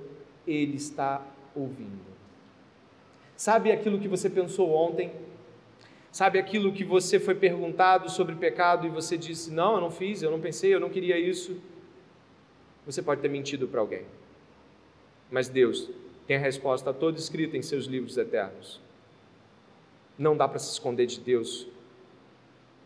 Ele 0.47 0.75
está 0.77 1.25
ouvindo. 1.55 2.15
Sabe 3.35 3.71
aquilo 3.71 3.99
que 3.99 4.07
você 4.07 4.29
pensou 4.29 4.71
ontem? 4.71 5.11
Sabe 6.11 6.39
aquilo 6.39 6.71
que 6.71 6.85
você 6.85 7.19
foi 7.19 7.35
perguntado 7.35 8.09
sobre 8.09 8.35
pecado 8.35 8.87
e 8.87 8.89
você 8.89 9.17
disse: 9.17 9.51
Não, 9.51 9.75
eu 9.75 9.81
não 9.81 9.91
fiz, 9.91 10.21
eu 10.21 10.31
não 10.31 10.39
pensei, 10.39 10.73
eu 10.73 10.79
não 10.79 10.89
queria 10.89 11.19
isso? 11.19 11.57
Você 12.85 13.01
pode 13.01 13.21
ter 13.21 13.27
mentido 13.27 13.67
para 13.67 13.81
alguém. 13.81 14.05
Mas 15.29 15.49
Deus 15.49 15.89
tem 16.25 16.37
a 16.37 16.39
resposta 16.39 16.93
toda 16.93 17.17
escrita 17.17 17.57
em 17.57 17.61
seus 17.61 17.85
livros 17.85 18.17
eternos. 18.17 18.79
Não 20.17 20.37
dá 20.37 20.47
para 20.47 20.59
se 20.59 20.71
esconder 20.71 21.05
de 21.07 21.19
Deus, 21.19 21.67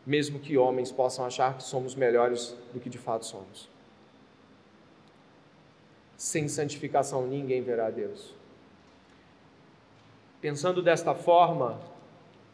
mesmo 0.09 0.39
que 0.39 0.57
homens 0.57 0.91
possam 0.91 1.23
achar 1.23 1.55
que 1.55 1.61
somos 1.61 1.93
melhores 1.93 2.57
do 2.73 2.79
que 2.79 2.89
de 2.89 2.97
fato 2.97 3.27
somos. 3.27 3.69
Sem 6.17 6.47
santificação 6.47 7.27
ninguém 7.27 7.61
verá 7.61 7.91
Deus. 7.91 8.33
Pensando 10.41 10.81
desta 10.81 11.13
forma, 11.13 11.79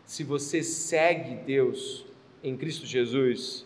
se 0.04 0.22
você 0.22 0.62
segue 0.62 1.36
Deus 1.46 2.06
em 2.44 2.58
Cristo 2.58 2.86
Jesus, 2.86 3.66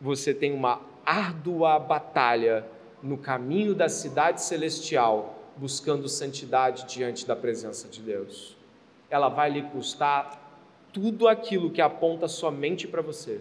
você 0.00 0.34
tem 0.34 0.52
uma 0.52 0.82
árdua 1.06 1.78
batalha 1.78 2.66
no 3.00 3.16
caminho 3.16 3.72
da 3.72 3.88
cidade 3.88 4.42
celestial, 4.42 5.38
buscando 5.56 6.08
santidade 6.08 6.92
diante 6.92 7.24
da 7.24 7.36
presença 7.36 7.86
de 7.86 8.02
Deus. 8.02 8.56
Ela 9.08 9.28
vai 9.28 9.48
lhe 9.48 9.62
custar 9.62 10.47
tudo 11.00 11.28
aquilo 11.28 11.70
que 11.70 11.80
aponta 11.80 12.26
somente 12.26 12.88
para 12.88 13.00
você, 13.00 13.40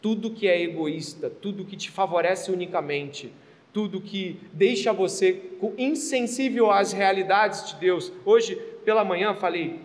tudo 0.00 0.30
que 0.30 0.48
é 0.48 0.62
egoísta, 0.62 1.28
tudo 1.28 1.64
que 1.64 1.76
te 1.76 1.90
favorece 1.90 2.50
unicamente, 2.50 3.30
tudo 3.70 4.00
que 4.00 4.40
deixa 4.50 4.90
você 4.92 5.42
insensível 5.76 6.70
às 6.70 6.92
realidades 6.92 7.68
de 7.68 7.76
Deus. 7.76 8.10
Hoje, 8.24 8.56
pela 8.82 9.04
manhã, 9.04 9.34
falei 9.34 9.80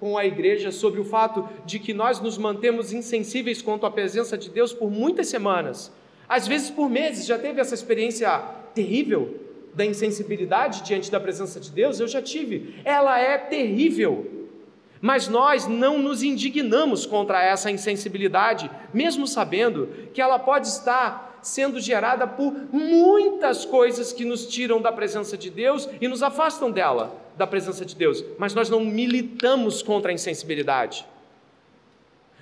com 0.00 0.18
a 0.18 0.26
igreja 0.26 0.72
sobre 0.72 1.00
o 1.00 1.04
fato 1.04 1.48
de 1.64 1.78
que 1.78 1.94
nós 1.94 2.20
nos 2.20 2.36
mantemos 2.36 2.92
insensíveis 2.92 3.62
quanto 3.62 3.86
à 3.86 3.90
presença 3.90 4.36
de 4.36 4.50
Deus 4.50 4.72
por 4.72 4.90
muitas 4.90 5.28
semanas 5.28 5.92
às 6.28 6.48
vezes 6.48 6.70
por 6.70 6.88
meses. 6.88 7.26
Já 7.26 7.38
teve 7.38 7.60
essa 7.60 7.74
experiência 7.74 8.36
terrível 8.74 9.40
da 9.74 9.84
insensibilidade 9.84 10.82
diante 10.82 11.10
da 11.10 11.20
presença 11.20 11.60
de 11.60 11.70
Deus? 11.70 12.00
Eu 12.00 12.08
já 12.08 12.22
tive. 12.22 12.74
Ela 12.84 13.20
é 13.20 13.38
terrível. 13.38 14.43
Mas 15.04 15.28
nós 15.28 15.66
não 15.66 15.98
nos 15.98 16.22
indignamos 16.22 17.04
contra 17.04 17.44
essa 17.44 17.70
insensibilidade, 17.70 18.70
mesmo 18.90 19.26
sabendo 19.26 19.86
que 20.14 20.22
ela 20.22 20.38
pode 20.38 20.66
estar 20.66 21.40
sendo 21.42 21.78
gerada 21.78 22.26
por 22.26 22.54
muitas 22.72 23.66
coisas 23.66 24.14
que 24.14 24.24
nos 24.24 24.46
tiram 24.46 24.80
da 24.80 24.90
presença 24.90 25.36
de 25.36 25.50
Deus 25.50 25.86
e 26.00 26.08
nos 26.08 26.22
afastam 26.22 26.70
dela, 26.70 27.14
da 27.36 27.46
presença 27.46 27.84
de 27.84 27.94
Deus. 27.94 28.24
Mas 28.38 28.54
nós 28.54 28.70
não 28.70 28.80
militamos 28.80 29.82
contra 29.82 30.10
a 30.10 30.14
insensibilidade. 30.14 31.04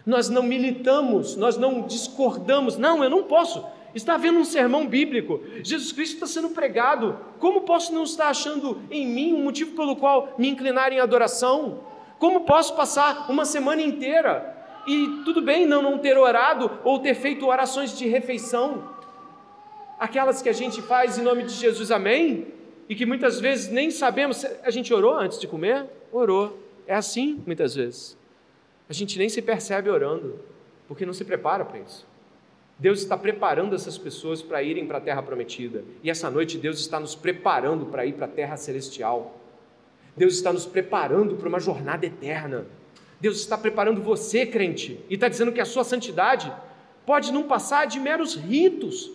Nós 0.06 0.28
não 0.28 0.44
militamos, 0.44 1.34
nós 1.34 1.56
não 1.56 1.82
discordamos. 1.82 2.78
Não, 2.78 3.02
eu 3.02 3.10
não 3.10 3.24
posso. 3.24 3.66
Está 3.92 4.14
havendo 4.14 4.38
um 4.38 4.44
sermão 4.44 4.86
bíblico. 4.86 5.40
Jesus 5.64 5.90
Cristo 5.90 6.14
está 6.14 6.28
sendo 6.28 6.50
pregado. 6.50 7.18
Como 7.40 7.62
posso 7.62 7.92
não 7.92 8.04
estar 8.04 8.28
achando 8.28 8.80
em 8.88 9.04
mim 9.04 9.32
um 9.32 9.42
motivo 9.42 9.74
pelo 9.74 9.96
qual 9.96 10.32
me 10.38 10.48
inclinar 10.48 10.92
em 10.92 11.00
adoração? 11.00 11.90
Como 12.22 12.42
posso 12.42 12.76
passar 12.76 13.28
uma 13.28 13.44
semana 13.44 13.82
inteira 13.82 14.56
e 14.86 15.22
tudo 15.24 15.42
bem 15.42 15.66
não, 15.66 15.82
não 15.82 15.98
ter 15.98 16.16
orado 16.16 16.70
ou 16.84 17.00
ter 17.00 17.16
feito 17.16 17.48
orações 17.48 17.98
de 17.98 18.06
refeição? 18.06 18.88
Aquelas 19.98 20.40
que 20.40 20.48
a 20.48 20.52
gente 20.52 20.80
faz 20.80 21.18
em 21.18 21.22
nome 21.22 21.42
de 21.42 21.52
Jesus, 21.52 21.90
amém? 21.90 22.46
E 22.88 22.94
que 22.94 23.04
muitas 23.04 23.40
vezes 23.40 23.72
nem 23.72 23.90
sabemos. 23.90 24.46
A 24.62 24.70
gente 24.70 24.94
orou 24.94 25.18
antes 25.18 25.40
de 25.40 25.48
comer? 25.48 25.84
Orou. 26.12 26.56
É 26.86 26.94
assim 26.94 27.42
muitas 27.44 27.74
vezes. 27.74 28.16
A 28.88 28.92
gente 28.92 29.18
nem 29.18 29.28
se 29.28 29.42
percebe 29.42 29.90
orando, 29.90 30.38
porque 30.86 31.04
não 31.04 31.12
se 31.12 31.24
prepara 31.24 31.64
para 31.64 31.80
isso. 31.80 32.06
Deus 32.78 33.00
está 33.00 33.18
preparando 33.18 33.74
essas 33.74 33.98
pessoas 33.98 34.40
para 34.40 34.62
irem 34.62 34.86
para 34.86 34.98
a 34.98 35.00
terra 35.00 35.24
prometida. 35.24 35.82
E 36.04 36.08
essa 36.08 36.30
noite 36.30 36.56
Deus 36.56 36.78
está 36.78 37.00
nos 37.00 37.16
preparando 37.16 37.86
para 37.86 38.06
ir 38.06 38.12
para 38.12 38.26
a 38.26 38.28
terra 38.28 38.56
celestial. 38.56 39.41
Deus 40.16 40.34
está 40.34 40.52
nos 40.52 40.66
preparando 40.66 41.36
para 41.36 41.48
uma 41.48 41.60
jornada 41.60 42.04
eterna. 42.04 42.66
Deus 43.20 43.38
está 43.38 43.56
preparando 43.56 44.02
você, 44.02 44.44
crente, 44.44 44.98
e 45.08 45.14
está 45.14 45.28
dizendo 45.28 45.52
que 45.52 45.60
a 45.60 45.64
sua 45.64 45.84
santidade 45.84 46.52
pode 47.06 47.32
não 47.32 47.44
passar 47.44 47.86
de 47.86 47.98
meros 48.00 48.34
ritos, 48.34 49.10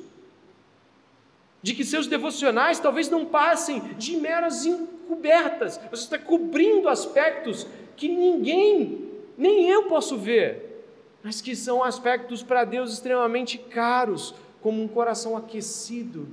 de 1.61 1.73
que 1.73 1.83
seus 1.83 2.07
devocionais 2.07 2.79
talvez 2.79 3.09
não 3.09 3.25
passem 3.25 3.81
de 3.97 4.15
meras 4.17 4.65
encobertas. 4.65 5.79
Você 5.89 6.03
está 6.03 6.17
cobrindo 6.17 6.87
aspectos 6.87 7.67
que 7.95 8.07
ninguém 8.07 9.11
nem 9.37 9.69
eu 9.69 9.83
posso 9.83 10.17
ver, 10.17 10.85
mas 11.21 11.41
que 11.41 11.55
são 11.55 11.83
aspectos 11.83 12.41
para 12.41 12.63
Deus 12.63 12.93
extremamente 12.93 13.57
caros, 13.57 14.33
como 14.61 14.81
um 14.81 14.87
coração 14.87 15.35
aquecido, 15.35 16.27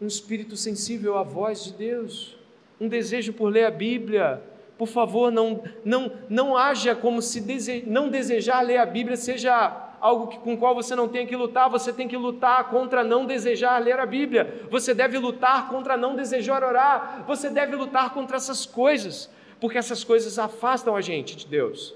um 0.00 0.06
espírito 0.06 0.56
sensível 0.56 1.16
à 1.16 1.22
voz 1.22 1.64
de 1.64 1.72
Deus, 1.74 2.39
um 2.80 2.88
desejo 2.88 3.32
por 3.32 3.52
ler 3.52 3.66
a 3.66 3.70
Bíblia. 3.70 4.42
Por 4.78 4.88
favor, 4.88 5.30
não, 5.30 5.62
não, 5.84 6.10
não 6.28 6.56
haja 6.56 6.94
como 6.94 7.20
se 7.20 7.40
dese, 7.40 7.84
não 7.86 8.08
desejar 8.08 8.62
ler 8.62 8.78
a 8.78 8.86
Bíblia 8.86 9.16
seja 9.16 9.88
algo 10.00 10.28
que, 10.28 10.38
com 10.38 10.56
qual 10.56 10.74
você 10.74 10.96
não 10.96 11.06
tem 11.06 11.26
que 11.26 11.36
lutar, 11.36 11.68
você 11.68 11.92
tem 11.92 12.08
que 12.08 12.16
lutar 12.16 12.70
contra 12.70 13.04
não 13.04 13.26
desejar 13.26 13.78
ler 13.78 14.00
a 14.00 14.06
Bíblia, 14.06 14.66
você 14.70 14.94
deve 14.94 15.18
lutar 15.18 15.68
contra 15.68 15.98
não 15.98 16.16
desejar 16.16 16.64
orar, 16.64 17.24
você 17.26 17.50
deve 17.50 17.76
lutar 17.76 18.14
contra 18.14 18.38
essas 18.38 18.64
coisas, 18.64 19.30
porque 19.60 19.76
essas 19.76 20.02
coisas 20.02 20.38
afastam 20.38 20.96
a 20.96 21.02
gente 21.02 21.36
de 21.36 21.46
Deus. 21.46 21.94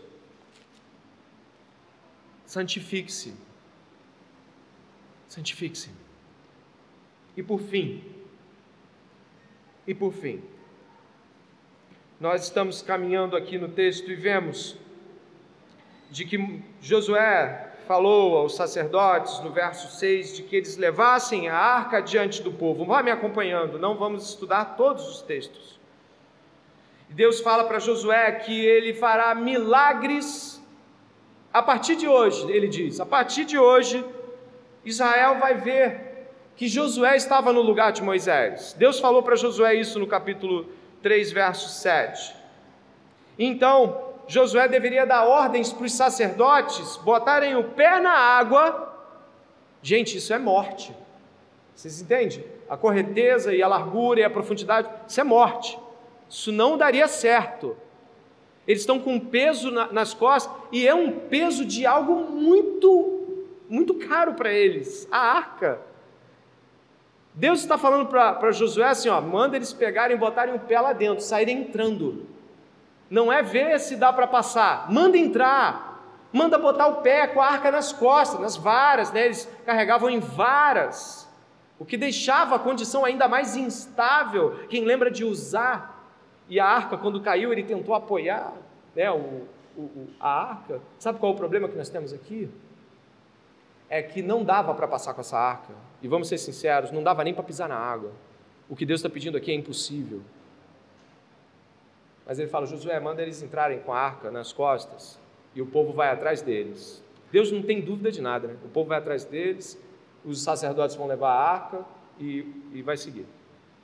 Santifique-se. 2.44 3.34
Santifique-se. 5.26 5.90
E 7.34 7.42
por 7.42 7.58
fim, 7.58 8.04
e 9.86 9.94
por 9.94 10.12
fim, 10.12 10.42
nós 12.20 12.44
estamos 12.44 12.80
caminhando 12.80 13.36
aqui 13.36 13.58
no 13.58 13.68
texto 13.68 14.10
e 14.10 14.14
vemos 14.14 14.76
de 16.10 16.24
que 16.24 16.62
Josué 16.80 17.72
falou 17.86 18.36
aos 18.36 18.54
sacerdotes 18.54 19.40
no 19.40 19.50
verso 19.50 19.98
6 19.98 20.36
de 20.36 20.42
que 20.42 20.56
eles 20.56 20.76
levassem 20.76 21.48
a 21.48 21.56
arca 21.56 22.00
diante 22.00 22.42
do 22.42 22.52
povo. 22.52 22.84
Vá 22.84 23.02
me 23.02 23.10
acompanhando, 23.10 23.78
não 23.78 23.96
vamos 23.96 24.28
estudar 24.28 24.76
todos 24.76 25.08
os 25.08 25.22
textos. 25.22 25.78
Deus 27.10 27.40
fala 27.40 27.64
para 27.64 27.78
Josué 27.78 28.32
que 28.32 28.64
ele 28.64 28.94
fará 28.94 29.34
milagres 29.34 30.62
a 31.52 31.62
partir 31.62 31.94
de 31.94 32.08
hoje, 32.08 32.50
ele 32.50 32.66
diz, 32.66 32.98
a 32.98 33.06
partir 33.06 33.44
de 33.44 33.56
hoje, 33.56 34.04
Israel 34.84 35.38
vai 35.38 35.54
ver 35.54 36.26
que 36.56 36.66
Josué 36.66 37.16
estava 37.16 37.52
no 37.52 37.62
lugar 37.62 37.92
de 37.92 38.02
Moisés. 38.02 38.74
Deus 38.76 38.98
falou 38.98 39.22
para 39.22 39.36
Josué 39.36 39.74
isso 39.74 39.98
no 39.98 40.06
capítulo 40.06 40.68
3, 41.04 41.32
verso 41.32 41.68
7. 41.68 42.34
Então, 43.38 44.14
Josué 44.26 44.66
deveria 44.66 45.04
dar 45.04 45.26
ordens 45.26 45.70
para 45.70 45.84
os 45.84 45.92
sacerdotes 45.92 46.96
botarem 46.96 47.54
o 47.54 47.64
pé 47.64 48.00
na 48.00 48.12
água. 48.12 48.90
Gente, 49.82 50.16
isso 50.16 50.32
é 50.32 50.38
morte. 50.38 50.96
Vocês 51.74 52.00
entendem? 52.00 52.42
A 52.70 52.76
correnteza 52.78 53.54
e 53.54 53.62
a 53.62 53.68
largura 53.68 54.20
e 54.20 54.24
a 54.24 54.30
profundidade, 54.30 54.88
isso 55.06 55.20
é 55.20 55.24
morte. 55.24 55.78
Isso 56.26 56.50
não 56.50 56.78
daria 56.78 57.06
certo. 57.06 57.76
Eles 58.66 58.80
estão 58.80 58.98
com 58.98 59.20
peso 59.20 59.70
na, 59.70 59.92
nas 59.92 60.14
costas 60.14 60.56
e 60.72 60.88
é 60.88 60.94
um 60.94 61.20
peso 61.28 61.66
de 61.66 61.84
algo 61.84 62.14
muito, 62.30 63.44
muito 63.68 63.92
caro 63.96 64.32
para 64.32 64.50
eles 64.50 65.06
a 65.12 65.18
arca. 65.18 65.82
Deus 67.34 67.60
está 67.60 67.76
falando 67.76 68.06
para 68.06 68.52
Josué 68.52 68.88
assim: 68.88 69.08
ó, 69.08 69.20
manda 69.20 69.56
eles 69.56 69.72
pegarem, 69.72 70.16
botarem 70.16 70.54
o 70.54 70.60
pé 70.60 70.80
lá 70.80 70.92
dentro, 70.92 71.22
saírem 71.22 71.62
entrando. 71.62 72.26
Não 73.10 73.32
é 73.32 73.42
ver 73.42 73.78
se 73.80 73.96
dá 73.96 74.12
para 74.12 74.26
passar, 74.26 74.90
manda 74.90 75.18
entrar. 75.18 75.94
Manda 76.32 76.58
botar 76.58 76.88
o 76.88 76.96
pé 76.96 77.28
com 77.28 77.40
a 77.40 77.46
arca 77.46 77.70
nas 77.70 77.92
costas, 77.92 78.40
nas 78.40 78.56
varas, 78.56 79.12
né? 79.12 79.26
eles 79.26 79.48
carregavam 79.64 80.10
em 80.10 80.18
varas, 80.18 81.32
o 81.78 81.84
que 81.84 81.96
deixava 81.96 82.56
a 82.56 82.58
condição 82.58 83.04
ainda 83.04 83.28
mais 83.28 83.54
instável. 83.54 84.66
Quem 84.68 84.84
lembra 84.84 85.12
de 85.12 85.24
usar 85.24 85.94
E 86.48 86.58
a 86.58 86.66
arca, 86.66 86.98
quando 86.98 87.20
caiu, 87.20 87.52
ele 87.52 87.62
tentou 87.62 87.94
apoiar 87.94 88.52
né, 88.96 89.08
o, 89.12 89.46
o, 89.76 90.08
a 90.18 90.50
arca. 90.50 90.80
Sabe 90.98 91.20
qual 91.20 91.30
é 91.30 91.34
o 91.36 91.38
problema 91.38 91.68
que 91.68 91.76
nós 91.76 91.88
temos 91.88 92.12
aqui? 92.12 92.50
É 93.88 94.02
que 94.02 94.20
não 94.20 94.42
dava 94.42 94.74
para 94.74 94.88
passar 94.88 95.14
com 95.14 95.20
essa 95.20 95.38
arca. 95.38 95.72
E 96.04 96.06
vamos 96.06 96.28
ser 96.28 96.36
sinceros, 96.36 96.90
não 96.90 97.02
dava 97.02 97.24
nem 97.24 97.32
para 97.32 97.42
pisar 97.42 97.66
na 97.66 97.78
água. 97.78 98.12
O 98.68 98.76
que 98.76 98.84
Deus 98.84 99.00
está 99.00 99.08
pedindo 99.08 99.38
aqui 99.38 99.50
é 99.50 99.54
impossível. 99.54 100.20
Mas 102.26 102.38
ele 102.38 102.46
fala: 102.46 102.66
Josué, 102.66 103.00
manda 103.00 103.22
eles 103.22 103.42
entrarem 103.42 103.78
com 103.78 103.90
a 103.90 103.98
arca 103.98 104.30
nas 104.30 104.52
costas 104.52 105.18
e 105.54 105.62
o 105.62 105.66
povo 105.66 105.94
vai 105.94 106.10
atrás 106.10 106.42
deles. 106.42 107.02
Deus 107.32 107.50
não 107.50 107.62
tem 107.62 107.80
dúvida 107.80 108.12
de 108.12 108.20
nada, 108.20 108.48
né? 108.48 108.56
O 108.62 108.68
povo 108.68 108.90
vai 108.90 108.98
atrás 108.98 109.24
deles, 109.24 109.80
os 110.22 110.42
sacerdotes 110.42 110.94
vão 110.94 111.06
levar 111.06 111.30
a 111.30 111.40
arca 111.40 111.84
e, 112.20 112.52
e 112.74 112.82
vai 112.82 112.98
seguir. 112.98 113.24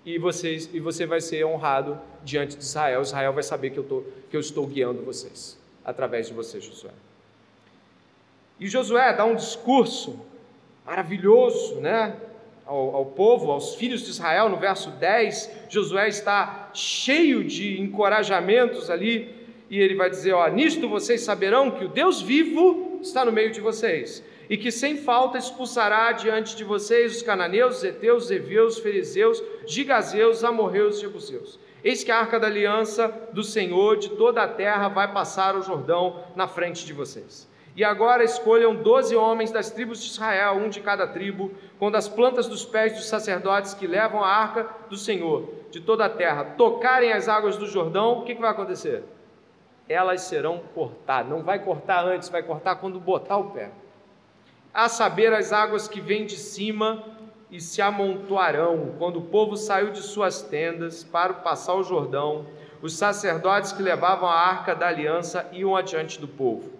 E, 0.04 0.18
vocês, 0.18 0.68
e 0.74 0.78
você 0.78 1.06
vai 1.06 1.22
ser 1.22 1.46
honrado 1.46 1.98
diante 2.22 2.54
de 2.54 2.62
Israel. 2.62 3.00
Israel 3.00 3.32
vai 3.32 3.42
saber 3.42 3.70
que 3.70 3.78
eu, 3.78 3.84
tô, 3.84 4.04
que 4.28 4.36
eu 4.36 4.40
estou 4.40 4.66
guiando 4.66 5.02
vocês, 5.02 5.58
através 5.82 6.26
de 6.26 6.34
você, 6.34 6.60
Josué. 6.60 6.92
E 8.58 8.68
Josué 8.68 9.10
dá 9.14 9.24
um 9.24 9.34
discurso 9.34 10.28
maravilhoso, 10.90 11.76
né? 11.76 12.16
Ao, 12.66 12.96
ao, 12.96 13.06
povo, 13.06 13.52
aos 13.52 13.76
filhos 13.76 14.02
de 14.02 14.10
Israel, 14.10 14.48
no 14.48 14.56
verso 14.56 14.90
10, 14.90 15.66
Josué 15.68 16.08
está 16.08 16.70
cheio 16.74 17.44
de 17.44 17.80
encorajamentos 17.80 18.90
ali, 18.90 19.32
e 19.68 19.78
ele 19.78 19.94
vai 19.94 20.10
dizer: 20.10 20.32
Ó, 20.32 20.46
nisto 20.48 20.88
vocês 20.88 21.20
saberão 21.20 21.70
que 21.70 21.84
o 21.84 21.88
Deus 21.88 22.20
vivo 22.20 22.98
está 23.00 23.24
no 23.24 23.30
meio 23.30 23.52
de 23.52 23.60
vocês, 23.60 24.24
e 24.48 24.56
que 24.56 24.72
sem 24.72 24.96
falta 24.96 25.38
expulsará 25.38 26.10
diante 26.10 26.56
de 26.56 26.64
vocês 26.64 27.16
os 27.16 27.22
cananeus, 27.22 27.78
os 27.78 27.84
heteus, 27.84 28.24
os 28.24 28.30
heveus, 28.32 28.76
os 28.76 28.82
fariseus, 28.82 29.42
gigazeus, 29.66 30.42
amorreus 30.42 30.98
e 30.98 31.02
jebuseus. 31.02 31.58
Eis 31.84 32.02
que 32.02 32.10
a 32.10 32.18
arca 32.18 32.38
da 32.38 32.48
aliança 32.48 33.08
do 33.32 33.44
Senhor 33.44 33.96
de 33.96 34.10
toda 34.10 34.42
a 34.42 34.48
terra 34.48 34.88
vai 34.88 35.12
passar 35.12 35.56
o 35.56 35.62
Jordão 35.62 36.22
na 36.34 36.48
frente 36.48 36.84
de 36.84 36.92
vocês. 36.92 37.49
E 37.76 37.84
agora 37.84 38.24
escolham 38.24 38.74
doze 38.74 39.14
homens 39.14 39.52
das 39.52 39.70
tribos 39.70 40.02
de 40.02 40.10
Israel, 40.10 40.54
um 40.54 40.68
de 40.68 40.80
cada 40.80 41.06
tribo, 41.06 41.52
com 41.78 41.90
das 41.90 42.08
plantas 42.08 42.46
dos 42.46 42.64
pés 42.64 42.94
dos 42.94 43.08
sacerdotes 43.08 43.74
que 43.74 43.86
levam 43.86 44.22
a 44.22 44.28
arca 44.28 44.68
do 44.88 44.96
Senhor 44.96 45.48
de 45.70 45.80
toda 45.80 46.04
a 46.04 46.10
terra, 46.10 46.44
tocarem 46.56 47.12
as 47.12 47.28
águas 47.28 47.56
do 47.56 47.66
Jordão, 47.66 48.18
o 48.18 48.24
que, 48.24 48.34
que 48.34 48.40
vai 48.40 48.50
acontecer? 48.50 49.04
Elas 49.88 50.22
serão 50.22 50.60
cortadas. 50.74 51.30
Não 51.30 51.42
vai 51.42 51.60
cortar 51.60 52.04
antes, 52.04 52.28
vai 52.28 52.42
cortar 52.42 52.76
quando 52.76 52.98
botar 52.98 53.36
o 53.36 53.50
pé 53.50 53.70
a 54.72 54.88
saber 54.88 55.32
as 55.32 55.52
águas 55.52 55.88
que 55.88 56.00
vêm 56.00 56.24
de 56.24 56.36
cima 56.36 57.02
e 57.50 57.60
se 57.60 57.82
amontoarão, 57.82 58.94
quando 58.98 59.18
o 59.18 59.22
povo 59.22 59.56
saiu 59.56 59.90
de 59.90 60.00
suas 60.00 60.42
tendas 60.42 61.02
para 61.02 61.34
passar 61.34 61.74
o 61.74 61.82
Jordão, 61.82 62.46
os 62.80 62.96
sacerdotes 62.96 63.72
que 63.72 63.82
levavam 63.82 64.28
a 64.28 64.34
arca 64.34 64.74
da 64.74 64.86
aliança 64.86 65.48
iam 65.52 65.76
adiante 65.76 66.20
do 66.20 66.28
povo. 66.28 66.70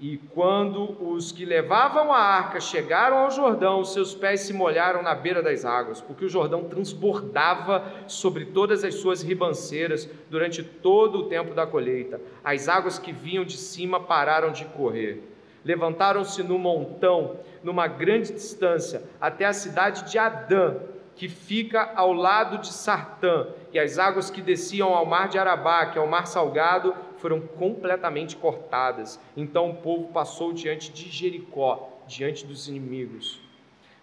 E 0.00 0.16
quando 0.16 0.96
os 1.12 1.30
que 1.30 1.44
levavam 1.44 2.10
a 2.10 2.18
arca 2.18 2.58
chegaram 2.58 3.18
ao 3.18 3.30
Jordão, 3.30 3.84
seus 3.84 4.14
pés 4.14 4.40
se 4.40 4.52
molharam 4.54 5.02
na 5.02 5.14
beira 5.14 5.42
das 5.42 5.62
águas, 5.62 6.00
porque 6.00 6.24
o 6.24 6.28
Jordão 6.28 6.64
transbordava 6.64 7.84
sobre 8.06 8.46
todas 8.46 8.82
as 8.82 8.94
suas 8.94 9.20
ribanceiras 9.20 10.08
durante 10.30 10.62
todo 10.62 11.18
o 11.18 11.28
tempo 11.28 11.52
da 11.52 11.66
colheita. 11.66 12.18
As 12.42 12.66
águas 12.66 12.98
que 12.98 13.12
vinham 13.12 13.44
de 13.44 13.58
cima 13.58 14.00
pararam 14.00 14.52
de 14.52 14.64
correr. 14.64 15.22
Levantaram-se 15.62 16.42
no 16.42 16.58
montão, 16.58 17.36
numa 17.62 17.86
grande 17.86 18.32
distância, 18.32 19.02
até 19.20 19.44
a 19.44 19.52
cidade 19.52 20.10
de 20.10 20.18
Adã, 20.18 20.76
que 21.14 21.28
fica 21.28 21.92
ao 21.94 22.14
lado 22.14 22.56
de 22.56 22.72
Sartã, 22.72 23.48
e 23.70 23.78
as 23.78 23.98
águas 23.98 24.30
que 24.30 24.40
desciam 24.40 24.94
ao 24.94 25.04
mar 25.04 25.28
de 25.28 25.38
Arabá, 25.38 25.84
que 25.84 25.98
é 25.98 26.00
o 26.00 26.08
mar 26.08 26.26
salgado, 26.26 26.94
foram 27.20 27.40
completamente 27.40 28.36
cortadas. 28.36 29.20
Então 29.36 29.70
o 29.70 29.76
povo 29.76 30.08
passou 30.08 30.52
diante 30.52 30.90
de 30.90 31.08
Jericó, 31.08 31.88
diante 32.06 32.44
dos 32.44 32.68
inimigos. 32.68 33.40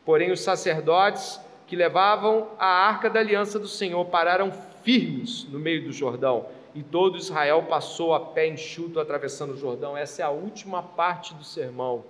Porém, 0.06 0.32
os 0.32 0.40
sacerdotes 0.40 1.42
que 1.66 1.76
levavam 1.76 2.48
a 2.58 2.66
arca 2.66 3.10
da 3.10 3.20
aliança 3.20 3.60
do 3.60 3.68
Senhor 3.68 4.06
pararam 4.06 4.52
firmes 4.84 5.44
no 5.46 5.60
meio 5.60 5.84
do 5.84 5.92
Jordão 5.92 6.46
e 6.74 6.82
todo 6.82 7.18
Israel 7.18 7.64
passou 7.64 8.14
a 8.14 8.20
pé 8.20 8.48
enxuto 8.48 9.00
atravessando 9.00 9.54
o 9.54 9.58
Jordão. 9.58 9.98
Essa 9.98 10.22
é 10.22 10.26
a 10.26 10.30
última 10.30 10.82
parte 10.82 11.34
do 11.34 11.44
sermão. 11.44 12.06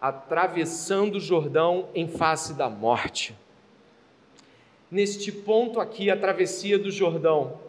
Atravessando 0.00 1.16
o 1.16 1.20
Jordão 1.20 1.90
em 1.94 2.08
face 2.08 2.54
da 2.54 2.68
morte. 2.70 3.36
Neste 4.90 5.30
ponto 5.30 5.78
aqui, 5.78 6.10
a 6.10 6.16
travessia 6.16 6.78
do 6.78 6.90
Jordão 6.90 7.60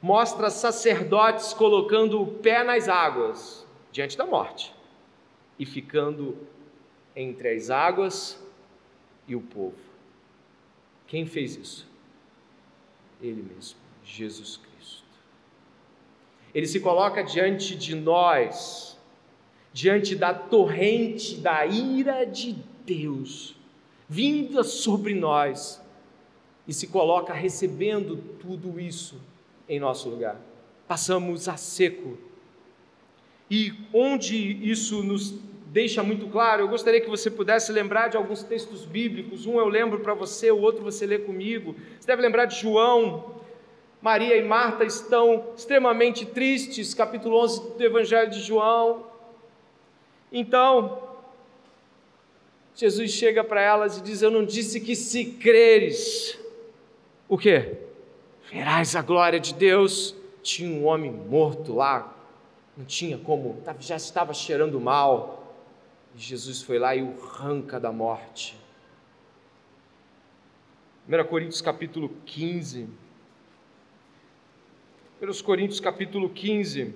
mostra 0.00 0.48
sacerdotes 0.50 1.52
colocando 1.52 2.22
o 2.22 2.26
pé 2.26 2.62
nas 2.62 2.88
águas 2.88 3.66
diante 3.90 4.16
da 4.16 4.24
morte 4.24 4.74
e 5.58 5.66
ficando 5.66 6.36
entre 7.16 7.54
as 7.54 7.68
águas 7.68 8.42
e 9.26 9.34
o 9.34 9.40
povo. 9.40 9.76
Quem 11.06 11.26
fez 11.26 11.56
isso? 11.56 11.88
Ele 13.20 13.42
mesmo. 13.42 13.78
Jesus 14.04 14.56
Cristo. 14.56 15.04
Ele 16.54 16.66
se 16.66 16.80
coloca 16.80 17.22
diante 17.22 17.76
de 17.76 17.94
nós, 17.94 18.98
diante 19.72 20.14
da 20.16 20.32
torrente 20.32 21.36
da 21.36 21.66
ira 21.66 22.24
de 22.24 22.52
Deus, 22.86 23.54
vinda 24.08 24.64
sobre 24.64 25.12
nós, 25.12 25.82
e 26.66 26.72
se 26.72 26.86
coloca 26.86 27.34
recebendo 27.34 28.16
tudo 28.38 28.80
isso 28.80 29.20
em 29.68 29.78
nosso 29.78 30.08
lugar. 30.08 30.40
Passamos 30.86 31.48
a 31.48 31.56
seco. 31.56 32.16
E 33.50 33.72
onde 33.92 34.36
isso 34.68 35.02
nos 35.02 35.34
deixa 35.66 36.02
muito 36.02 36.26
claro, 36.28 36.62
eu 36.62 36.68
gostaria 36.68 37.00
que 37.00 37.10
você 37.10 37.30
pudesse 37.30 37.70
lembrar 37.72 38.08
de 38.08 38.16
alguns 38.16 38.42
textos 38.42 38.84
bíblicos. 38.84 39.46
Um 39.46 39.58
eu 39.58 39.68
lembro 39.68 40.00
para 40.00 40.14
você, 40.14 40.50
o 40.50 40.60
outro 40.60 40.82
você 40.82 41.06
lê 41.06 41.18
comigo. 41.18 41.74
Você 41.98 42.06
deve 42.06 42.22
lembrar 42.22 42.46
de 42.46 42.56
João, 42.56 43.34
Maria 44.00 44.36
e 44.36 44.42
Marta 44.42 44.84
estão 44.84 45.52
extremamente 45.56 46.24
tristes, 46.24 46.94
capítulo 46.94 47.38
11 47.42 47.76
do 47.76 47.84
Evangelho 47.84 48.30
de 48.30 48.40
João. 48.40 49.06
Então, 50.32 51.02
Jesus 52.74 53.10
chega 53.10 53.42
para 53.42 53.60
elas 53.60 53.98
e 53.98 54.02
diz: 54.02 54.22
Eu 54.22 54.30
não 54.30 54.44
disse 54.44 54.80
que 54.80 54.94
se 54.94 55.24
creres, 55.24 56.38
o 57.28 57.36
que? 57.36 57.87
Verás 58.50 58.96
a 58.96 59.02
glória 59.02 59.38
de 59.38 59.52
Deus. 59.52 60.14
Tinha 60.42 60.70
um 60.70 60.86
homem 60.86 61.12
morto 61.12 61.74
lá, 61.74 62.14
não 62.76 62.84
tinha 62.84 63.18
como, 63.18 63.62
já 63.80 63.96
estava 63.96 64.32
cheirando 64.32 64.80
mal. 64.80 65.54
E 66.14 66.18
Jesus 66.18 66.62
foi 66.62 66.78
lá 66.78 66.96
e 66.96 67.02
o 67.02 67.14
arranca 67.22 67.78
da 67.78 67.92
morte. 67.92 68.56
1 71.06 71.24
Coríntios 71.24 71.60
capítulo 71.60 72.10
15. 72.24 72.88
1 75.20 75.42
Coríntios 75.44 75.80
capítulo 75.80 76.30
15. 76.30 76.94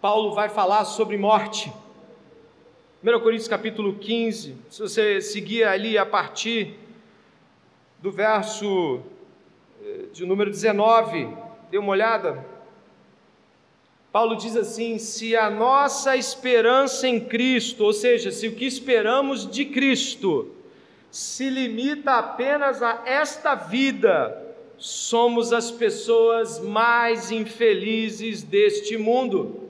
Paulo 0.00 0.34
vai 0.34 0.48
falar 0.48 0.84
sobre 0.84 1.16
morte. 1.16 1.72
1 3.02 3.20
Coríntios 3.20 3.48
capítulo 3.48 3.94
15, 3.94 4.56
se 4.68 4.80
você 4.80 5.20
seguir 5.20 5.64
ali 5.64 5.96
a 5.96 6.04
partir 6.04 6.85
do 8.06 8.12
verso 8.12 9.00
eh, 9.82 10.04
de 10.12 10.24
número 10.24 10.48
19, 10.48 11.28
dê 11.68 11.76
uma 11.76 11.90
olhada. 11.90 12.46
Paulo 14.12 14.36
diz 14.36 14.56
assim: 14.56 14.96
se 14.96 15.34
a 15.34 15.50
nossa 15.50 16.16
esperança 16.16 17.08
em 17.08 17.18
Cristo, 17.18 17.82
ou 17.82 17.92
seja, 17.92 18.30
se 18.30 18.46
o 18.46 18.54
que 18.54 18.64
esperamos 18.64 19.50
de 19.50 19.64
Cristo, 19.64 20.54
se 21.10 21.50
limita 21.50 22.12
apenas 22.12 22.80
a 22.80 23.02
esta 23.04 23.56
vida, 23.56 24.54
somos 24.78 25.52
as 25.52 25.72
pessoas 25.72 26.60
mais 26.60 27.32
infelizes 27.32 28.40
deste 28.44 28.96
mundo. 28.96 29.68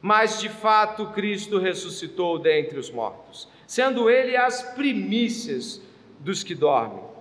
Mas 0.00 0.40
de 0.40 0.48
fato 0.48 1.06
Cristo 1.12 1.56
ressuscitou 1.58 2.36
dentre 2.36 2.80
os 2.80 2.90
mortos, 2.90 3.46
sendo 3.64 4.10
Ele 4.10 4.36
as 4.36 4.60
primícias 4.74 5.80
dos 6.18 6.42
que 6.42 6.56
dormem. 6.56 7.11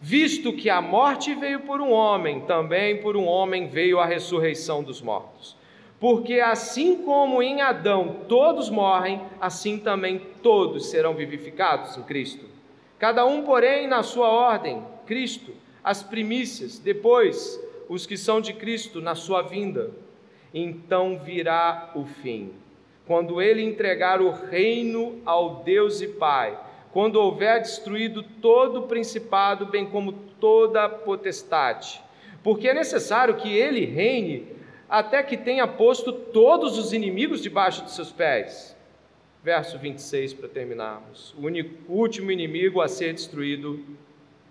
Visto 0.00 0.52
que 0.52 0.70
a 0.70 0.80
morte 0.80 1.34
veio 1.34 1.60
por 1.60 1.80
um 1.80 1.90
homem, 1.90 2.40
também 2.40 3.00
por 3.02 3.16
um 3.16 3.26
homem 3.26 3.68
veio 3.68 4.00
a 4.00 4.06
ressurreição 4.06 4.82
dos 4.82 5.02
mortos. 5.02 5.56
Porque 5.98 6.40
assim 6.40 7.02
como 7.02 7.42
em 7.42 7.60
Adão 7.60 8.20
todos 8.26 8.70
morrem, 8.70 9.20
assim 9.38 9.78
também 9.78 10.18
todos 10.42 10.86
serão 10.86 11.14
vivificados 11.14 11.98
em 11.98 12.02
Cristo. 12.02 12.46
Cada 12.98 13.26
um, 13.26 13.42
porém, 13.42 13.86
na 13.86 14.02
sua 14.02 14.28
ordem: 14.28 14.82
Cristo 15.06 15.52
as 15.82 16.02
primícias, 16.02 16.78
depois 16.78 17.60
os 17.88 18.06
que 18.06 18.16
são 18.16 18.40
de 18.40 18.52
Cristo 18.52 19.00
na 19.00 19.14
sua 19.14 19.42
vinda. 19.42 19.90
Então 20.52 21.18
virá 21.18 21.92
o 21.94 22.04
fim, 22.04 22.52
quando 23.06 23.40
ele 23.40 23.62
entregar 23.62 24.20
o 24.20 24.30
reino 24.30 25.20
ao 25.24 25.56
Deus 25.56 26.00
e 26.00 26.08
Pai, 26.08 26.58
quando 26.92 27.16
houver 27.16 27.60
destruído 27.60 28.22
todo 28.22 28.80
o 28.80 28.88
principado, 28.88 29.66
bem 29.66 29.86
como 29.86 30.12
toda 30.12 30.84
a 30.84 30.88
potestade. 30.88 32.02
Porque 32.42 32.68
é 32.68 32.74
necessário 32.74 33.36
que 33.36 33.48
ele 33.48 33.84
reine 33.84 34.48
até 34.88 35.22
que 35.22 35.36
tenha 35.36 35.68
posto 35.68 36.12
todos 36.12 36.76
os 36.76 36.92
inimigos 36.92 37.42
debaixo 37.42 37.84
de 37.84 37.92
seus 37.92 38.10
pés. 38.10 38.76
Verso 39.42 39.78
26 39.78 40.34
para 40.34 40.48
terminarmos. 40.48 41.32
O, 41.34 41.46
único, 41.46 41.90
último 41.90 42.30
inimigo 42.30 42.80
a 42.80 42.88
ser 42.88 43.12
destruído 43.14 43.82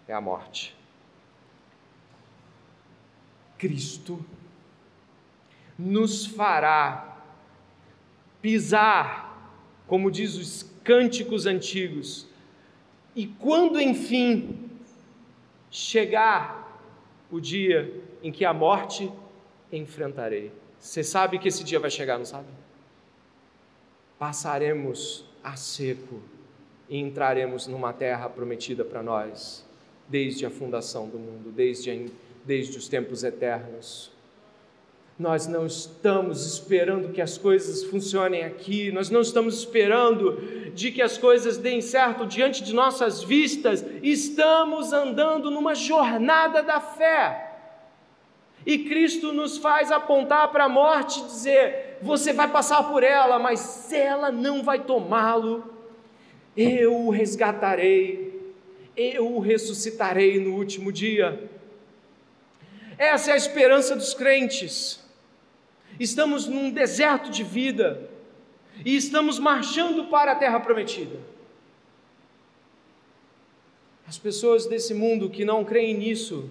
é 0.08 0.14
a 0.14 0.22
morte. 0.22 0.76
Cristo 3.58 4.26
nos 5.78 6.26
fará 6.26 7.22
pisar, 8.42 9.54
como 9.86 10.10
diz 10.10 10.36
os 10.36 10.64
cânticos 10.84 11.46
antigos, 11.46 12.29
e 13.16 13.28
quando 13.28 13.80
enfim 13.80 14.70
chegar 15.70 16.60
o 17.32 17.40
dia 17.40 17.94
em 18.24 18.32
que 18.32 18.44
a 18.44 18.54
morte 18.54 19.12
enfrentarei. 19.72 20.52
Você 20.80 21.04
sabe 21.04 21.38
que 21.38 21.48
esse 21.48 21.64
dia 21.64 21.80
vai 21.80 21.92
chegar, 21.92 22.18
não 22.18 22.26
sabe? 22.26 22.48
Passaremos 24.18 25.26
a 25.44 25.56
seco 25.56 26.22
e 26.88 26.98
entraremos 26.98 27.68
numa 27.68 27.94
terra 27.94 28.30
prometida 28.30 28.84
para 28.84 29.04
nós, 29.04 29.66
desde 30.08 30.46
a 30.46 30.50
fundação 30.50 31.08
do 31.08 31.20
mundo, 31.20 31.52
desde, 31.52 32.12
desde 32.44 32.78
os 32.78 32.88
tempos 32.88 33.24
eternos. 33.24 34.12
Nós 35.20 35.48
não 35.48 35.66
estamos 35.66 36.46
esperando 36.46 37.12
que 37.12 37.22
as 37.22 37.38
coisas 37.38 37.84
funcionem 37.84 38.46
aqui, 38.46 38.90
nós 38.90 39.10
não 39.10 39.20
estamos 39.20 39.60
esperando 39.60 40.72
de 40.74 40.94
que 40.94 41.02
as 41.02 41.18
coisas 41.18 41.58
deem 41.58 41.82
certo 41.82 42.26
diante 42.26 42.64
de 42.64 42.74
nossas 42.74 43.22
vistas, 43.22 43.84
estamos 44.02 44.94
andando 44.94 45.52
numa 45.52 45.76
jornada 45.76 46.64
da 46.64 46.80
fé. 46.80 47.48
E 48.66 48.78
Cristo 48.86 49.34
nos 49.34 49.58
faz 49.58 49.92
apontar 49.92 50.54
para 50.54 50.64
a 50.64 50.70
morte 50.70 51.20
e 51.20 51.24
dizer: 51.24 51.98
você 52.02 52.32
vai 52.32 52.48
passar 52.48 52.84
por 52.84 53.04
ela, 53.04 53.38
mas 53.38 53.92
ela 53.92 54.32
não 54.32 54.64
vai 54.64 54.86
tomá-lo. 54.86 55.70
Eu 56.56 56.96
o 56.96 57.10
resgatarei, 57.10 58.54
eu 58.96 59.36
o 59.36 59.40
ressuscitarei 59.40 60.40
no 60.40 60.56
último 60.56 60.94
dia. 60.94 61.50
Essa 62.98 63.32
é 63.32 63.34
a 63.34 63.38
esperança 63.38 63.98
dos 63.98 64.14
crentes. 64.14 64.99
Estamos 66.00 66.48
num 66.48 66.72
deserto 66.72 67.30
de 67.30 67.44
vida 67.44 68.10
e 68.86 68.96
estamos 68.96 69.38
marchando 69.38 70.06
para 70.06 70.32
a 70.32 70.36
terra 70.36 70.60
prometida. 70.60 71.20
As 74.08 74.18
pessoas 74.18 74.66
desse 74.66 74.94
mundo 74.94 75.30
que 75.30 75.44
não 75.44 75.66
creem 75.66 75.98
nisso 75.98 76.50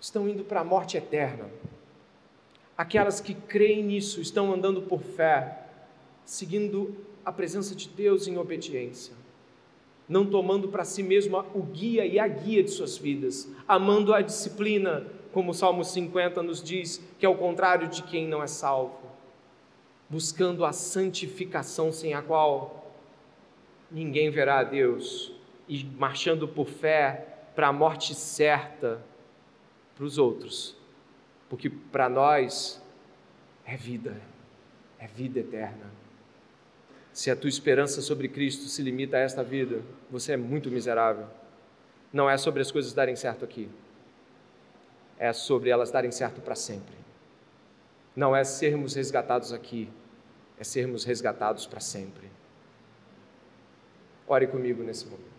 estão 0.00 0.28
indo 0.28 0.44
para 0.44 0.60
a 0.60 0.64
morte 0.64 0.96
eterna. 0.96 1.50
Aquelas 2.78 3.20
que 3.20 3.34
creem 3.34 3.82
nisso 3.82 4.20
estão 4.20 4.52
andando 4.52 4.82
por 4.82 5.02
fé, 5.02 5.66
seguindo 6.24 6.96
a 7.24 7.32
presença 7.32 7.74
de 7.74 7.88
Deus 7.88 8.26
em 8.26 8.38
obediência, 8.38 9.14
não 10.08 10.24
tomando 10.24 10.68
para 10.68 10.84
si 10.84 11.02
mesmo 11.02 11.38
o 11.54 11.62
guia 11.62 12.06
e 12.06 12.18
a 12.18 12.28
guia 12.28 12.62
de 12.62 12.70
suas 12.70 12.96
vidas, 12.96 13.48
amando 13.66 14.14
a 14.14 14.20
disciplina 14.20 15.06
como 15.34 15.50
o 15.50 15.54
Salmo 15.54 15.84
50 15.84 16.44
nos 16.44 16.62
diz, 16.62 17.02
que 17.18 17.26
é 17.26 17.28
o 17.28 17.36
contrário 17.36 17.88
de 17.88 18.04
quem 18.04 18.28
não 18.28 18.40
é 18.40 18.46
salvo, 18.46 19.10
buscando 20.08 20.64
a 20.64 20.72
santificação 20.72 21.90
sem 21.90 22.14
a 22.14 22.22
qual 22.22 22.94
ninguém 23.90 24.30
verá 24.30 24.60
a 24.60 24.64
Deus, 24.64 25.32
e 25.68 25.84
marchando 25.84 26.46
por 26.46 26.68
fé 26.68 27.26
para 27.52 27.68
a 27.68 27.72
morte 27.72 28.14
certa 28.14 29.04
para 29.96 30.04
os 30.04 30.18
outros, 30.18 30.76
porque 31.48 31.68
para 31.68 32.08
nós 32.08 32.80
é 33.66 33.76
vida, 33.76 34.20
é 35.00 35.06
vida 35.08 35.40
eterna. 35.40 35.90
Se 37.12 37.28
a 37.30 37.36
tua 37.36 37.48
esperança 37.48 38.00
sobre 38.00 38.28
Cristo 38.28 38.64
se 38.64 38.82
limita 38.82 39.16
a 39.16 39.20
esta 39.20 39.42
vida, 39.42 39.82
você 40.10 40.32
é 40.32 40.36
muito 40.36 40.70
miserável. 40.70 41.26
Não 42.12 42.30
é 42.30 42.36
sobre 42.36 42.62
as 42.62 42.70
coisas 42.70 42.92
darem 42.92 43.16
certo 43.16 43.44
aqui 43.44 43.68
é 45.18 45.32
sobre 45.32 45.70
elas 45.70 45.90
darem 45.90 46.10
certo 46.10 46.40
para 46.40 46.54
sempre. 46.54 46.94
Não 48.14 48.34
é 48.34 48.44
sermos 48.44 48.94
resgatados 48.94 49.52
aqui, 49.52 49.90
é 50.58 50.64
sermos 50.64 51.04
resgatados 51.04 51.66
para 51.66 51.80
sempre. 51.80 52.30
Ore 54.26 54.46
comigo 54.46 54.82
nesse 54.82 55.06
momento. 55.06 55.33